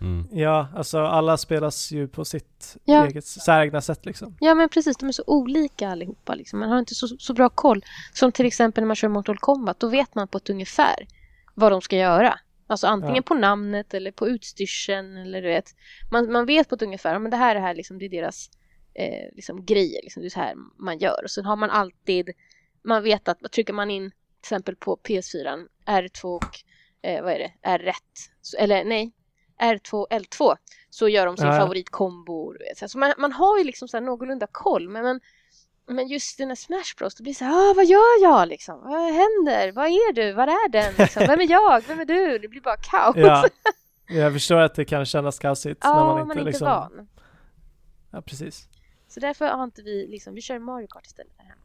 [0.00, 0.28] Mm.
[0.32, 3.06] Ja, alltså alla spelas ju på sitt Ja.
[3.06, 4.36] eget säregna sätt liksom.
[4.40, 6.58] Ja men precis, de är så olika allihopa liksom.
[6.58, 7.84] Man har inte så, så bra koll.
[8.12, 11.06] Som till exempel när man kör Mortal Kombat, då vet man på ett ungefär
[11.54, 12.38] vad de ska göra.
[12.66, 13.22] Alltså antingen Ja.
[13.22, 15.74] på namnet eller på utstyrseln eller du vet.
[16.12, 18.50] Man, man vet på ett ungefär, men det här är här liksom, det är deras
[18.94, 21.24] eh, liksom, grejer, liksom, det är så här man gör.
[21.24, 22.30] Och så har man alltid,
[22.84, 26.44] man vet att trycker man in till exempel på PS4 R2 och
[27.02, 27.92] eh, vad är det, R1,
[28.40, 29.12] så, eller nej,
[29.62, 30.56] R2 L2
[30.90, 31.60] så gör de sin Ja, ja.
[31.60, 32.52] favoritkombo.
[32.52, 32.78] du vet.
[32.78, 35.20] Så alltså man, man har ju liksom så här någorlunda koll men, men,
[35.88, 38.48] men just den här Smash Bros då blir det så här, ah, vad gör jag
[38.48, 38.80] liksom?
[38.80, 39.72] Vad händer?
[39.72, 40.32] Vad är du?
[40.32, 40.94] Var är den?
[40.98, 41.22] Liksom?
[41.26, 41.80] Vem är jag?
[41.88, 42.38] Vem är du?
[42.38, 43.16] Det blir bara kaos.
[43.16, 43.44] Ja,
[44.08, 46.66] jag förstår att det kan kännas kaosigt Ja, när man, man inte, är inte liksom...
[46.68, 47.08] van.
[48.10, 48.68] Ja, precis.
[49.08, 51.60] Så därför har inte vi liksom, vi kör Mario Kart istället här hemma.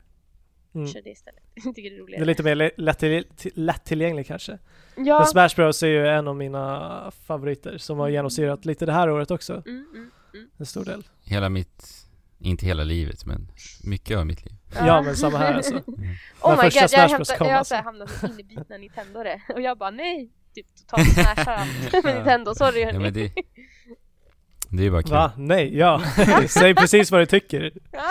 [0.71, 0.91] Vi Mm.
[0.93, 1.43] kör det istället.
[1.55, 2.21] Jag tycker det är Det roligare.
[2.23, 4.59] är lite mer le- lättill- lättillgänglig kanske.
[4.95, 5.25] Men Ja.
[5.25, 9.31] Smash Bros är ju en av mina favoriter som har genomsyrat lite det här året
[9.31, 9.53] också.
[9.65, 9.85] Mm,
[10.33, 10.49] mm.
[10.57, 11.03] En stor del.
[11.23, 11.85] Hela mitt,
[12.41, 13.51] inte hela livet, men
[13.83, 14.55] mycket av mitt liv.
[14.75, 15.73] Ja, men samma här alltså.
[16.41, 17.71] Oh När my god, jag, hämtar, kom, jag har alltså.
[17.71, 22.15] så här hamnat i innebitna Nintendore och jag bara nej, typ totalt smashar allt med
[22.15, 22.99] Nintendo, sorry Ja, hörni.
[22.99, 23.33] men det,
[24.69, 25.11] det är ju bara kul.
[25.11, 25.31] Va?
[25.37, 26.01] Nej, ja.
[26.49, 27.71] Säg precis vad du tycker.
[27.91, 28.09] Ja,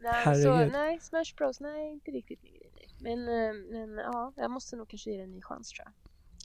[0.00, 2.70] nej, så, nej, Smash Bros, nej, inte riktigt min grej.
[3.00, 5.92] Men, eh, men ja, jag måste nog kanske ge det en ny chans tror jag.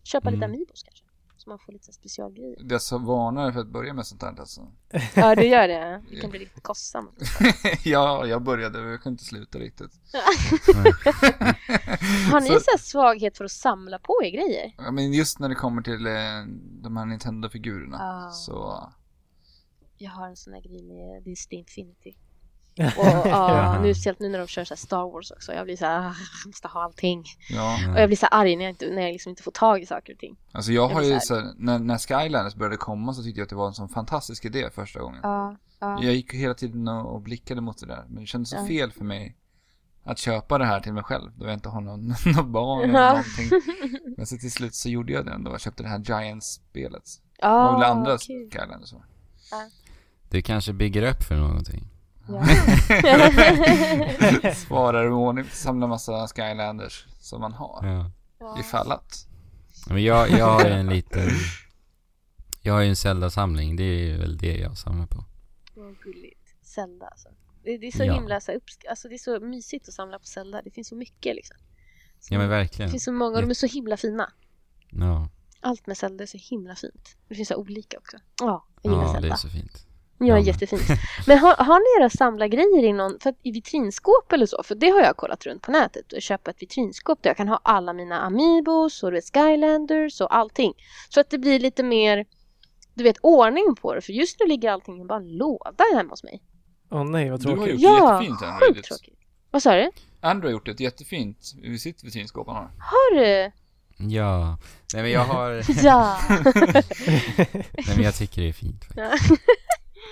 [0.04, 0.52] Köpa lite Mm.
[0.56, 1.05] Amiibos kanske,
[1.38, 2.58] så man får lite specialgrejer.
[2.70, 4.72] Jag så varnar för att börja med sånt här alltså.
[5.16, 6.04] Ja, det gör det.
[6.12, 7.20] Det kan bli riktigt kostsamt.
[7.84, 9.92] ja, jag började och jag kunde inte sluta riktigt.
[12.32, 14.74] Har ni Så- så svaghet för att samla på er grejer?
[14.78, 16.14] Ja, men just när det kommer till eh,
[16.82, 18.32] de här Nintendo-figurerna Ah.
[18.32, 18.90] så...
[19.98, 22.18] Jag har en sån här grej med Disney Infinity.
[22.98, 25.54] Och ja, nu, speciellt nu när de kör så här Star Wars också.
[25.54, 26.04] Jag blir så här, "Ah,
[26.44, 27.24] jag måste ha allting.
[27.50, 29.82] Ja, Och jag blir så arg när jag, inte, när jag liksom inte får tag
[29.82, 30.38] i saker och ting.
[30.52, 33.40] alltså jag Jag har ju så så här, när, när Skylanders började komma så tyckte
[33.40, 35.20] jag att det var en sån fantastisk idé första gången.
[35.24, 36.04] Ja, ja.
[36.04, 38.92] Jag gick hela tiden och, och blickade mot det där, men det kändes så fel
[38.92, 39.36] för mig
[40.04, 43.10] att köpa det här till mig själv då jag inte har någon, någon barn eller
[43.10, 43.50] någonting.
[44.18, 45.52] Men så till slut så gjorde jag det ändå.
[45.52, 47.04] Jag köpte det här Giants-spelet.
[47.04, 48.50] Det Ja, var väl andra kul.
[48.52, 49.00] Skylanders va?
[50.30, 51.88] Du kanske bygger upp för någonting.
[52.28, 52.46] Ja.
[54.56, 57.88] Sparar i ordning, samlar massa Skylanders som man har.
[57.88, 58.12] Ja.
[58.40, 58.60] Ja.
[58.60, 59.28] Ifall att.
[59.90, 61.30] Men jag, jag har ju en liten...
[62.62, 65.24] Jag har ju en Zelda-samling, det är väl det jag samlar på.
[65.76, 66.56] Vad gulligt.
[66.64, 67.30] Zelda alltså.
[67.64, 68.14] Det, det är så Ja.
[68.14, 70.62] himla så uppsk- alltså det är så mysigt att samla på Zelda.
[70.62, 71.58] Det finns så mycket liksom.
[72.20, 72.92] Så, Ja men det verkligen.
[72.92, 74.32] finns så många och de är så himla fina.
[74.90, 75.30] Ja,
[75.62, 77.18] Allt med Zelda är så himla fint.
[77.28, 78.18] Det finns så olika också.
[78.42, 79.34] Ja, jag gillar ja det Zelda.
[79.34, 79.88] är så fint.
[80.18, 80.82] Ja, jättefint.
[81.28, 84.64] Men har, har ni era samlargrejer i någon, för att, i vitrinskåp eller så?
[84.64, 87.48] För det har jag kollat runt på nätet och köpa ett vitrinskåp där jag kan
[87.48, 90.74] ha alla mina Amiibos och Skylanders och allting.
[91.10, 92.26] Så att det blir lite mer,
[92.94, 94.02] du vet, ordning på det.
[94.02, 96.42] För just nu ligger allting i bara en låda hemma hos mig.
[96.92, 97.74] Åh nej, vad Du har tråkigt.
[97.74, 98.82] gjort Ja, det jättefint Andrew.
[98.82, 99.20] Tråkigt.
[99.52, 99.92] Vad sa du?
[100.22, 102.72] Andrew har gjort ett jättefint vid sitt vitrinskåp han har.
[102.80, 103.52] Har du?
[103.98, 104.58] Ja.
[104.94, 105.62] Nej men jag har...
[105.84, 106.18] Ja!
[107.78, 109.42] Nej men jag tycker det är fint faktiskt.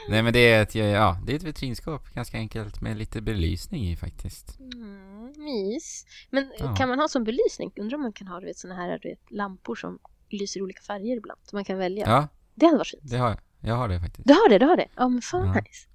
[0.10, 2.10] Nej men det är ett, ja, det är ett vitrinskåp.
[2.14, 4.60] Ganska enkelt med lite belysning i faktiskt.
[4.60, 6.06] Mm, mys.
[6.30, 6.76] Men Ja.
[6.76, 7.72] kan man ha som belysning?
[7.76, 10.00] Undrar om man kan ha du vet, såna här du vet, lampor som
[10.30, 11.40] lyser olika färger ibland.
[11.44, 12.06] Så man kan välja.
[12.08, 13.02] Ja, Det hade varit fint.
[13.12, 13.40] det har jag.
[13.60, 14.28] Jag har det faktiskt.
[14.28, 14.88] Du har det, du har det?
[14.96, 15.54] Ja men fan Ja.
[15.54, 15.88] nice.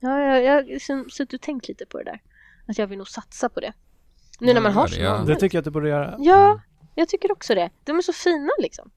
[0.00, 2.22] Ja, jag, jag har suttit och tänkt lite på det där.
[2.68, 3.72] Att jag vill nog satsa på det.
[4.40, 5.18] Nu Ja, när man har det, så ja.
[5.26, 6.16] Det tycker jag att du borde göra.
[6.18, 6.60] Ja,
[6.94, 7.70] jag tycker också det.
[7.84, 8.90] De är så fina liksom.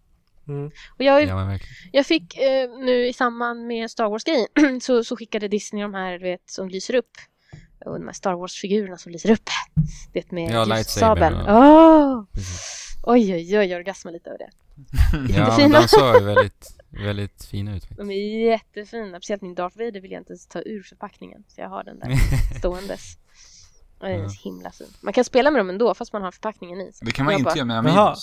[0.48, 0.66] Mm.
[0.98, 1.60] Och jag, Ja
[1.92, 4.48] jag fick eh, nu i samband med Star Wars-grejen
[4.82, 7.12] så, så skickade Disney de här du vet, som lyser upp.
[7.86, 9.50] Och de här Star Wars-figurerna som lyser upp.
[10.14, 11.36] Det med Ja, ljussabeln.
[12.34, 12.98] Precis.
[13.04, 14.50] Oj, oj, oj, jag orgasmar lite över det.
[15.38, 17.98] Ja de såg väldigt, väldigt fina ut faktiskt.
[17.98, 19.18] De är jättefina.
[19.18, 21.44] Speciellt min Darth Vader vill jag inte ens ta ur förpackningen.
[21.48, 22.12] Så jag har den där
[22.60, 23.18] ståendes.
[24.00, 24.30] Och den är Ja.
[24.30, 24.88] så himla fin.
[25.02, 26.92] Man kan spela med dem ändå fast man har förpackningen i.
[27.02, 28.16] Det kan man Jag inte bara, göra med Jaha.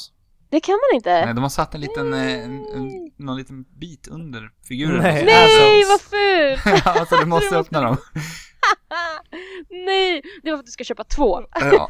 [0.55, 1.24] Det kan man inte.
[1.24, 5.02] Nej, de har satt en liten, eh, en, en, någon liten bit under figuren.
[5.02, 5.92] Nej, Nej, Alltså.
[5.92, 6.86] vad fult!
[6.86, 7.96] alltså du måste öppna dem.
[9.86, 11.40] Nej, det var för att du ska köpa två.
[11.61, 11.88] Ja.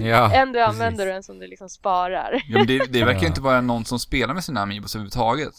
[0.00, 0.74] Ja, en du precis.
[0.74, 2.42] använder och en som du liksom sparar.
[2.48, 5.54] Ja, men det, det verkar ju inte vara någon som spelar med sina Amiibos överhuvudtaget.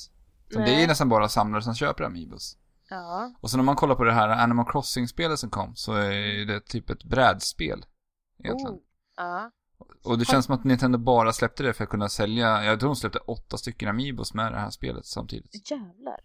[0.49, 2.57] Utan Det är nästan bara samlare som köper Amiibos.
[2.89, 3.33] Ja.
[3.41, 6.59] Och sen om man kollar på det här Animal Crossing-spelet som kom så är det
[6.65, 7.85] typ ett brädspel.
[8.43, 8.73] Egentligen.
[8.73, 8.79] Oh.
[9.17, 9.51] Ja.
[10.03, 12.89] Och det känns som att Nintendo bara släppte det för att kunna sälja, jag tror
[12.89, 15.71] de släppte åtta stycken Amiibos med det här spelet samtidigt.
[15.71, 16.19] Jävlar.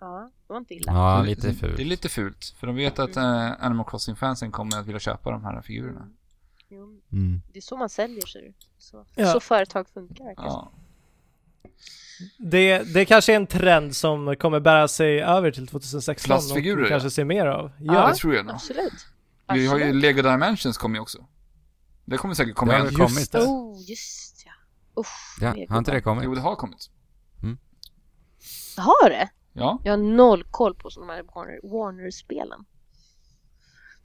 [0.00, 0.92] Ja, det var inte illa.
[0.92, 1.78] Ja, lite Det är fult.
[1.78, 5.62] lite fult, för de vet att eh, Animal Crossing-fansen kommer att vilja köpa de här
[5.62, 6.08] figurerna.
[6.68, 7.42] Jo, Mm.
[7.52, 8.54] det är så man säljer sig.
[8.78, 9.32] Så, Ja.
[9.32, 10.50] så företag funkar verkligen.
[10.50, 10.72] Ja.
[12.38, 16.84] Det, det kanske är en trend som kommer bära sig över till 2016 Plastfigurer, och
[16.84, 17.10] vi kanske ja.
[17.10, 17.70] ser mer av.
[17.78, 17.94] Ja.
[17.94, 18.54] Ja, Det tror jag nog.
[18.54, 19.06] Absolut.
[19.54, 19.92] Vi har ju.
[19.92, 21.26] Lego Dimensions kommer ju också.
[22.10, 22.94] Det kommer säkert komma Det har igen.
[22.98, 23.32] väl Just kommit?
[23.32, 23.50] det.
[23.52, 24.52] Oh, just ja.
[25.00, 26.24] Usch, Ja, har inte det kommit?
[26.24, 26.90] Jo, det har kommit.
[28.76, 29.28] Har det?
[29.52, 29.78] Ja.
[29.84, 32.64] Jag har noll koll på de här Warner, Warner-spelen.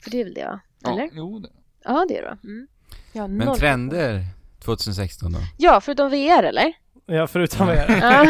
[0.00, 0.60] För det är väl det va?
[0.78, 0.90] ja.
[0.92, 1.10] Eller?
[1.12, 1.50] Jo, det.
[1.84, 2.38] Ja, det är det va?
[2.44, 3.36] Mm.
[3.36, 4.24] Men trender
[4.64, 5.38] 2016 då?
[5.58, 6.72] Ja, förutom VR eller?
[7.06, 7.68] ja förutom.
[7.68, 8.24] Ja.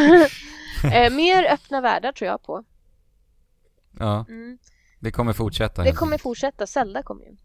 [0.93, 2.65] eh, mer öppna världar tror jag på.
[3.99, 4.59] Ja, Mm.
[5.01, 5.83] det kommer fortsätta.
[5.83, 6.67] Det kommer fortsätta.
[6.67, 7.37] Zelda kommer ju.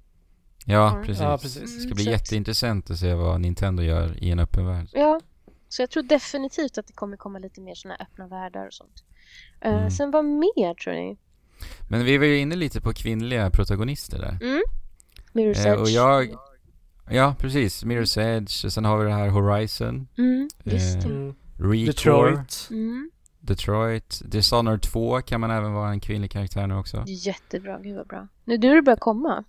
[0.65, 1.05] Ja, Mm.
[1.05, 1.21] precis.
[1.21, 1.61] Ja, precis.
[1.61, 4.87] Det ska Mm, bli så jätteintressant att se vad Nintendo gör i en öppen värld.
[4.93, 5.19] Ja,
[5.69, 9.03] så jag tror definitivt att det kommer komma lite mer sådana öppna världar och sånt.
[9.61, 9.91] Eh, Mm.
[9.91, 11.17] Sen vad mer tror ni?
[11.89, 14.37] Men vi var ju inne lite på kvinnliga protagonister där.
[14.41, 14.61] Mm?
[15.33, 15.81] Mirror's Eh, Edge.
[15.81, 16.35] och jag...
[17.09, 17.83] Ja, precis.
[17.85, 18.65] Mirror's Edge.
[18.65, 20.07] och Sen har vi det här Horizon.
[20.17, 21.15] Mm, just Eh, det.
[21.15, 21.35] Mm.
[21.57, 21.85] Recore.
[21.85, 22.67] Detroit.
[22.71, 23.11] Mm.
[23.39, 24.21] Detroit.
[24.25, 27.03] Dishonored 2 kan man även vara en kvinnlig karaktär nu också.
[27.07, 28.27] Jättebra, gud vad bra.
[28.45, 29.43] Nu, nu är det börjar komma.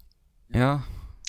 [0.49, 0.81] Ja,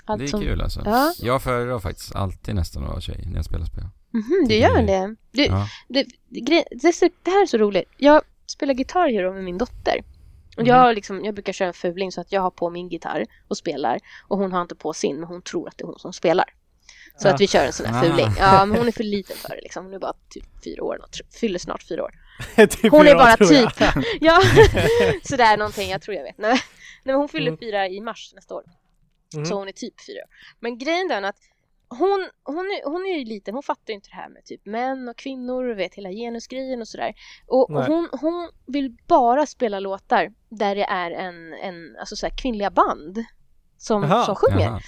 [0.05, 0.41] Allt det är som...
[0.41, 0.81] kul alltså.
[0.85, 1.13] Ja.
[1.19, 3.83] Jag föredrar faktiskt alltid nästan att vara tjej när jag spelar spel.
[4.13, 5.15] Mhm, du Tycker gör det- det?
[5.31, 5.67] Du, Ja.
[5.89, 6.63] det, det,
[7.23, 7.89] det, här är så roligt.
[7.97, 10.03] Jag spelar Guitar Hero med min dotter.
[10.57, 12.89] Och jag, har liksom, jag brukar köra en fuling så att jag har på min
[12.89, 15.85] gitarr och spelar och hon har inte på sin men hon tror att det är
[15.85, 16.45] hon som spelar.
[17.17, 17.33] Så Ja.
[17.33, 18.01] att vi kör en sån här Ah.
[18.11, 18.27] fuling.
[18.39, 19.85] Ja, men hon är för liten för det liksom.
[19.85, 22.11] Hon är bara typ fyra år, något, fyller snart fyra år.
[22.67, 23.69] Typ Hon är bara typ,
[24.21, 24.41] ja,
[25.23, 26.37] sådär någonting, jag tror jag vet.
[26.37, 26.61] Nej, nej
[27.03, 27.57] men hon fyller Mm.
[27.57, 28.63] fyra i mars nästa år.
[29.33, 29.45] Mhm.
[29.45, 30.23] Så hon är typ fyra.
[30.59, 31.39] Men grejen är att
[31.89, 34.65] hon, hon, är, hon är ju liten, hon fattar ju inte det här med typ
[34.65, 37.13] män och kvinnor, och vet hela genusgrejen och sådär.
[37.47, 42.25] Och, och hon, hon vill bara spela låtar där det är en, en alltså så
[42.25, 43.25] här kvinnliga band
[43.77, 44.25] som, Jaha.
[44.25, 44.65] som sjunger.
[44.65, 44.81] Jaha.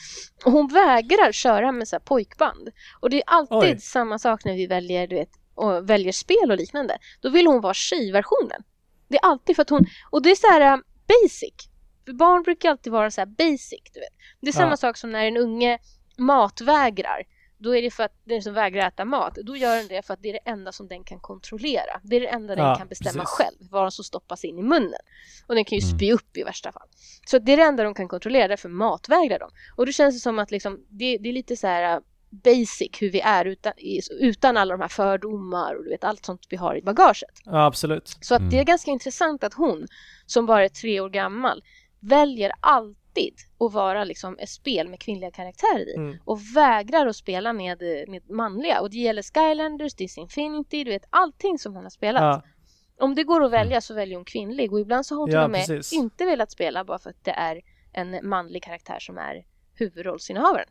[0.46, 2.70] Och hon vägrar köra med så här pojkband.
[3.00, 3.80] Och det är alltid Oj.
[3.80, 6.98] samma sak när vi väljer, du vet, och väljer spel och liknande.
[7.22, 8.64] Då vill hon vara tjejversionen.
[9.08, 11.70] Det är alltid för att hon, och det är så här basic.
[12.06, 14.10] För barn brukar alltid vara så här basic, du vet.
[14.42, 14.78] Det är samma Ja.
[14.78, 15.80] sak som när en unge
[16.18, 17.24] matvägrar.
[17.58, 20.14] Då är det för att den som vägrar äta mat, då gör den det för
[20.14, 22.00] att det är det enda som den kan kontrollera.
[22.04, 23.30] Det är det enda den Ja, kan bestämma precis.
[23.30, 25.00] själv, vad som stoppas in i munnen.
[25.48, 25.98] Och den kan ju Mm.
[25.98, 26.88] spy upp i värsta fall.
[27.26, 29.50] Så det är det enda de kan kontrollera, därför matvägrar de.
[29.76, 32.90] Och då känns det som att liksom, det, det är lite så här uh, basic
[33.02, 33.74] hur vi är utan,
[34.20, 37.30] utan alla de här fördomar och du vet allt sånt vi har i bagaget.
[37.46, 38.18] Ja, absolut.
[38.22, 38.50] Så att Mm.
[38.52, 39.88] det är ganska intressant att hon,
[40.26, 41.64] som bara är tre år gammal,
[42.10, 46.18] väljer alltid att vara liksom ett spel med kvinnliga karaktärer i Mm.
[46.26, 48.82] och vägrar att spela med, med manliga.
[48.82, 52.22] Och det gäller Skylanders, Disney Infinity, du vet allting som hon har spelat.
[52.22, 52.42] Ja,
[53.06, 55.36] Om det går att välja så väljer hon kvinnlig och ibland så har hon till
[55.36, 55.94] Ja, och med precis.
[55.94, 57.62] inte velat spela bara för att det är
[57.94, 59.46] en manlig karaktär som är
[59.76, 60.68] huvudrollsinnehavaren.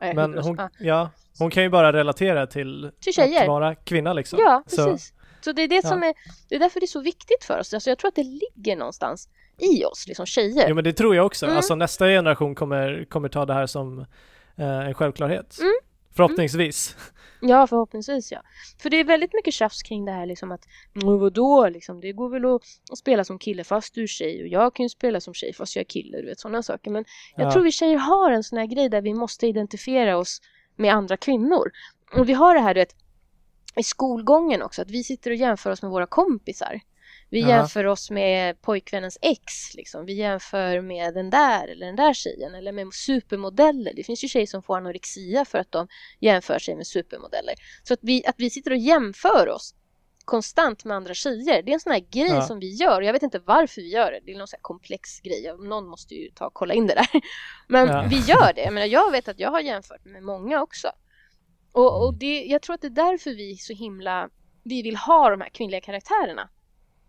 [0.00, 0.70] Eh, men hon, ja.
[0.80, 3.40] ja, hon kan ju bara relatera till, Till tjejer.
[3.42, 4.38] att vara kvinna liksom.
[4.42, 5.12] Ja, Så- precis.
[5.44, 6.14] Så, det är det som är,
[6.48, 7.74] det är därför det är så viktigt för oss.
[7.74, 9.28] Alltså jag tror att det ligger någonstans
[9.62, 10.68] i oss, liksom tjejer.
[10.68, 11.46] Jo men det tror jag också.
[11.46, 11.56] Mm.
[11.56, 13.98] Alltså nästa generation kommer, kommer ta det här som
[14.56, 15.58] eh, en självklarhet.
[15.60, 15.72] Mm.
[16.16, 16.96] Förhoppningsvis.
[17.40, 18.42] Ja, förhoppningsvis ja.
[18.82, 22.12] För det är väldigt mycket tjafs kring det här liksom att "Men vadå liksom, det
[22.12, 22.62] går väl att,
[22.92, 25.52] att spela som kille fast du är tjej och jag kan ju spela som tjej
[25.52, 26.90] fast jag är kille, du vet sådana saker.
[26.90, 27.04] Men
[27.36, 27.52] jag Ja.
[27.52, 30.40] tror vi tjejer har en sån här grej där vi måste identifiera oss
[30.76, 31.70] med andra kvinnor.
[32.16, 32.94] Och vi har det här du vet,
[33.76, 36.80] i skolgången också, att vi sitter och jämför oss med våra kompisar.
[37.32, 37.48] Vi Ja.
[37.48, 40.06] jämför oss med pojkvännens ex, liksom.
[40.06, 43.92] vi jämför med den där eller den där tjejen eller med supermodeller.
[43.96, 45.88] Det finns ju tjejer som får anorexia för att de
[46.20, 47.54] jämför sig med supermodeller.
[47.82, 49.74] Så att vi, att vi sitter och jämför oss
[50.24, 52.42] konstant med andra tjejer, det är en sån här grej Ja.
[52.42, 53.02] som vi gör.
[53.02, 55.54] Jag vet inte varför vi gör det, det är någon sån här komplex grej.
[55.58, 57.08] Någon måste ju ta och kolla in det där.
[57.68, 58.06] Men Ja.
[58.10, 58.60] vi gör det.
[58.62, 60.88] Jag, menar, jag vet att jag har jämfört med många också.
[61.72, 64.28] Och, och det, jag tror att det är därför vi så himla,
[64.64, 66.48] vi vill ha de här kvinnliga karaktärerna.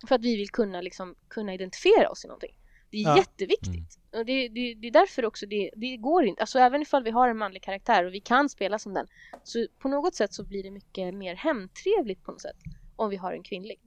[0.08, 2.58] För att vi vill kunna, liksom, kunna identifiera oss i någonting.
[2.90, 3.18] Det är Ja.
[3.18, 4.00] jätteviktigt.
[4.14, 7.12] Och det, det, det är därför också det, det går inte, alltså även ifall vi
[7.12, 9.08] har en manlig karaktär och vi kan spela som den,
[9.44, 12.56] så på något sätt så blir det mycket mer hemtrevligt på något sätt
[12.96, 13.80] om vi har en kvinnlig.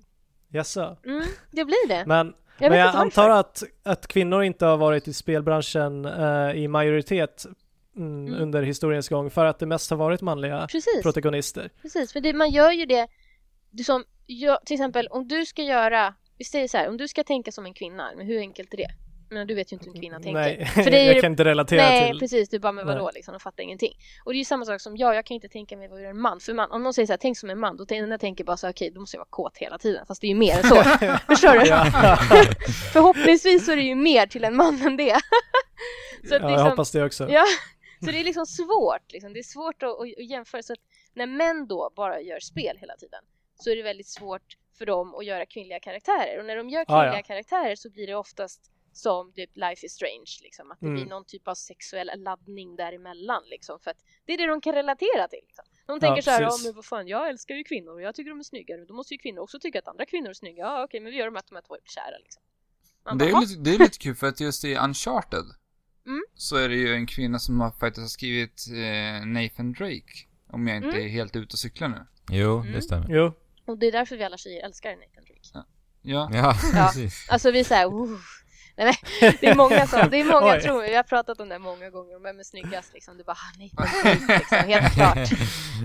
[0.48, 0.96] Jaså?
[1.06, 2.04] Mm, det blir det.
[2.06, 6.68] Men, jag men jag antar att, att kvinnor inte har varit i spelbranschen eh, i
[6.68, 7.56] majoritet mm,
[7.96, 8.40] Mm.
[8.42, 11.02] under historiens gång för att det mest har varit manliga Precis.
[11.02, 11.70] protagonister.
[11.82, 13.08] Precis, för det, man gör ju det
[13.70, 17.08] du som, jag, till exempel om du ska göra, vi säger så här, om du
[17.08, 18.90] ska tänka som en kvinna, men hur enkelt är det?
[19.30, 20.40] Men du vet ju inte hur en kvinna tänker.
[20.40, 22.18] Nej, För det är jag kan inte relatera Nej, till...
[22.18, 22.48] precis.
[22.48, 23.12] Du bara, men vadå Nej.
[23.14, 23.92] liksom, de fattar ingenting.
[24.24, 26.20] Och det är ju samma sak som jag, jag kan inte tänka mig vad en
[26.20, 26.40] man.
[26.40, 28.44] För man, om någon säger så här, tänk som en man, då tänker jag tänker
[28.44, 30.06] bara så här, okej, då måste jag vara kåt hela tiden.
[30.06, 30.74] Fast det är ju mer än så.
[31.28, 31.66] Förstår du?
[32.92, 35.14] Förhoppningsvis så är det ju mer till en man än det.
[36.28, 37.28] så ja, jag liksom, hoppas det också.
[37.30, 37.44] Ja,
[38.04, 39.12] så det är liksom svårt.
[39.12, 39.32] Liksom.
[39.32, 40.62] Det är svårt att, att, att jämföra.
[40.62, 40.78] Så att
[41.14, 43.20] när män då bara gör spel hela tiden
[43.56, 46.38] så är det väldigt svårt för dem att göra kvinnliga karaktärer.
[46.38, 47.22] Och när de gör Ah, kvinnliga ja.
[47.22, 50.70] karaktärer så blir det oftast som typ Life is Strange, liksom.
[50.70, 50.96] att det Mm.
[51.00, 53.42] blir någon typ av sexuell laddning däremellan.
[53.50, 55.38] Liksom, för att det är det de kan relatera till.
[55.46, 55.64] Liksom.
[55.86, 58.30] De tänker så här, ja men vad fan, jag älskar ju kvinnor och jag tycker
[58.30, 58.84] de är snyggare.
[58.84, 60.62] Då måste ju kvinnor också tycka att andra kvinnor är snygga.
[60.62, 62.18] Ja okej, men vi gör dem att de här två är kära.
[62.18, 62.42] Liksom.
[63.04, 65.44] Man Det bara, är, lite, det är lite kul för att just i Uncharted
[66.06, 66.24] Mm.
[66.34, 70.12] så är det ju en kvinna som har faktiskt har skrivit eh, Nathan Drake.
[70.48, 71.02] Om jag inte Mm.
[71.04, 72.06] är helt ute och cyklar nu.
[72.30, 72.72] Jo, Mm.
[72.72, 73.06] det stämmer.
[73.10, 73.32] Jo.
[73.66, 75.50] Och det är därför vi alla tjejer älskar Nathan Drake.
[75.54, 75.66] Ja.
[76.02, 76.54] Ja, Ja.
[76.86, 77.26] precis.
[77.30, 78.18] Alltså vi säger uh.
[78.78, 80.60] Nej, men, det är många som, det är många Oj.
[80.60, 83.24] tror jag, vi har pratat om det många gånger, om vem är snyggast liksom, du
[83.24, 85.30] bara ah, Nathan Drake liksom, helt klart.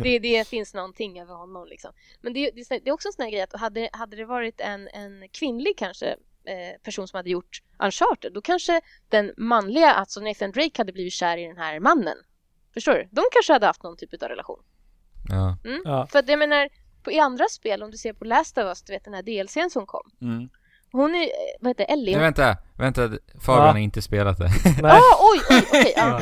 [0.04, 1.92] Det, det finns någonting över honom liksom.
[2.22, 4.62] Men det, det, det är också en sån här grej att hade, hade det varit
[4.62, 6.08] en, en kvinnlig kanske
[6.46, 11.14] eh, person som hade gjort Uncharted, då kanske den manliga, alltså Nathan Drake hade blivit
[11.14, 12.18] kär i den här mannen.
[12.74, 13.08] Förstår du?
[13.12, 14.64] De kanske hade haft någon typ av relation.
[15.30, 15.58] Ja.
[15.66, 15.82] Mm?
[15.86, 16.08] Ja.
[16.12, 16.70] För att jag menar,
[17.04, 19.22] på, i andra spel, om du ser på Last of Us, du vet den här
[19.24, 20.12] DLCn som kom.
[20.22, 20.50] Mm.
[20.92, 21.28] Hon är, eh,
[21.60, 22.12] vad heter Ellie?
[22.12, 23.02] Nej, vänta, vänta.
[23.42, 23.72] Fabian Ja.
[23.72, 24.50] har inte spelat det.
[24.82, 24.92] Nej.
[24.92, 25.94] Ah, oj, oj, okej.
[25.96, 26.22] ja,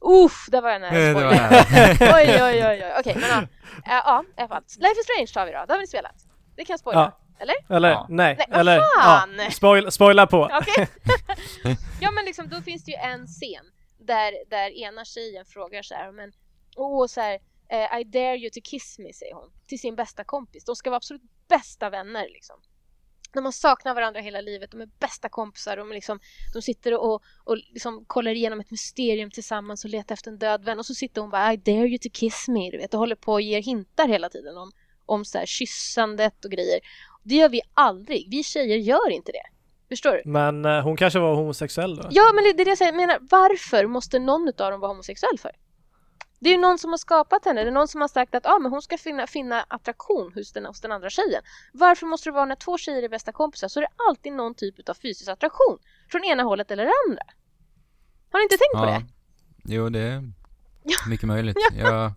[0.00, 1.50] Uff, där var jag nära var spoila.
[1.50, 2.16] nära.
[2.16, 2.92] Oj, oj, oj, oj.
[3.00, 3.42] Okej, men ja.
[3.86, 4.62] Ja, ja, i alla fall.
[4.78, 5.64] Life is Strange tar vi då.
[5.66, 6.14] Det har vi spelat.
[6.56, 7.00] Det kan jag spoila.
[7.00, 7.18] Ja.
[7.42, 7.76] Eller?
[7.76, 8.06] Eller Ja.
[8.08, 9.34] nej, Nej, eller fan!
[9.38, 10.50] ja, spoil, spoila på.
[10.60, 10.88] Okej.
[12.00, 13.64] ja, men liksom då finns det ju en scen
[13.98, 16.32] där, där ena tjejen frågar så här, men
[16.76, 17.40] åh, så här, eh,
[18.00, 20.64] I dare you to kiss me, säger hon till sin bästa kompis.
[20.64, 22.56] De ska vara absolut bästa vänner liksom.
[23.32, 26.20] De har saknat varandra hela livet, de är bästa kompisar, de, liksom,
[26.54, 30.64] de sitter och, och liksom kollar igenom ett mysterium tillsammans och letar efter en död
[30.64, 33.00] vän och så sitter hon bara I dare you to kiss me, du vet, och
[33.00, 34.72] håller på och ger hintar hela tiden om,
[35.06, 36.80] om så här kyssandet och grejer.
[37.22, 39.46] Det gör vi aldrig, vi tjejer gör inte det.
[39.88, 40.30] Förstår du?
[40.30, 42.08] Men eh, hon kanske var homosexuell då?
[42.10, 42.92] Ja, men det det är det jag säger.
[42.92, 45.52] Jag menar, varför måste någon av dem vara homosexuell för?
[46.38, 47.62] Det är ju någon som har skapat henne.
[47.62, 50.52] Det är någon som har sagt att ah, men hon ska finna, finna attraktion hos
[50.52, 51.42] den, hos den andra tjejen.
[51.72, 54.54] Varför måste det vara när två tjejer är bästa kompisar så är det alltid någon
[54.54, 55.78] typ av fysisk attraktion
[56.10, 57.22] från ena hållet eller det andra?
[58.32, 58.98] Har ni inte tänkt på Ja.
[58.98, 59.04] det?
[59.74, 60.32] Jo, det är
[61.10, 61.56] mycket möjligt.
[61.76, 61.76] Ja.
[61.90, 62.12] Jag,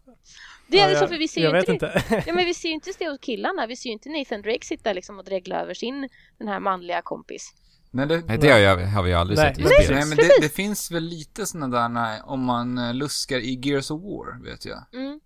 [0.67, 1.73] Det är Ja, så jag, för vi ser ju inte, det.
[1.73, 2.23] inte.
[2.27, 3.67] Ja, men vi ser ju inte det hos killarna.
[3.67, 7.01] Vi ser ju inte Nathan Drake sitta liksom och dregla över sin den här manliga
[7.01, 7.53] kompis.
[7.91, 9.49] Nej, det, nej, det har, jag, har vi aldrig Nej.
[9.49, 9.91] sett i Nej, spelet.
[9.99, 13.59] nej men det, det finns väl lite sådana där när, om man eh, luskar i
[13.63, 14.83] Gears of War, vet jag.
[14.93, 15.19] Mm.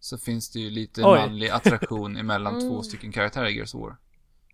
[0.00, 1.18] Så finns det ju lite Oj.
[1.18, 2.68] manlig attraktion emellan Mm.
[2.68, 3.96] två stycken karaktärer i Gears of War.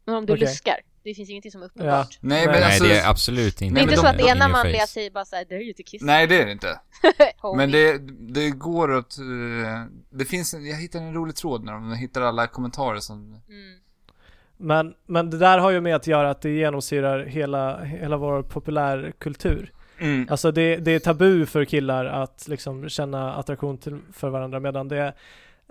[0.04, 0.40] Men om du Okej.
[0.46, 2.18] luskar, det finns ingenting som är uppenbart.
[2.20, 2.84] Nej, men Nej, alltså...
[2.84, 3.74] Nej, det är absolut inte.
[3.74, 6.26] Det är inte så att ena manliga säger bara såhär, there you to kiss Nej,
[6.26, 6.80] det är det inte.
[7.38, 7.98] homie." Men det,
[8.34, 9.18] det går åt...
[9.18, 9.24] eh,
[10.10, 13.18] Det finns, jag hittade en rolig tråd när de hittar alla kommentarer som...
[13.48, 13.78] Mm.
[14.58, 18.42] Men, men det där har ju med att göra att det genomsyrar hela, hela vår
[18.42, 19.72] populärkultur.
[19.98, 20.26] Mm.
[20.30, 24.88] Alltså det, det är tabu för killar att liksom känna attraktion till, för varandra medan
[24.88, 25.12] det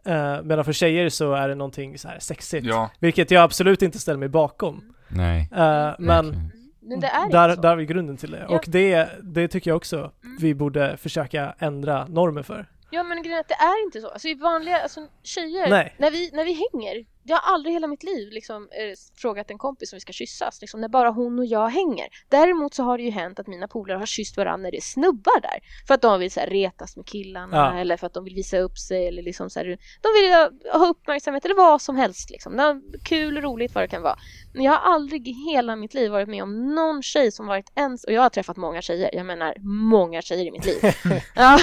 [0.05, 2.65] eh, medan för tjejer så är det någonting så här sexigt.
[2.65, 2.89] Ja.
[2.99, 4.93] Vilket jag absolut inte ställer mig bakom.
[5.07, 5.49] Nej.
[5.55, 6.51] Eh, men.
[6.79, 8.45] Men det är där, där har vi grunden till det.
[8.49, 8.55] Ja.
[8.55, 10.37] Och det, det tycker jag också Mm.
[10.41, 12.65] vi borde försöka ändra normer för.
[12.89, 14.09] Ja men grejen är att det är inte så.
[14.09, 15.95] Alltså i vanliga, alltså tjejer, Nej.
[15.97, 19.57] när vi, när vi hänger, jag har aldrig hela mitt liv liksom eh, frågat en
[19.57, 22.07] kompis om vi ska kyssas, liksom när bara hon och jag hänger.
[22.29, 24.81] Däremot så har det ju hänt att mina polare har kysst varandra när det är
[24.81, 25.59] snubbar där.
[25.87, 27.79] För att de vill så här, retas med killarna Ja.
[27.79, 29.65] eller för att de vill visa upp sig eller liksom så här,
[30.01, 32.81] de vill ha- ha uppmärksamhet eller vad som helst liksom.
[33.05, 34.17] Kul och roligt vad det kan vara.
[34.53, 37.71] Men jag har aldrig i hela mitt liv varit med om någon tjej som varit
[37.75, 39.55] ens, och jag har träffat många tjejer, jag menar
[39.89, 40.81] många tjejer i mitt liv.
[41.35, 41.59] ja.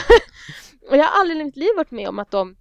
[0.90, 2.56] Och jag har aldrig i mitt liv varit med om att de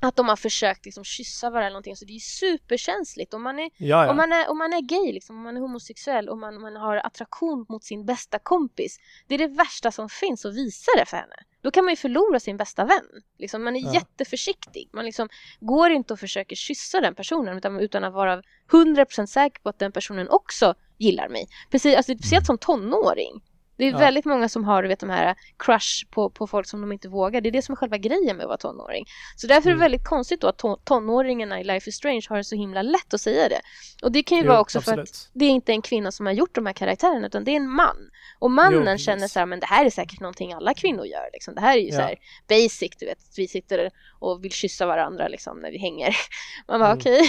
[0.00, 3.34] att de har försökt liksom kyssa varandra eller någonting, så det är superkänsligt.
[3.34, 4.10] Om man är, Ja, ja.
[4.10, 6.76] om man är, om man är gay, liksom, om man är homosexuell och man, man
[6.76, 11.06] har attraktion mot sin bästa kompis, det är det värsta som finns att visa det
[11.06, 11.36] för henne.
[11.62, 13.04] Då kan man ju förlora sin bästa vän.
[13.38, 13.94] Liksom, man är Ja.
[13.94, 14.90] jätteförsiktig.
[14.92, 15.28] Man liksom
[15.60, 19.78] går inte och försöker kyssa den personen utan, utan att vara 100% säker på att
[19.78, 21.48] den personen också gillar mig.
[21.70, 23.42] Precis, alltså, speciellt som tonåring.
[23.76, 23.98] Det är Ja.
[23.98, 27.08] väldigt många som har du vet, de här crush på, på folk som de inte
[27.08, 27.40] vågar.
[27.40, 29.04] Det är det som är själva grejen med att vara tonåring.
[29.36, 29.78] Så därför är Mm.
[29.78, 32.82] det väldigt konstigt då att ton- tonåringarna i Life is Strange har det så himla
[32.82, 33.60] lätt att säga det.
[34.02, 35.30] Och det kan ju Jo, vara också för att absolut.
[35.34, 37.70] det är inte en kvinna som har gjort de här karaktärerna utan det är en
[37.70, 37.96] man.
[38.38, 41.28] Och mannen Jo, känner så här, men det här är säkert någonting alla kvinnor gör.
[41.32, 41.54] Liksom.
[41.54, 41.94] Det här är ju Ja.
[41.96, 42.14] så här
[42.48, 43.18] basic, du vet.
[43.36, 43.90] Vi sitter
[44.20, 46.16] och vill kyssa varandra liksom, när vi hänger.
[46.68, 46.98] Man bara Mm.
[46.98, 47.20] okej.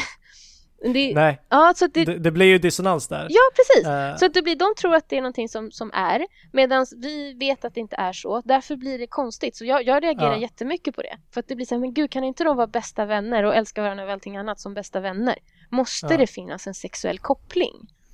[0.81, 3.27] Det, Nej, ja, så att det, det, det blir ju dissonans där.
[3.29, 3.87] ja, precis.
[3.87, 6.85] Eh, Så att det blir, de tror att det är någonting som, som är, medan
[6.97, 8.41] vi vet att det inte är så.
[8.45, 9.55] Därför blir det konstigt.
[9.55, 10.37] Så jag, jag reagerar Ja.
[10.37, 11.17] jättemycket på det.
[11.33, 13.55] För att det blir så här, men gud, kan inte de vara bästa vänner och
[13.55, 15.35] älska varandra över allting annat som bästa vänner?
[15.69, 16.17] Måste Ja.
[16.17, 17.73] det finnas en sexuell koppling?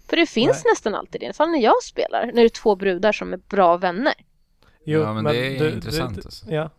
[0.09, 0.71] För det finns Nej.
[0.71, 3.33] nästan alltid det, i alla fall när jag spelar, när det är två brudar som
[3.33, 4.13] är bra vänner.
[4.85, 6.45] jo, ja, men, det är du- intressant du- alltså.
[6.51, 6.69] Ja,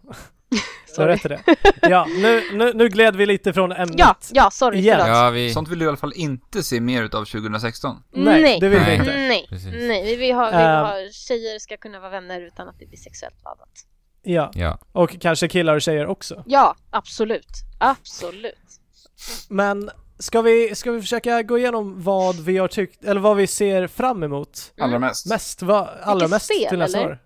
[0.96, 1.14] Sorry.
[1.14, 1.40] rätt det.
[1.82, 3.94] Ja, nu, nu, nu gled vi lite från ämnet.
[3.98, 4.98] Ja, ja, sorry, Igen.
[5.00, 5.16] förlåt.
[5.16, 5.52] Ja, vi...
[5.52, 7.96] Sånt vill du i alla fall inte se mer utav 2016.
[8.12, 8.60] Nej, Nej.
[8.60, 9.12] det vill vi inte.
[9.16, 9.72] Nej, Precis.
[9.72, 10.84] nej, vi vill ha, vi vill Ehm.
[10.84, 13.68] ha tjejer ska kunna vara vänner utan att det blir sexuellt laddat.
[14.22, 14.78] Ja, Ja.
[14.92, 16.44] och kanske killar och tjejer också.
[16.46, 17.48] Ja, absolut.
[17.78, 18.54] Absolut.
[19.48, 23.46] Men ska vi, ska vi försöka gå igenom vad vi har tyckt, eller vad vi
[23.46, 25.26] ser fram emot Allra mest.
[25.26, 27.10] mest, vad, allra Vilket mest spel, till nästa eller?
[27.10, 27.18] år?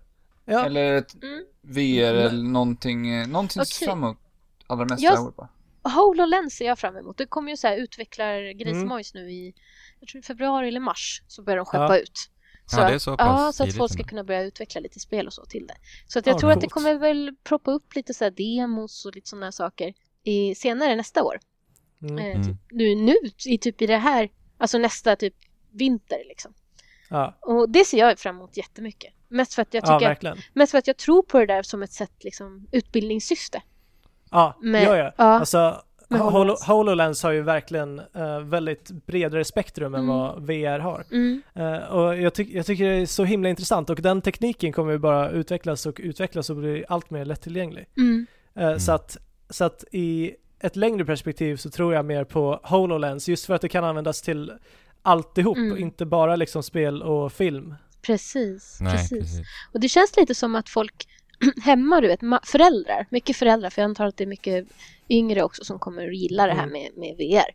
[0.49, 1.45] Ja, Eller ett Mm.
[1.61, 3.87] VR eller någonting, någonting okay.
[3.87, 4.17] fram emot
[4.67, 5.49] allra mest Jag- bara.
[5.83, 7.17] HoloLens ser jag fram emot.
[7.17, 9.01] Det kommer ju så här utvecklar Mm.
[9.13, 9.53] nu i
[9.99, 11.99] jag tror februari eller mars så börjar de skeppa Ja.
[11.99, 12.29] ut.
[12.65, 14.81] Så, Ja, det är att- så pass ja, så att folk ska kunna börja utveckla
[14.81, 15.75] lite spel och så till det.
[16.07, 19.05] Så att jag Ja, tror att det kommer väl proppa upp lite så här demos
[19.05, 19.93] och lite sådana saker
[20.23, 21.39] i, senare nästa år.
[22.01, 22.17] mm.
[22.17, 22.43] Eh, Mm.
[22.47, 23.15] typ, nu, nu
[23.45, 25.35] i typ i det här, alltså nästa typ
[25.71, 26.53] vinter liksom.
[27.09, 29.13] ja, Och det ser jag fram emot jättemycket.
[29.29, 30.37] Mest för att jag ja tycker, verkligen.
[30.53, 33.61] mest för att jag tror på det där som ett sätt liksom utbildningssyfte.
[34.31, 35.11] Ja, Med- ja, ja.
[35.17, 37.23] ja, Alltså, Holo- HoloLens.
[37.23, 40.15] Har ju verkligen eh, väldigt bredare spektrum än Mm.
[40.15, 41.03] vad VR har.
[41.11, 44.73] Mm, Eh, och jag, tyck- jag tycker det är så himla intressant och den tekniken
[44.73, 47.85] kommer ju bara utvecklas och utvecklas och bli allt mer lättillgänglig.
[47.97, 49.17] mm, Eh, Så, att,
[49.49, 53.61] så att i ett längre perspektiv så tror jag mer på HoloLens just för att
[53.61, 54.51] det kan användas till
[55.01, 55.77] alltihop Mm.
[55.77, 57.75] inte bara liksom spel och film.
[58.07, 59.19] Precis, Nej, precis.
[59.19, 59.47] precis.
[59.73, 61.07] Och det känns lite som att folk
[61.63, 64.67] hemma, du vet, föräldrar, mycket föräldrar, för jag antar att det är mycket
[65.09, 66.73] yngre också som kommer att gilla det här Mm.
[66.73, 67.51] med, med VR.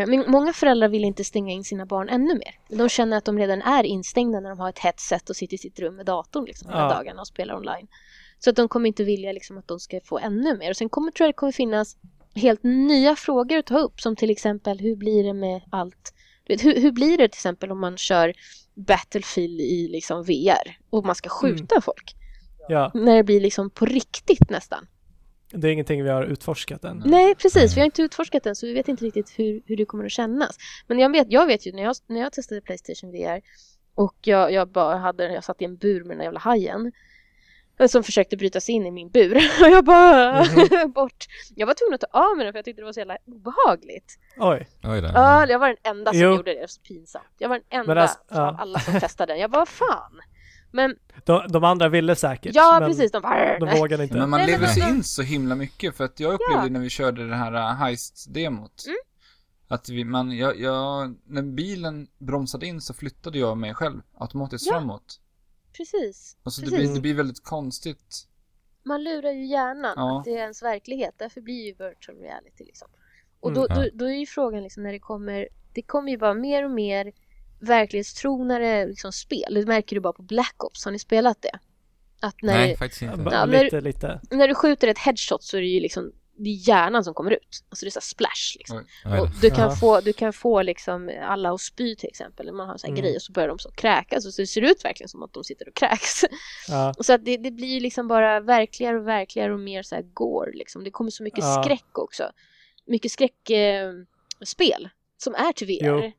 [0.00, 2.78] Eh, Men många föräldrar vill inte stänga in sina barn ännu mer.
[2.78, 5.58] De känner att de redan är instängda när de har ett headset och sitter i
[5.58, 6.88] sitt rum med datorn liksom, hela Ja.
[6.94, 7.88] dagarna och spelar online.
[8.38, 10.70] Så att de kommer inte vilja liksom, att de ska få ännu mer.
[10.70, 11.96] Och sen kommer, tror jag det kommer finnas
[12.34, 16.14] helt nya frågor att ta upp, som till exempel hur blir det med allt
[16.46, 18.32] du vet, hur, hur blir det till exempel om man kör
[18.74, 22.16] Battlefield i liksom VR och man ska skjuta folk?
[22.68, 24.86] Ja, När det blir liksom på riktigt nästan.
[25.52, 27.02] det är ingenting vi har utforskat än.
[27.06, 27.76] Nej, precis.
[27.76, 30.12] Vi har inte utforskat den så vi vet inte riktigt hur, hur det kommer att
[30.12, 30.56] kännas.
[30.86, 33.40] Men jag vet, jag vet ju när jag, när jag testade Playstation VR
[33.94, 36.92] och jag, jag bara hade, jag satt i en bur med den där jävla hajen
[37.88, 40.44] som försökte bryta sig in i min bur och jag bara
[40.94, 41.24] bort.
[41.54, 43.16] Jag var tvungen att ta av mig den för jag tyckte det var så jävla
[43.26, 44.18] obehagligt.
[44.36, 45.08] Oj, Oj då.
[45.14, 46.30] Ja, jag var den enda som Jo.
[46.36, 47.24] gjorde det, så pinsamt.
[47.38, 48.56] Jag var den enda alltså, av ja.
[48.60, 49.40] alla som testade den.
[49.40, 50.20] Jag bara, fan.
[50.72, 52.54] Men de, de andra ville säkert.
[52.54, 54.16] ja, men precis, de bara, De vågade inte.
[54.16, 56.72] Men man Nej, lever sig alltså- in så himla mycket för att jag upplevde Ja.
[56.72, 58.84] när vi körde det här uh, heist-demot.
[58.86, 58.96] Mm.
[59.68, 64.66] Att vi, man, jag, jag, när bilen bromsade in så flyttade jag mig själv automatiskt
[64.66, 64.72] Ja.
[64.72, 65.20] framåt.
[65.76, 66.36] Precis.
[66.42, 66.84] Och så det Precis.
[66.86, 68.26] blir, det blir väldigt konstigt.
[68.84, 70.18] Man lurar ju hjärnan Ja.
[70.18, 71.14] att det är ens verklighet.
[71.18, 72.88] Därför blir ju virtual reality liksom.
[73.40, 73.62] Och Mm.
[73.62, 73.74] då, Ja.
[73.74, 76.70] då, då är ju frågan liksom när det kommer, det kommer ju vara mer och
[76.70, 77.12] mer
[77.60, 79.54] verklighetstronare liksom spel.
[79.54, 80.84] Det märker du bara på Black Ops.
[80.84, 81.58] Har ni spelat det?
[82.20, 83.16] Att när, Nej, faktiskt inte.
[83.32, 84.20] Ja, när- lite, lite.
[84.30, 87.30] när du skjuter ett headshot så är det ju liksom det är hjärnan som kommer
[87.30, 87.64] ut.
[87.68, 88.76] Alltså det är så här splash liksom.
[89.20, 89.76] Och du kan, Ja.
[89.76, 92.52] få, du kan få liksom alla att spy till exempel.
[92.52, 93.02] Man har så här Mm.
[93.02, 95.32] grejer och så börjar de så kräkas och så ser det ut verkligen som att
[95.32, 96.20] de sitter och kräks.
[96.68, 100.02] Ja, Så att det, det blir liksom bara verkligare och verkligare och mer så här
[100.02, 100.84] gore liksom.
[100.84, 101.62] Det kommer så mycket Ja.
[101.64, 102.30] skräck också.
[102.86, 106.04] Mycket skräckspel eh, som är till VR.
[106.04, 106.12] Jo.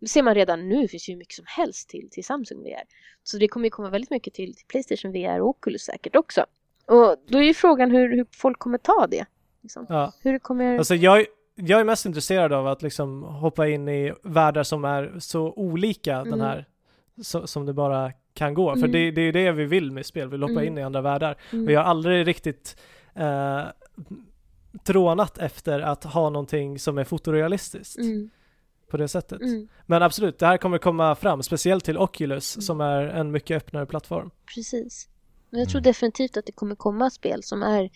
[0.00, 2.82] Det ser man redan nu, det finns ju mycket som helst till, till Samsung VR.
[3.22, 6.46] Så det kommer ju komma väldigt mycket till, till Playstation VR och Oculus säkert också.
[6.86, 9.26] Och då är ju frågan hur, hur folk kommer ta det.
[9.62, 9.86] Liksom.
[9.88, 10.12] ja.
[10.22, 10.78] Hur kommer...
[10.78, 15.14] Alltså jag, jag är mest intresserad av att liksom hoppa in i världar som är
[15.18, 16.40] så olika den Mm.
[16.40, 16.66] här
[17.22, 18.70] så, som det bara kan gå.
[18.72, 18.92] För Mm.
[18.92, 20.66] det, det är ju det vi vill med spel, vi vill hoppa Mm.
[20.66, 21.36] in i andra världar.
[21.52, 21.64] Mm.
[21.66, 22.76] Och jag har aldrig riktigt
[23.14, 23.62] eh,
[24.84, 28.30] trånat efter att ha någonting som är fotorealistiskt Mm,
[28.90, 29.40] på det sättet.
[29.40, 32.62] mm, Men absolut, det här kommer komma fram, speciellt till Oculus Mm.
[32.62, 34.30] som är en mycket öppnare plattform.
[34.54, 35.08] precis.
[35.50, 35.84] Men jag tror Mm.
[35.84, 37.90] definitivt att det kommer komma spel som är...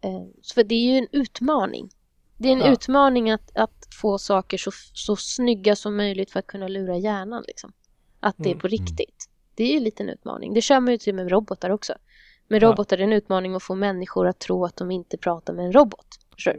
[0.00, 0.22] Eh,
[0.54, 1.90] för det är ju en utmaning.
[2.38, 2.72] Det är en Ja.
[2.72, 7.44] utmaning att, att få saker så, så snygga som möjligt för att kunna lura hjärnan.
[7.46, 7.72] Liksom.
[8.20, 8.58] Att det är Mm.
[8.60, 9.28] på riktigt.
[9.54, 10.54] Det är ju lite en utmaning.
[10.54, 11.94] Det kör man ju till med robotar också.
[12.48, 12.68] Men Ja.
[12.68, 15.72] robotar är en utmaning att få människor att tro att de inte pratar med en
[15.72, 16.06] robot.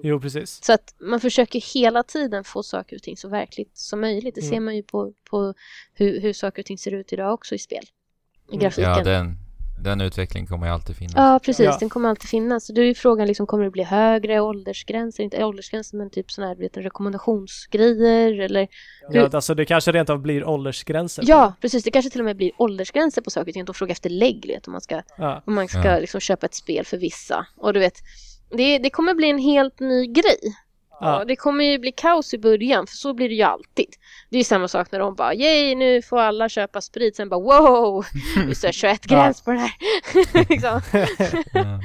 [0.03, 0.59] Jo, precis.
[0.63, 4.35] Så att man försöker hela tiden få saker och ting så verkligt som möjligt.
[4.35, 4.51] Det Mm.
[4.53, 5.53] ser man ju på, på
[5.93, 7.83] hur, hur saker och ting ser ut idag också i spel.
[7.83, 8.59] I Mm.
[8.59, 8.91] grafiken.
[8.91, 9.35] Ja, Ja, den,
[9.79, 11.41] den utvecklingen kommer ju alltid finnas.
[11.41, 11.65] precis.
[11.65, 11.77] Ja.
[11.79, 12.65] Den kommer alltid finnas.
[12.65, 15.23] Så då är ju frågan, liksom, kommer det bli högre åldersgränser?
[15.23, 18.67] Inte åldersgränser, men typ sådana här vet, rekommendationsgrejer eller...
[19.09, 21.23] Ja, alltså det kanske rent av blir åldersgränser.
[21.27, 21.83] Ja, precis.
[21.83, 23.61] Det kanske till och med blir åldersgränser på saker och ting.
[23.61, 25.43] Att de frågar efter lägglighet om man ska, Ja.
[25.45, 25.99] om man ska Ja.
[25.99, 27.47] liksom, köpa ett spel för vissa.
[27.57, 27.93] Och du vet,
[28.57, 30.39] det, det kommer bli en helt ny grej.
[30.99, 31.19] Ja.
[31.19, 33.95] Ja, det kommer ju bli kaos i början, för så blir det ju alltid.
[34.29, 37.29] Det är ju samma sak när de bara yay, nu får alla köpa sprit, sen
[37.29, 38.05] bara wow,
[38.35, 39.71] vi har 21 gräns på det här.
[40.49, 40.81] liksom.
[41.53, 41.81] Ja.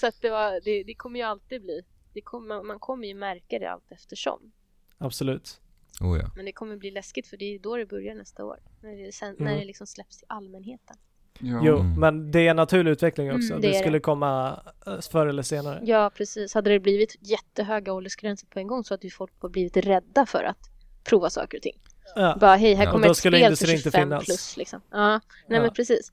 [0.00, 1.82] Så att det, var, det, det kommer ju alltid bli,
[2.14, 4.52] det kommer, man kommer ju märka det allt eftersom.
[4.98, 5.60] Absolut.
[6.00, 6.30] Oh, ja.
[6.36, 8.58] Men det kommer bli läskigt för det är då det börjar nästa år.
[8.82, 9.44] När det, sen, Mm.
[9.44, 10.96] när det liksom släpps till allmänheten.
[11.40, 11.60] Ja.
[11.62, 12.00] Jo, Mm.
[12.00, 13.48] men det är en naturlig utveckling också.
[13.50, 14.00] Mm, det det skulle det.
[14.02, 15.80] komma eh, förr eller senare.
[15.84, 16.54] Ja, precis.
[16.54, 20.44] Hade det blivit jättehöga åldersgränser på en gång så hade ju folk blivit rädda för
[20.44, 20.58] att
[21.04, 21.78] prova saker och ting.
[22.14, 22.36] Ja.
[22.40, 22.92] Bara hej, här Ja.
[22.92, 24.24] Kommer ett skulle spel för industrin inte 25 finnas.
[24.24, 24.80] plus liksom.
[24.90, 25.60] Ja, nej Ja.
[25.60, 26.12] men precis.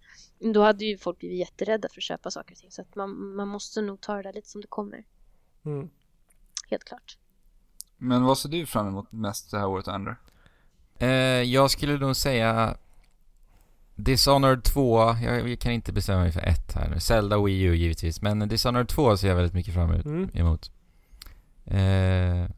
[0.53, 2.71] Då hade ju folk blivit jätterädda för att köpa saker och ting.
[2.71, 5.03] Så att man, man måste nog ta det där lite som det kommer.
[5.65, 5.89] Mm.
[6.69, 7.17] Helt klart.
[7.97, 10.21] Men vad ser du fram emot mest det här året, Andrew?
[10.99, 11.07] Eh,
[11.41, 12.77] jag skulle nog säga
[13.95, 16.99] Dishonored 2, jag, jag kan inte bestämma mig för ett här nu.
[16.99, 19.91] Zelda och Wii U givetvis, men Dishonored 2 ser jag väldigt mycket fram
[20.33, 20.71] emot.
[21.65, 21.83] Mm.
[22.45, 22.49] Eh,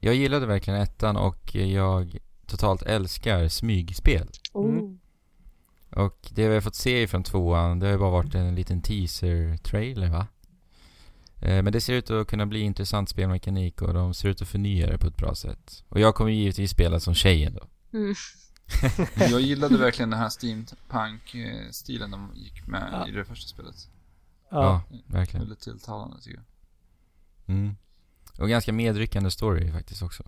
[0.00, 4.28] jag gillade verkligen ettan och jag totalt älskar smygspel.
[4.54, 4.98] Mm.
[5.90, 8.82] Och det vi har fått se ifrån tvåan, det har ju bara varit en liten
[8.82, 10.26] teaser-trailer va?
[11.40, 14.48] Eh, men det ser ut att kunna bli intressant spelmekanik och de ser ut att
[14.48, 15.84] förnya det på ett bra sätt.
[15.88, 17.98] Och jag kommer givetvis spela som tjejen då.
[17.98, 18.14] Mm.
[19.16, 23.08] Jag gillade verkligen den här steampunk-stilen de gick med Ja.
[23.08, 23.88] i det första spelet.
[24.50, 24.82] Ja.
[25.06, 25.40] verkligen.
[25.46, 26.36] Väldigt tilltalande tycker
[27.46, 27.54] jag.
[27.56, 27.76] Mm.
[28.38, 30.22] Och ganska medryckande story faktiskt också.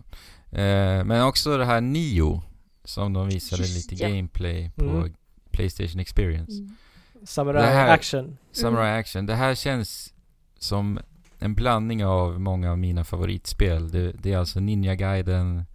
[0.51, 2.43] Eh, men också det här Nio,
[2.83, 4.09] som de visade Just lite ja.
[4.09, 5.13] gameplay på Mm.
[5.51, 6.51] Playstation Experience.
[6.51, 6.75] Mm.
[7.23, 8.37] Samurai här- action.
[8.51, 10.13] Samurai Action, det här känns
[10.59, 10.99] som
[11.39, 13.91] en blandning av många av mina favoritspel.
[13.91, 15.65] Det, det är alltså Ninja Gaiden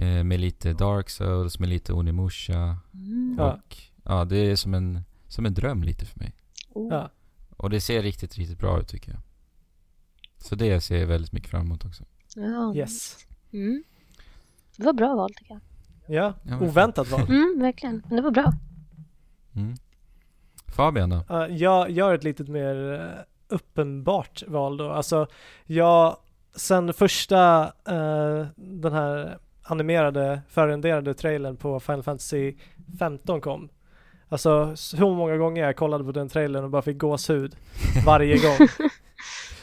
[0.00, 2.78] eh, med lite Dark Souls, med lite Onimusha.
[2.94, 3.36] Mm.
[3.38, 3.52] Ja.
[3.52, 6.34] Och ja, det är som en, som en dröm lite för mig.
[6.72, 6.94] Oh.
[6.94, 7.10] Ja.
[7.56, 9.20] Och det ser riktigt, riktigt bra ut tycker jag.
[10.38, 12.04] Så det ser jag väldigt mycket fram emot också.
[12.36, 12.74] Ja.
[12.74, 13.16] Yes.
[13.52, 13.82] Mm.
[14.76, 15.60] Det var bra val tycker jag.
[16.16, 17.20] Ja, Ja, oväntat val.
[17.28, 18.02] Mm, verkligen.
[18.06, 18.52] Men det var bra.
[19.54, 19.74] Mm.
[20.66, 21.24] Fabian då?
[21.30, 24.90] Uh, jag gör ett litet mer eh, uppenbart val då.
[24.90, 25.26] Alltså,
[25.66, 26.16] jag,
[26.54, 29.38] sen första eh, den här
[29.70, 32.54] animerade, förrenderade trailern på Final Fantasy
[32.98, 33.68] 15 kom.
[34.28, 37.56] Alltså, så många gånger jag kollade på den trailern och bara fick gåshud
[38.06, 38.68] varje gång.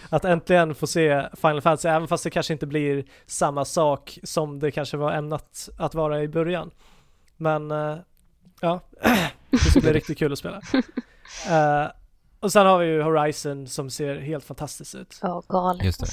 [0.10, 4.60] Att äntligen få se Final Fantasy, även fast det kanske inte blir samma sak som
[4.60, 6.72] det kanske var ämnat att vara i början.
[7.38, 7.98] Men eh,
[8.62, 8.80] ja,
[9.50, 10.62] det ska bli riktigt kul att spela.
[11.50, 11.88] Eh,
[12.40, 15.20] och sen har vi ju Horizon som ser helt fantastiskt ut.
[15.22, 15.86] Ja, galet.
[15.86, 16.08] Just det.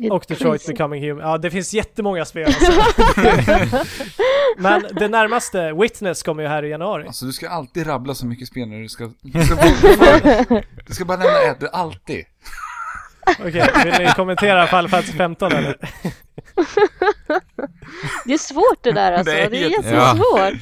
[0.00, 0.72] Det är Och Detroit crazy.
[0.72, 1.28] Becoming Human.
[1.28, 2.72] Ja, det finns jättemånga spel alltså.
[4.58, 7.06] Men det närmaste, Witness, kommer ju här i januari.
[7.06, 9.10] Alltså du ska alltid rabbla så mycket spel när du ska...
[9.20, 12.24] Du ska, bara, du ska bara nämna ett, du alltid.
[13.38, 15.76] Okej, vill ni kommentera Final Fantasy 15 eller?
[18.24, 19.32] Det är svårt det där alltså.
[19.50, 20.60] Det är jättesvårt.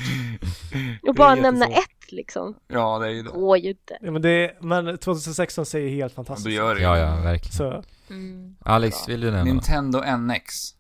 [1.09, 2.55] Och bara nämna ett liksom.
[2.69, 3.31] Ja, det är ju det.
[3.31, 3.99] Går ju inte.
[4.01, 6.55] Ja, men, det, men 2016 ser ju helt Ja, fantastiskt ut.
[6.55, 6.81] gör det.
[6.81, 7.53] Ja, ja, verkligen.
[7.57, 8.57] Så, Mm.
[8.61, 9.45] Alex, vill du nämna?
[9.53, 10.75] Nintendo NX.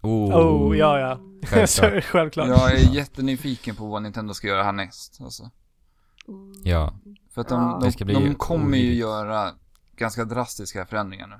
[0.00, 1.18] Oh, oh ja ja.
[1.46, 2.04] Självklart.
[2.12, 2.48] självklart.
[2.48, 5.18] Jag är jättenyfiken på vad Nintendo ska göra härnäst.
[5.20, 5.50] Alltså.
[6.28, 6.52] Mm.
[6.64, 6.94] Ja,
[7.34, 7.90] För att de, Ja.
[7.98, 9.50] de, Det de kommer ju göra
[9.96, 11.36] ganska drastiska förändringar nu.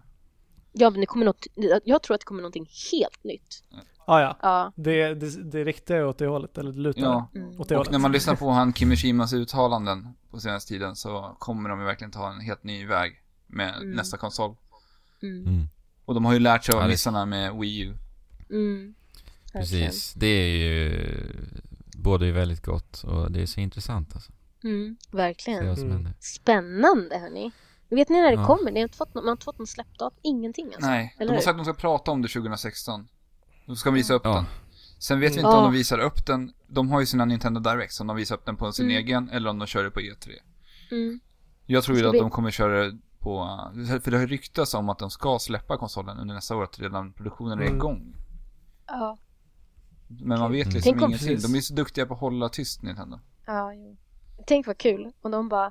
[0.73, 1.47] Ja, men det kommer något,
[1.85, 3.65] jag tror att det kommer någonting helt nytt.
[4.07, 4.37] Ja ja.
[4.43, 4.73] Ja.
[4.77, 7.29] Det, det, det riktar ju åt det hållet, eller det lutar Ja.
[7.35, 7.61] Mm.
[7.61, 7.93] åt det Och hållet.
[7.93, 12.11] när man lyssnar på han Kimishimas uttalanden på senaste tiden så kommer de ju verkligen
[12.11, 13.91] ta en helt ny väg med Mm.
[13.91, 14.57] nästa konsol.
[15.23, 15.47] Mm.
[15.47, 15.69] mm,
[16.05, 17.95] Och de har ju lärt sig av Ja, missarna med Wii U.
[18.51, 18.95] Mm.
[19.53, 20.13] Precis.
[20.15, 21.27] Det är ju
[21.97, 24.33] både är väldigt gott och det är så intressant alltså.
[24.65, 24.97] Mm.
[25.11, 25.69] Verkligen.
[25.69, 26.09] Mm.
[26.21, 27.53] Spännande hörni.
[27.89, 28.47] Vet ni när det Ja.
[28.47, 28.71] kommer?
[28.71, 30.91] Ni har inte fått, man har inte fått någon släppdatum, ingenting alltså.
[30.91, 31.43] Nej, de Eller har hur?
[31.45, 33.09] sagt att de ska prata om det 2016.
[33.67, 34.35] De ska visa upp Ja.
[34.35, 34.45] den.
[34.99, 35.57] Sen vet vi inte Ja.
[35.57, 36.53] om de visar upp den.
[36.67, 38.97] De har ju sina Nintendo Direct, om de visar upp den på sin Mm.
[38.97, 40.31] egen eller om de kör det på E3.
[40.91, 41.21] Mm.
[41.67, 43.45] Jag tror ju att vi- de kommer köra det på,
[44.05, 47.13] för det har ryktats om att de ska släppa konsolen under nästa år, att redan
[47.13, 47.77] produktionen är Mm.
[47.77, 48.15] igång.
[48.87, 49.19] Ja.
[50.09, 50.75] Men man vet Mm.
[50.75, 51.39] liksom Tänk om- ingenting.
[51.53, 53.19] De är så duktiga på att hålla tyst, Nintendo.
[53.47, 53.97] Ja, jo.
[54.47, 55.13] Tänk vad kul.
[55.23, 55.71] Och de bara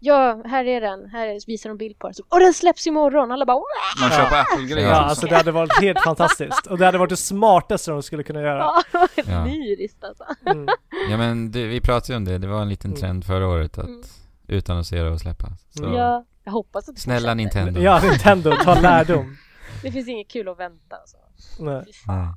[0.00, 1.06] Ja, här är den.
[1.10, 2.14] Här visar de bild på den.
[2.14, 3.32] Så, Och den släpps imorgon!
[3.32, 4.00] Alla bara Wah!
[4.00, 6.66] Man köper Apple-grejer Ja, alltså det hade varit helt fantastiskt.
[6.66, 8.58] Och det hade varit det smartaste de skulle kunna göra.
[8.58, 9.44] Ja, det var helt Ja.
[9.44, 10.24] lyriskt alltså.
[10.46, 10.68] Mm.
[11.10, 13.00] Ja men det, vi pratade ju om det, det var en liten Mm.
[13.00, 14.02] trend förra året att Mm.
[14.46, 15.46] utannonsera och släppa.
[15.70, 15.84] Så.
[15.84, 17.34] Ja, jag hoppas att det snälla.
[17.34, 17.80] Nintendo.
[17.80, 19.36] Ja, Nintendo, ta lärdom.
[19.82, 21.16] Det finns inget kul att vänta alltså.
[21.58, 21.84] Nej.
[22.06, 22.28] Nej.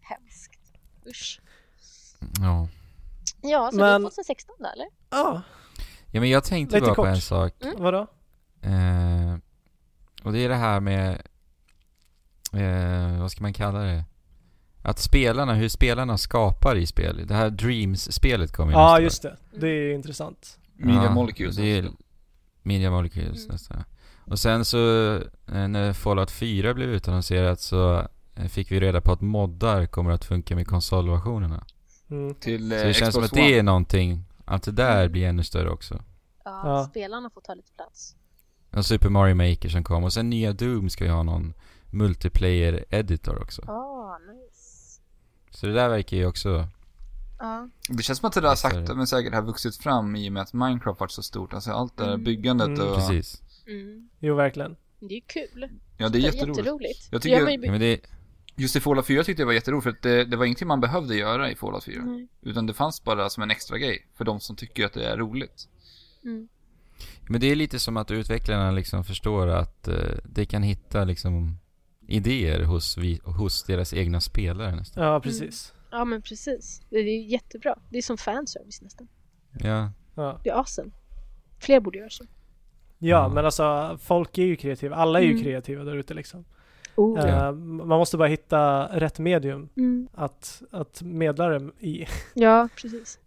[0.00, 0.60] hemskt.
[1.06, 1.40] Usch.
[2.40, 2.68] Ja.
[3.42, 4.86] Ja, så Men- det är 2016 då eller?
[5.10, 5.42] Ja,
[6.14, 7.08] ja men jag tänkte Lite bara på kort.
[7.08, 7.52] en sak.
[7.62, 7.74] Mm.
[7.82, 8.06] vadå?
[8.62, 9.36] Eh,
[10.22, 11.22] och det är det här med,
[12.52, 14.04] eh, vad ska man kalla det?
[14.82, 17.26] Att spelarna, hur spelarna skapar i spel.
[17.26, 19.36] Det här Dreams-spelet kommer ju Ja, nästa just det.
[19.60, 20.58] Det är ju intressant.
[20.76, 21.56] Media Ja, Molecules.
[21.56, 21.88] Det är
[22.62, 23.48] Media Molecules Mm.
[23.52, 23.84] nästa.
[24.26, 25.14] Och sen så
[25.52, 30.10] eh, när Fallout 4 blev utannonserat så eh, fick vi reda på att moddar kommer
[30.10, 31.64] att funka med konsolversionerna.
[32.10, 32.34] Mm.
[32.34, 35.26] Till Så eh, det känns som Xbox att det är någonting, att det där blir
[35.28, 36.02] ännu större också.
[36.44, 36.86] Ja, Ja.
[36.90, 38.16] spelarna får ta lite plats.
[38.70, 41.54] Och Super Mario Maker som kom och sen nya Doom ska ju ha någon
[41.90, 43.62] multiplayer editor också.
[43.62, 45.00] Ah, nice.
[45.50, 46.68] Så det där verkar ju också,
[47.38, 47.68] Ja.
[47.88, 50.42] Det känns som att det där sakta men säkert har vuxit fram i och med
[50.42, 51.52] att Minecraft varit så stort.
[51.54, 52.24] Alltså allt det här Mm.
[52.24, 52.80] byggandet Mm.
[52.88, 52.94] och...
[52.94, 53.42] precis.
[53.66, 54.08] Mm.
[54.20, 54.76] Jo, verkligen.
[55.00, 55.68] Det är kul.
[55.96, 56.58] Ja, det är jätteroligt.
[56.58, 57.08] Jätteroligt.
[57.10, 58.00] Jag Det tycker- Ja, men det,
[58.56, 60.80] Just i Fallout 4 tyckte jag var jätteroligt för att det, det var ingenting man
[60.80, 62.02] behövde göra i Fallout 4.
[62.04, 62.28] Nej.
[62.42, 65.16] Utan det fanns bara som en extra grej för de som tycker att det är
[65.16, 65.68] roligt.
[66.24, 66.48] Mm.
[67.28, 69.94] men det är lite som att utvecklarna liksom förstår att eh,
[70.24, 71.58] de kan hitta liksom
[72.08, 75.04] idéer hos, vi, hos deras egna spelare nästan.
[75.04, 75.74] Ja, precis.
[75.90, 76.82] Ja men precis.
[76.90, 77.78] Det är jättebra.
[77.90, 79.08] Det är som fanservice nästan.
[79.60, 80.90] Ja, Ja, Det är awesome.
[81.58, 82.24] Fler borde göra så.
[82.24, 83.28] ja Ja.
[83.28, 84.96] men alltså folk är ju kreativa.
[84.96, 85.42] Alla är ju Mm.
[85.42, 86.44] kreativa där ute liksom.
[86.96, 87.28] Oh.
[87.28, 87.52] Ja.
[87.52, 90.08] man måste bara hitta rätt medium Mm.
[90.14, 92.06] att, att medla det i.
[92.34, 93.18] Ja, precis.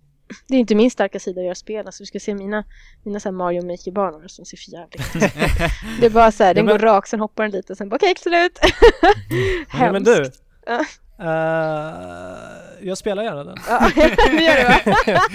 [0.48, 1.86] Det är inte min starka sida att göra spel.
[1.86, 2.64] Alltså, du ska se mina,
[3.04, 5.34] mina så här Mario Maker-banor som ser för jävligt ut.
[6.00, 7.78] Det är bara så här, den Ja, men- går rak, sen hoppar den lite och
[7.78, 8.60] sen bara okej, slut.
[9.80, 10.32] Ja, men du.
[11.20, 13.58] Eh, jag spelar gärna den.
[13.68, 15.26] Ja, det gör det va?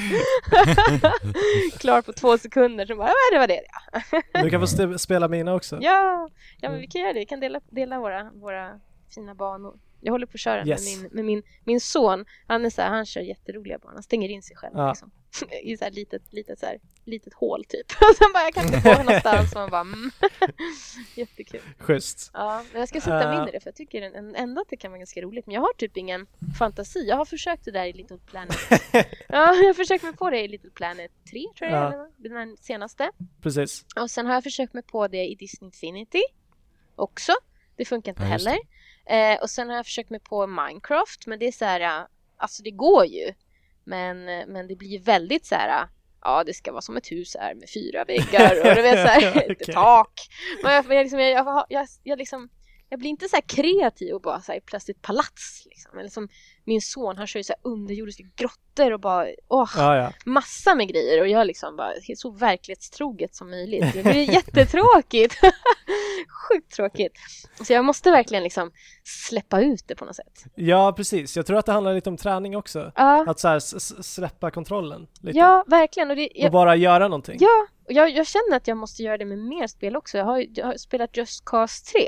[1.79, 3.61] Klar på två sekunder, så bara, det var det
[4.33, 4.43] ja.
[4.43, 5.79] Du kan få spela mina också.
[5.81, 6.29] Ja,
[6.61, 7.19] ja men vi kan göra det.
[7.21, 8.81] Vi kan dela, dela våra, våra
[9.15, 9.75] fina banor.
[10.01, 10.97] Jag håller på att köra Yes.
[10.97, 12.25] med, min, med min, min son.
[12.47, 13.95] Han är så här, han kör jätteroliga banor.
[13.95, 14.89] Han stänger in sig själv Ja.
[14.89, 15.11] liksom.
[15.63, 17.87] I så här litet, litet, så här, litet hål typ.
[18.11, 19.55] Och sen bara, jag kan inte få någonstans.
[19.55, 20.11] Man bara, mm.
[21.15, 21.61] Jättekul.
[21.79, 22.31] Schysst.
[22.35, 23.49] Ja, men jag ska sätta mig in Eh.
[23.49, 25.47] i det för jag tycker en- ändå att det kan vara ganska roligt.
[25.47, 26.27] Men jag har typ ingen
[26.59, 27.07] fantasi.
[27.09, 28.57] Jag har försökt det där i Little Planet.
[28.93, 31.87] ja, jag har försökt mig på det i Little Planet 3 tror jag Ja.
[31.89, 32.11] eller vad?
[32.17, 33.11] Den senaste.
[33.43, 33.85] Precis.
[34.01, 36.23] Och sen har jag försökt mig på det i Disney Infinity
[36.97, 37.33] också.
[37.77, 38.59] Det funkar inte Ja, heller.
[39.07, 42.07] Eh, och sen har jag försökt mig på Minecraft, men det är så här,
[42.37, 43.33] alltså det går ju.
[43.85, 45.89] Men, men det blir väldigt så här,
[46.23, 49.13] ja det ska vara som ett hus här med fyra väggar och du vet så
[49.13, 49.57] här, Okej.
[49.61, 50.13] ett tak.
[50.63, 52.49] Men jag, jag, liksom, jag, jag, jag, jag, liksom,
[52.93, 55.99] jag blir inte så här kreativ och bara så här plötsligt palats liksom.
[55.99, 56.29] Eller som
[56.65, 60.13] min son, han kör ju så här underjordiska grottor och bara, åh, Ja, ja.
[60.25, 63.85] massa med grejer och jag liksom bara så verklighetstroget som möjligt.
[63.95, 65.35] Det blir jättetråkigt.
[66.49, 67.13] Sjukt tråkigt.
[67.65, 68.71] Så jag måste verkligen liksom
[69.05, 70.45] släppa ut det på något sätt.
[70.55, 71.37] Ja, precis.
[71.37, 72.93] Jag tror att det handlar lite om träning också.
[72.95, 73.59] Ja, Att så här,
[74.03, 75.39] släppa kontrollen lite.
[75.39, 76.11] ja verkligen.
[76.11, 77.37] Och det, Och jag, bara göra någonting.
[77.41, 80.19] ja, och jag, jag känner att jag måste göra det med mer spel också.
[80.19, 82.01] Jag har, jag har spelat Just Cause 3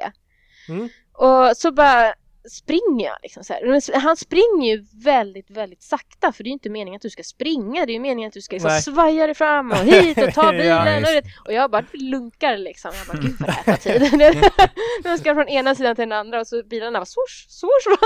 [0.69, 0.89] Mm.
[1.13, 2.15] och så bara
[2.51, 4.01] springer jag liksom så här.
[4.01, 7.23] Han springer ju väldigt, väldigt sakta för det är ju inte meningen att du ska
[7.23, 7.87] springa.
[7.87, 8.83] Det är ju meningen att du ska liksom Nej.
[8.83, 11.01] svaja dig fram och hit och ta Ja, bilen.
[11.01, 12.91] just och, och jag bara lunkar liksom.
[12.99, 14.51] Jag bara, gud vad det här tar tid.
[15.03, 17.97] De ska från ena sidan till den andra och så bilarna bara swoosh, swoosh,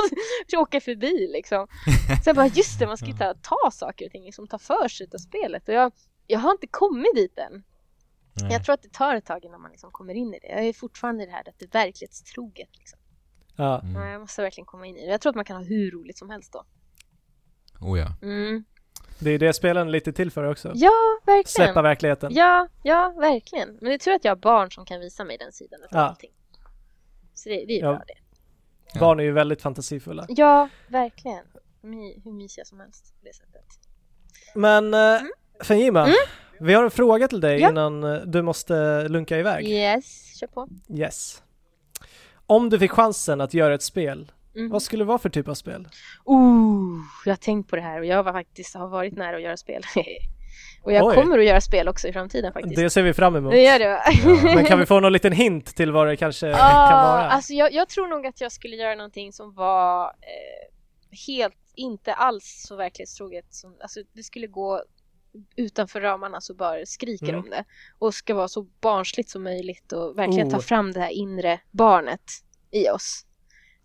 [0.51, 1.67] så åker förbi liksom.
[2.25, 4.59] Så jag bara, just det, man ska ju ta, ta saker och ting, liksom ta
[4.59, 5.69] för sig av spelet.
[5.69, 5.93] Och jag,
[6.27, 7.63] jag har inte kommit dit än.
[8.43, 8.53] Nej.
[8.53, 10.49] Jag tror att det tar ett tag innan man liksom kommer in i det.
[10.49, 12.69] Jag är fortfarande i det här att det är verklighetstroget.
[12.79, 12.99] Liksom.
[13.57, 13.81] Ja.
[13.81, 13.95] Mm.
[14.03, 15.11] Ja, Jag måste verkligen komma in i det.
[15.13, 16.65] Jag tror att man kan ha hur roligt som helst då.
[17.81, 18.07] Oh ja.
[18.23, 18.65] Mm.
[19.21, 20.73] Det är det spelen lite till för också.
[20.75, 20.91] Ja,
[21.27, 21.67] verkligen.
[21.67, 22.33] Släppa verkligheten.
[22.35, 23.69] Ja, ja, verkligen.
[23.75, 25.89] Men det är tur att jag har barn som kan visa mig den sidan av
[25.91, 25.99] Ja.
[25.99, 26.31] allting.
[27.35, 27.91] Så det, det är Ja.
[27.93, 28.15] bra det.
[28.95, 29.01] Ja.
[29.01, 30.27] Barn är ju väldigt fantasifulla.
[30.29, 31.45] Ja, verkligen.
[31.83, 33.65] De är hur mysiga som helst på det sättet.
[34.55, 35.21] Men uh,
[35.65, 36.09] Fenjima,
[36.61, 37.63] vi har en fråga till dig Mm.
[37.63, 37.69] Ja.
[37.71, 39.69] innan eh, du måste lunka iväg.
[39.69, 40.69] Yes, kör på.
[40.95, 41.43] Yes.
[42.47, 44.71] Om du fick chansen att göra ett spel, Mhm.
[44.71, 45.89] vad skulle det vara för typ av spel?
[46.25, 49.43] Ooh, jag har tänkt på det här och jag var faktiskt, har varit nära att
[49.43, 49.83] göra spel.
[50.83, 51.15] och jag Oj.
[51.15, 52.77] kommer att göra spel också i framtiden faktiskt.
[52.77, 53.53] Det ser vi fram emot.
[53.53, 54.01] Det gör det va?
[54.55, 57.29] Men kan vi få någon liten hint till vad det kanske kan Ah, vara?
[57.31, 62.15] Alltså jag, jag tror nog att jag skulle göra någonting som var eh, helt, inte
[62.15, 63.47] alls så verklighetstroget.
[63.55, 64.83] Som, alltså det skulle gå
[65.57, 67.41] utanför ramarna så bara skriker Mm.
[67.41, 67.65] om det.
[67.99, 70.61] Och ska vara så barnsligt som möjligt och verkligen ta Oh.
[70.63, 72.23] fram det här inre barnet
[72.71, 73.25] i oss.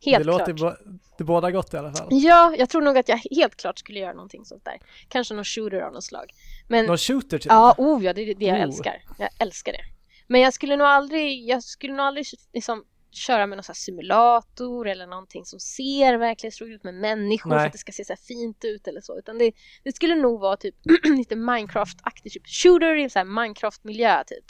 [0.05, 0.79] Helt det låter klart.
[1.17, 2.07] det båda gott i alla fall.
[2.11, 4.79] Ja, jag tror nog att jag helt klart skulle göra någonting sånt där.
[5.07, 6.25] Kanske någon shooter av något slag.
[6.67, 8.61] Men Någon shooter till Ja, oh ja, det är det jag Oh.
[8.63, 9.03] älskar.
[9.17, 9.83] Jag älskar det.
[10.27, 12.83] Men jag skulle nog aldrig, jag skulle nog aldrig liksom
[13.15, 17.59] köra med någon sån här simulator eller någonting som ser verklighetstroget ut med människor Nej.
[17.59, 19.19] så att det ska se så här fint ut eller så.
[19.19, 19.51] Utan det,
[19.83, 24.45] det skulle nog vara typ lite Minecraft-aktigt, typ shooter i här Minecraft-miljö typ.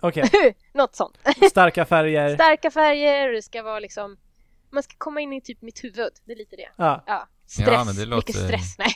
[0.00, 1.18] Okej, Något sånt.
[1.50, 2.34] starka färger.
[2.34, 4.16] Starka färger, det ska vara liksom,
[4.70, 6.12] man ska komma in i typ mitt huvud.
[6.24, 6.68] Det är lite det.
[6.76, 8.78] Ja, Ja, stress, Ja, men det låter- mycket stress.
[8.78, 8.94] Nej,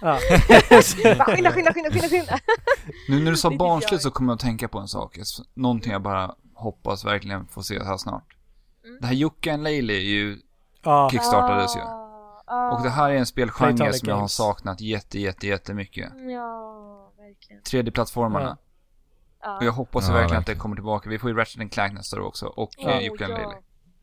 [0.00, 0.18] ja.
[0.82, 2.38] skynda, skynda, skynda, skynda, skynda.
[3.08, 5.16] Nu när du sa barnsligt så kommer jag att tänka på en sak.
[5.54, 8.36] Någonting jag bara hoppas verkligen få se här snart.
[8.84, 8.98] Mm.
[9.00, 10.38] Det här Jocke and Laley är ju,
[10.82, 11.08] ja.
[11.12, 11.80] kickstartades ju.
[11.80, 12.76] Ah, ah.
[12.76, 16.12] Och det här är en spelgenre Playtonic som jag har saknat jätte, jätte, jättemycket.
[16.30, 17.62] Ja, verkligen.
[17.62, 18.56] 3D-plattformarna.
[19.42, 19.56] Ja.
[19.56, 20.60] Och jag hoppas Ja, verkligen att det verkligen.
[20.60, 21.10] kommer tillbaka.
[21.10, 22.46] Vi får ju Ratchet and Clank nästa år också.
[22.46, 22.90] Och Ja.
[22.90, 23.38] eh, Jocke and ja.
[23.38, 23.58] Laley.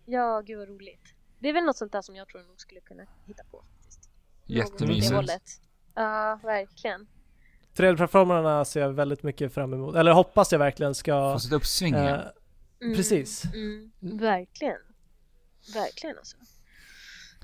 [0.06, 1.14] ja, gud vad roligt.
[1.40, 4.10] Det är väl något sånt där som jag tror nog skulle kunna hitta på faktiskt.
[4.46, 5.28] Jättemysigt.
[5.28, 5.40] det.
[5.96, 7.08] Ja, verkligen.
[7.78, 9.96] 3D-plattformarna ser jag väldigt mycket fram emot.
[9.96, 11.34] Eller hoppas jag verkligen ska...
[11.34, 12.08] Få sitt uppsving igen.
[12.08, 12.20] eh,
[12.82, 13.44] Mm, Precis.
[13.54, 14.78] Mm, verkligen.
[15.74, 16.38] Verkligen alltså.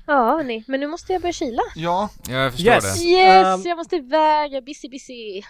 [0.08, 1.62] Ja, hörni, men nu måste jag börja kila.
[1.74, 2.94] Ja, Ja, jag förstår Yes.
[3.02, 3.08] det.
[3.08, 5.42] Yes, Um, jag måste iväg, jag är busy busy.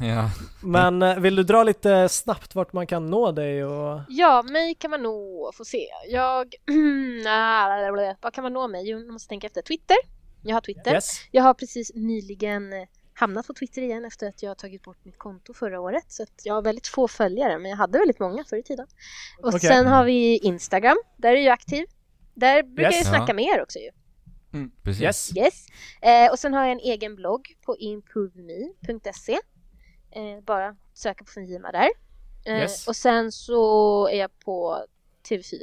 [0.00, 0.30] Ja.
[0.62, 4.00] Men eh, vill du dra lite snabbt vart man kan nå dig och...
[4.08, 5.86] Ja, mig kan man nog få se.
[6.08, 6.54] Jag...
[7.28, 8.88] ah, vad kan man nå mig?
[8.90, 9.62] Jo, jag måste tänka efter.
[9.62, 9.96] Twitter.
[10.42, 10.92] Jag har Twitter.
[10.94, 11.20] Yes.
[11.30, 15.04] Jag har precis nyligen eh, hamnat på Twitter igen efter att jag har tagit bort
[15.04, 16.04] mitt konto förra året.
[16.12, 18.86] Så att jag har väldigt få följare, men jag hade väldigt många förr i tiden.
[19.42, 19.60] Och Okej.
[19.60, 21.86] sen har vi Instagram, där är jag aktiv.
[22.34, 22.96] Där brukar Yes.
[22.96, 23.34] jag snacka Ja.
[23.34, 23.90] med er också ju.
[24.82, 25.02] Precis.
[25.02, 25.36] Yes.
[25.36, 25.66] Yes.
[26.02, 29.32] Eh, och sen har jag en egen blogg på improveme.se.
[30.10, 31.88] Eh, bara söka på Fungima där.
[32.46, 32.88] Eh, Yes.
[32.88, 34.86] Och sen så är jag på
[35.28, 35.58] TV4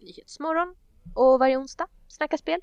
[0.00, 0.74] Nyhetsmorgon
[1.14, 2.60] och varje onsdag snackar spel.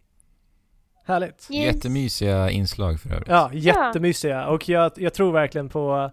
[1.06, 1.48] Härligt.
[1.52, 1.76] Yes.
[1.76, 3.28] Jättemysiga inslag för övrigt.
[3.30, 4.48] Ja, jättemysiga.
[4.48, 6.12] Och jag, jag tror verkligen på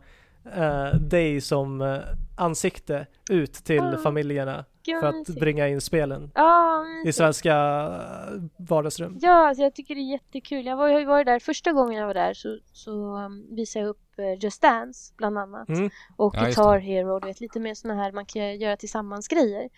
[0.55, 1.99] eh, dig som eh,
[2.37, 5.41] ansikte ut till Ah, familjerna Gud, för att mysigt.
[5.41, 9.19] bringa in spelen Ja, i svenska eh, vardagsrum.
[9.23, 10.67] Ja, alltså jag tycker det är jättekul.
[10.67, 13.91] Jag, var, jag varit där, första gången jag var där så, så um, visade jag
[13.91, 15.69] upp uh, Just Dance bland annat.
[15.69, 15.91] Mm.
[16.17, 19.69] Och Ja, Guitar Hero, du vet lite mer sådana här man kan göra tillsammans grejer.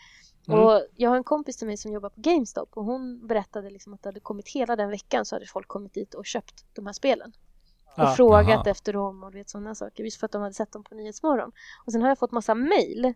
[0.48, 0.60] Mm.
[0.60, 3.94] Och jag har en kompis till mig som jobbar på GameStop och hon berättade liksom
[3.94, 6.86] att det hade kommit hela den veckan så hade folk kommit dit och köpt de
[6.86, 7.32] här spelen.
[7.86, 8.14] Och Ja.
[8.16, 8.70] frågat Jaha.
[8.70, 10.05] efter dem och vet sådana saker.
[10.05, 11.52] Just för att de hade sett dem på Nyhetsmorgon.
[11.86, 13.14] Och sen har jag fått massa mail.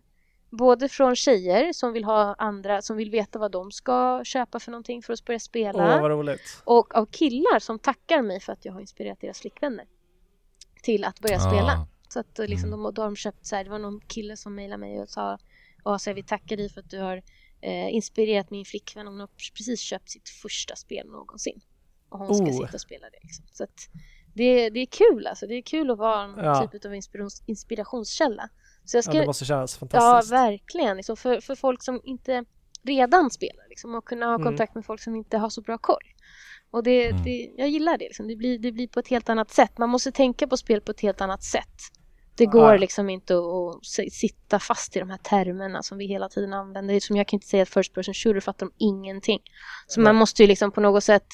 [0.49, 4.71] Både från tjejer som vill ha andra, som vill veta vad de ska köpa för
[4.71, 6.09] någonting för att börja spela.
[6.09, 6.61] Roligt.
[6.63, 9.85] Och av killar som tackar mig för att jag har inspirerat deras flickvänner
[10.83, 11.71] till att börja spela.
[11.71, 12.83] Ah, Så att eh, liksom, Mm.
[12.83, 15.09] de, då har de köpt så här, det var någon kille som mejlade mig och
[15.09, 15.37] sa
[15.83, 17.17] ja, så jag vill tacka dig för att du har
[17.61, 19.07] eh, inspirerat min flickvän.
[19.07, 21.61] Hon har precis köpt sitt första spel någonsin.
[22.09, 22.51] Och hon ska Oh.
[22.61, 23.19] sitta och spela det.
[23.23, 23.45] Liksom.
[23.51, 23.89] Så att
[24.33, 25.47] det, det är kul alltså.
[25.47, 26.67] Det är kul att vara en Ja.
[26.67, 28.49] typ av inspirations, inspirationskälla.
[28.85, 30.33] Så jag Ja, ska, det måste kännas Ja, fantastiskt.
[30.33, 30.97] verkligen.
[30.97, 32.45] Liksom för, för folk som inte
[32.83, 33.69] redan spelar.
[33.69, 34.45] Liksom, och kunna ha Mm.
[34.45, 36.03] kontakt med folk som inte har så bra koll.
[36.71, 37.23] Och det, Mm.
[37.23, 38.05] det, jag gillar det.
[38.05, 38.27] Liksom.
[38.27, 39.77] Det, blir, det blir på ett helt annat sätt.
[39.77, 41.81] Man måste tänka på spel på ett helt annat sätt.
[42.37, 42.77] Det går Ja.
[42.77, 46.53] liksom inte att, att si- sitta fast i de här termerna som vi hela tiden
[46.53, 46.93] använder.
[46.93, 49.39] Det Som jag kan inte säga att first person shooter fattar de ingenting.
[49.87, 50.03] Så Nej.
[50.05, 51.27] man måste ju liksom på något sätt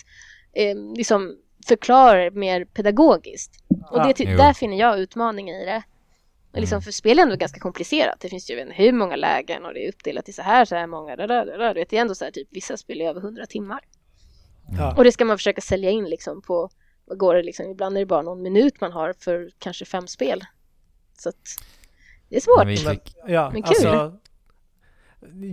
[0.53, 3.51] eh, liksom förklara det mer pedagogiskt.
[3.91, 4.07] Och Ja.
[4.07, 4.38] det, ty- Jo.
[4.38, 5.84] där finner jag utmaningen i det.
[6.53, 6.81] Och Liksom, Mm.
[6.84, 8.19] för spel är ändå ganska komplicerat.
[8.19, 10.75] Det finns ju inte hur många lägen och det är uppdelat i så här, så
[10.75, 11.15] här många.
[11.15, 13.80] Där, där, där, Det är ändå så här, typ, vissa spel är över 100 timmar.
[14.77, 14.95] Ja.
[14.97, 16.69] Och det ska man försöka sälja in liksom på,
[17.05, 20.07] vad går det liksom, ibland är det bara någon minut man har för kanske fem
[20.07, 20.41] spel.
[21.18, 21.35] Så att
[22.30, 22.65] det är svårt.
[22.65, 23.69] Men fick, Ja, Men kul.
[23.69, 24.18] alltså.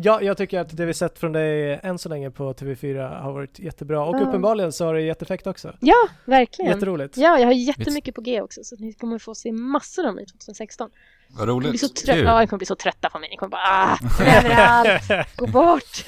[0.03, 3.33] Ja, jag tycker att det vi sett från dig än så länge på TV4 har
[3.33, 4.21] varit jättebra och Ja.
[4.21, 5.77] uppenbarligen så har det gett effekt också.
[5.81, 6.73] Ja, verkligen.
[6.73, 7.17] Jätteroligt.
[7.17, 10.27] Ja, jag har jättemycket på G också så ni kommer få se massor av mig
[10.27, 10.91] 2016.
[11.29, 12.05] vad Ni kommer bli så, roligt.
[12.05, 13.29] trött, ja, ni kommer bli så trötta på mig.
[13.31, 16.05] Ni kommer bara ah, överallt, gå bort.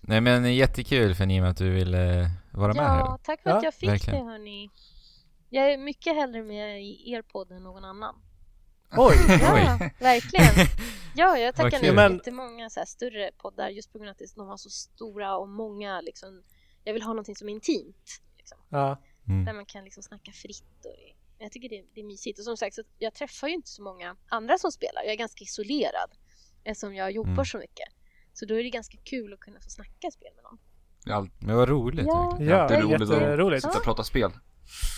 [0.00, 2.98] nej men jättekul för Nima att du ville vara med här.
[2.98, 4.26] Ja, tack för Ja, att jag fick verkligen.
[4.26, 4.70] det hörni.
[5.50, 8.14] Jag är mycket hellre med i er podd än någon annan.
[8.96, 9.14] Oj!
[9.28, 10.66] Ja, verkligen.
[11.14, 11.92] Ja, jag tackar nej.
[11.92, 14.70] Men- till många så här större poddar just på grund av att de har så
[14.70, 16.42] stora och många liksom.
[16.84, 18.20] Jag vill ha någonting som är intimt.
[18.38, 19.44] Liksom, Ja, Mm.
[19.44, 20.92] där man kan liksom snacka fritt och
[21.38, 22.38] det, jag tycker det, det är mysigt.
[22.38, 25.02] Och som sagt, så jag träffar ju inte så många andra som spelar.
[25.02, 26.10] Jag är ganska isolerad
[26.64, 27.44] eftersom jag jobbar Mm.
[27.44, 27.88] så mycket.
[28.32, 30.58] Så då är det ganska kul att kunna få snacka spel med någon.
[31.04, 32.36] Det är alltid Men vad roligt Ja.
[32.40, 34.30] ja det är roligt att sitta och prata spel.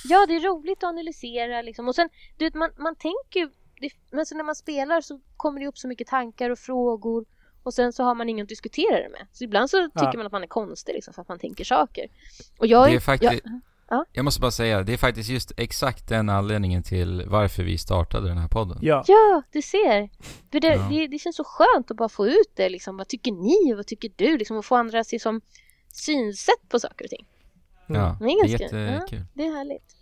[0.05, 1.89] Ja, det är roligt att analysera liksom.
[1.89, 3.51] Och sen, du vet, man, man tänker ju...
[3.81, 7.25] Det, men så när man spelar så kommer det upp så mycket tankar och frågor
[7.63, 9.27] och sen så har man ingen att diskutera det med.
[9.33, 10.13] Så ibland så tycker Ja.
[10.17, 12.07] man att man är konstig liksom för att man tänker saker.
[12.59, 13.45] Och jag Det är faktiskt...
[13.93, 14.05] Ja.
[14.13, 18.29] Jag måste bara säga, det är faktiskt just exakt den anledningen till varför vi startade
[18.29, 18.79] den här podden.
[18.83, 19.05] Ja.
[19.07, 20.09] Ja, du ser.
[20.53, 20.87] För det, Ja.
[20.91, 22.69] det, det känns så skönt att bara få ut det.
[22.69, 22.97] Liksom.
[22.97, 23.75] Vad tycker ni?
[23.75, 24.39] Vad tycker du?
[24.39, 25.41] Liksom, och få andra se som
[25.93, 27.27] synsätt på saker och ting.
[27.91, 28.03] Mm.
[28.03, 29.27] Ja, Det det är är ganska- jättekul.
[29.35, 29.97] Det är härligt.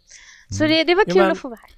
[0.50, 0.76] Så Mm.
[0.76, 1.70] det, det var Ja, kul men- att få vara här.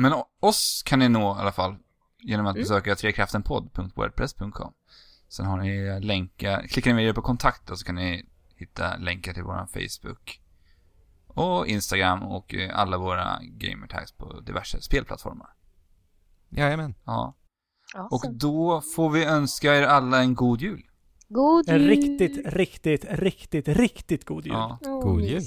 [0.00, 1.76] Men o- oss kan ni nå i alla fall
[2.22, 2.62] genom att Mm.
[2.62, 4.72] besöka trekraftenpodd.wordpress.com.
[5.28, 8.26] Sen har ni länkar, klickar ni vidare på kontakt då så kan ni
[8.56, 10.40] hitta länkar till våran Facebook
[11.26, 15.48] och Instagram och eh, alla våra gamertags på diverse spelplattformar.
[16.48, 16.94] Jajamän.
[17.04, 17.34] Ja.
[17.94, 20.82] Ja, Och då får vi önska er alla en god jul.
[21.30, 21.88] God En jul!
[21.88, 24.56] riktigt, riktigt, riktigt, riktigt god jul.
[24.56, 24.78] Ja.
[24.80, 25.40] God jul.